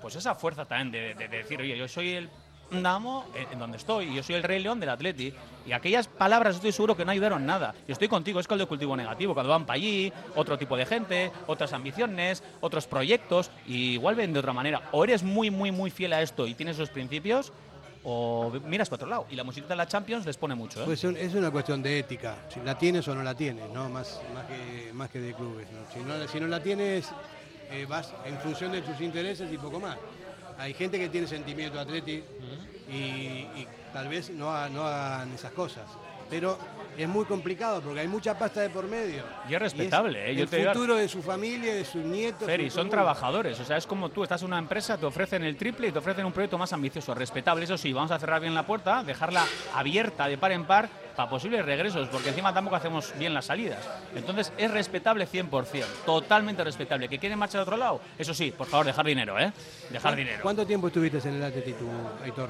[0.00, 2.28] pues esa fuerza también de, de- de decir, oye, yo soy el
[2.70, 5.32] Damo en, donde estoy, y yo soy el Rey León del Atleti.
[5.66, 7.74] Y aquellas palabras estoy seguro que no ayudaron nada.
[7.86, 9.34] Y estoy contigo, es caldo de cultivo negativo.
[9.34, 14.32] Cuando van para allí, otro tipo de gente, otras ambiciones, otros proyectos, y igual ven
[14.32, 14.88] de otra manera.
[14.92, 17.52] O eres muy, muy, muy fiel a esto y tienes esos principios,
[18.04, 19.26] o miras para otro lado.
[19.30, 20.84] Y la musiquita de la Champions les pone mucho, ¿eh?
[20.86, 23.88] Pues es una cuestión de ética, si la tienes o no la tienes, ¿no?
[23.88, 25.66] Más, más, que, más que de clubes.
[25.92, 27.08] Si, no, si no la tienes,
[27.70, 29.96] eh, vas en función de tus intereses y poco más.
[30.60, 32.22] Hay gente que tiene sentimiento atleti
[32.90, 35.84] y, y tal vez no, ha- no hagan esas cosas.
[36.28, 36.56] Pero
[36.96, 39.24] es muy complicado porque hay mucha pasta de por medio.
[39.48, 40.36] Y es respetable, ¿eh?
[40.36, 42.46] Yo el te digo- futuro de su familia, de sus nietos.
[42.46, 45.42] Feri, su- son trabajadores, o sea, es como tú estás en una empresa, te ofrecen
[45.42, 47.64] el triple y te ofrecen un proyecto más ambicioso, respetable.
[47.64, 50.88] Eso sí, vamos a cerrar bien la puerta, dejarla abierta de par en par
[51.20, 53.78] para posibles regresos, porque encima tampoco hacemos bien las salidas.
[54.14, 57.08] Entonces, es respetable 100%, totalmente respetable.
[57.10, 58.00] ¿Que quieren marchar a otro lado?
[58.18, 59.52] Eso sí, por favor, dejar dinero, ¿eh?
[59.90, 60.38] Dejar dinero.
[60.40, 61.86] ¿Cuánto tiempo estuviste en el Atleti tú,
[62.24, 62.48] Aitor?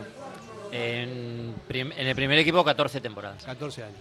[0.70, 3.42] En, prim- en el primer equipo, 14 temporadas.
[3.44, 3.96] 14 años.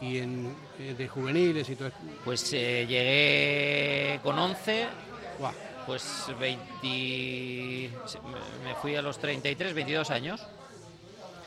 [0.00, 1.98] ¿Y en, eh, de juveniles y todo esto?
[2.24, 4.86] Pues eh, llegué con 11,
[5.40, 5.52] Guau.
[5.84, 7.90] pues 20.
[8.06, 10.46] se- me- Me fui a los 33, 22 años.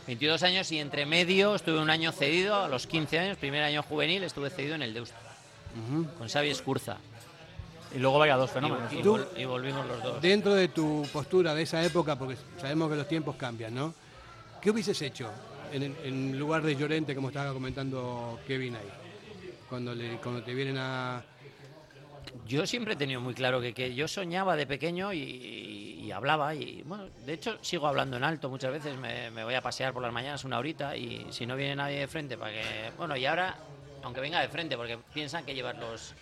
[0.09, 3.83] 22 años y entre medio estuve un año cedido, a los 15 años, primer año
[3.83, 5.15] juvenil, estuve cedido en el Deusto,
[6.17, 6.97] con Xavi Escurza.
[7.95, 8.91] Y luego vaya dos fenómenos.
[8.91, 9.17] y tú?
[9.17, 10.19] vol- y volvimos los dos.
[10.19, 13.93] Dentro de tu postura de esa época, porque sabemos que los tiempos cambian, ¿no?
[14.59, 15.29] ¿Qué hubieses hecho
[15.71, 18.89] en, en lugar de Llorente, como estaba comentando Kevin ahí?
[19.69, 21.23] Cuando, le, cuando te vienen a...
[22.47, 26.53] Yo siempre he tenido muy claro que, que yo soñaba de pequeño y, y hablaba
[26.55, 29.93] y bueno, de hecho sigo hablando en alto muchas veces, me, me voy a pasear
[29.93, 32.91] por las mañanas una horita y si no viene nadie de frente para que...
[32.97, 33.55] Bueno, y ahora,
[34.03, 36.13] aunque venga de frente, porque piensan que llevas los,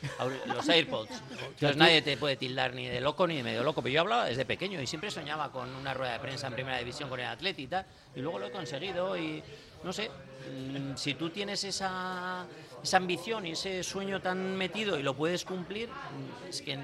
[0.46, 1.12] los AirPods,
[1.50, 4.26] entonces nadie te puede tildar ni de loco ni de medio loco, pero yo hablaba
[4.26, 7.28] desde pequeño y siempre soñaba con una rueda de prensa en primera división con el
[7.28, 7.86] Atleti y tal,
[8.16, 9.44] y luego lo he conseguido y
[9.84, 12.46] no sé, mm, si tú tienes esa,
[12.84, 16.80] esa ambición y ese sueño tan metido y lo puedes cumplir, mm, es que,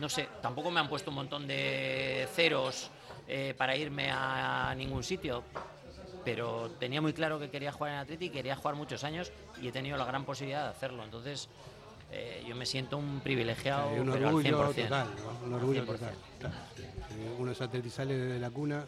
[0.00, 2.90] no sé, tampoco me han puesto un montón de ceros
[3.28, 5.44] eh, para irme a ningún sitio,
[6.24, 9.72] pero tenía muy claro que quería jugar en Atleti, quería jugar muchos años y he
[9.72, 11.48] tenido la gran posibilidad de hacerlo, entonces
[12.10, 14.82] eh, yo me siento un privilegiado, un pero al orgullo 100%.
[14.84, 15.46] total, ¿no?
[15.46, 15.86] Un orgullo 100%.
[15.86, 16.14] total.
[16.38, 16.54] claro.
[16.78, 18.84] Eh, Uno es atleti sale de la cuna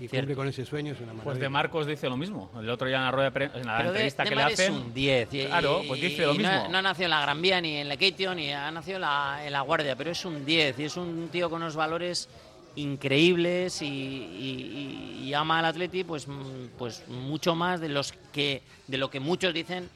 [0.00, 0.18] y Cierto.
[0.28, 1.24] cumple con ese sueño, es una maravilla.
[1.24, 2.50] Pues de Marcos dice lo mismo.
[2.58, 4.46] El otro día en la rueda de en la Pero de, entrevista de que Mar
[4.48, 4.72] le es hacen.
[4.74, 5.34] un 10.
[5.34, 6.52] Y, Claro, pues dice lo y mismo.
[6.52, 8.96] No, no ha nacido en la Gran Vía, ni en la Keitio, ni ha nacido
[8.96, 11.76] en la, en la Guardia, pero es un 10 y es un tío con unos
[11.76, 12.28] valores
[12.76, 18.12] increíbles y, y- y- y ama al Atleti pues, mm, pues mucho más de los
[18.32, 19.88] que de lo que muchos dicen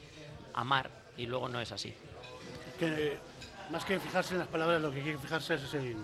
[0.53, 1.93] amar y luego no es así.
[2.79, 3.17] Que
[3.71, 5.95] más que fijarse en las palabras, lo que quiere fijarse es en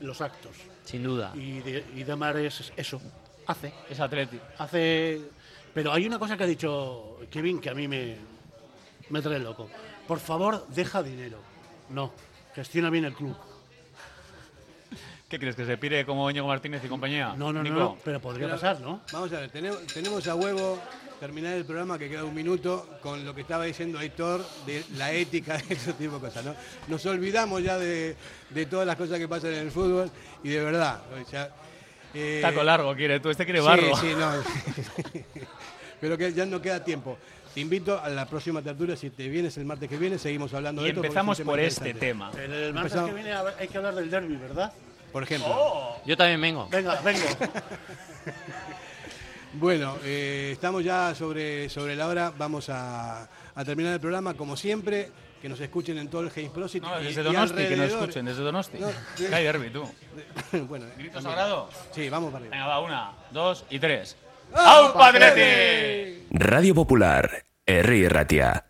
[0.00, 0.56] los actos.
[0.84, 1.32] Sin duda.
[1.34, 3.00] Y, de, y Demar es eso,
[3.46, 3.72] hace.
[3.88, 4.38] Es Atleti.
[4.58, 5.20] Hace.
[5.74, 8.16] Pero hay una cosa que ha dicho Kevin que a mí me,
[9.10, 9.68] me trae loco.
[10.06, 11.38] Por favor, deja dinero.
[11.90, 12.12] No,
[12.54, 13.36] gestiona bien el club.
[15.28, 15.54] ¿Qué crees?
[15.54, 17.34] ¿Que se pire como Íñigo Martínez y compañía?
[17.36, 17.76] No, no, no, Nico?
[17.76, 19.00] no, pero podría Pero, pasar, ¿no?
[19.12, 20.76] Vamos a ver, tenemos, tenemos a huevo
[21.20, 25.12] terminar el programa que queda un minuto con lo que estaba diciendo Aitor de la
[25.12, 26.44] ética de ese tipo de cosas.
[26.44, 26.54] ¿no?
[26.88, 28.16] Nos olvidamos ya de,
[28.48, 30.10] de todas las cosas que pasan en el fútbol
[30.42, 31.00] y de verdad.
[31.24, 31.50] o sea,
[32.14, 33.96] eh, Taco largo quiere, tú este quiere sí, barro.
[33.96, 34.32] Sí, no.
[36.00, 37.18] Pero que ya no queda tiempo.
[37.54, 40.82] Te invito a la próxima tertulia, si te vienes el martes que viene, seguimos hablando
[40.82, 41.02] Y de esto.
[41.02, 42.30] empezamos por este tema.
[42.36, 44.72] El, el martes Empezamos- que viene hay que hablar del derby, ¿verdad?
[45.12, 45.50] Por ejemplo.
[45.52, 46.00] Oh.
[46.06, 46.68] Yo también vengo.
[46.70, 47.24] Venga, vengo.
[49.52, 52.32] Bueno, eh, estamos ya sobre, sobre la hora.
[52.38, 55.10] Vamos a, a terminar el programa, como siempre.
[55.40, 57.88] Que nos escuchen en todo el James Pro City No, desde y Donosti, que nos
[57.88, 58.78] escuchen, desde Donosti.
[58.78, 58.88] No,
[59.32, 59.88] hay tú.
[60.68, 61.22] bueno, ¿Grito también.
[61.22, 61.70] sagrado?
[61.92, 62.56] Sí, vamos para arriba.
[62.56, 64.16] Venga, va, una, dos y tres.
[64.54, 66.26] ¡Au, ¡Au, Atleti!
[66.30, 68.69] Radio Popular, Herri Ratia.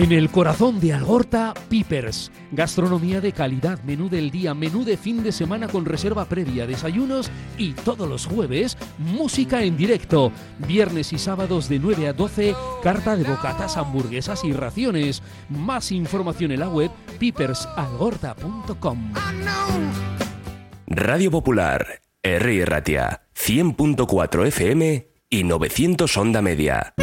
[0.00, 2.32] En el corazón de Algorta, Pipers.
[2.52, 7.30] Gastronomía de calidad, menú del día, menú de fin de semana con reserva previa, desayunos
[7.58, 10.32] y todos los jueves, música en directo.
[10.66, 15.22] Viernes y sábados de 9 a 12, carta de bocatas, hamburguesas y raciones.
[15.50, 19.12] Más información en la web pipersalgorta.com.
[20.86, 22.64] Radio Popular, R.
[22.64, 26.94] Ratia, 100.4 FM y 900 Onda Media.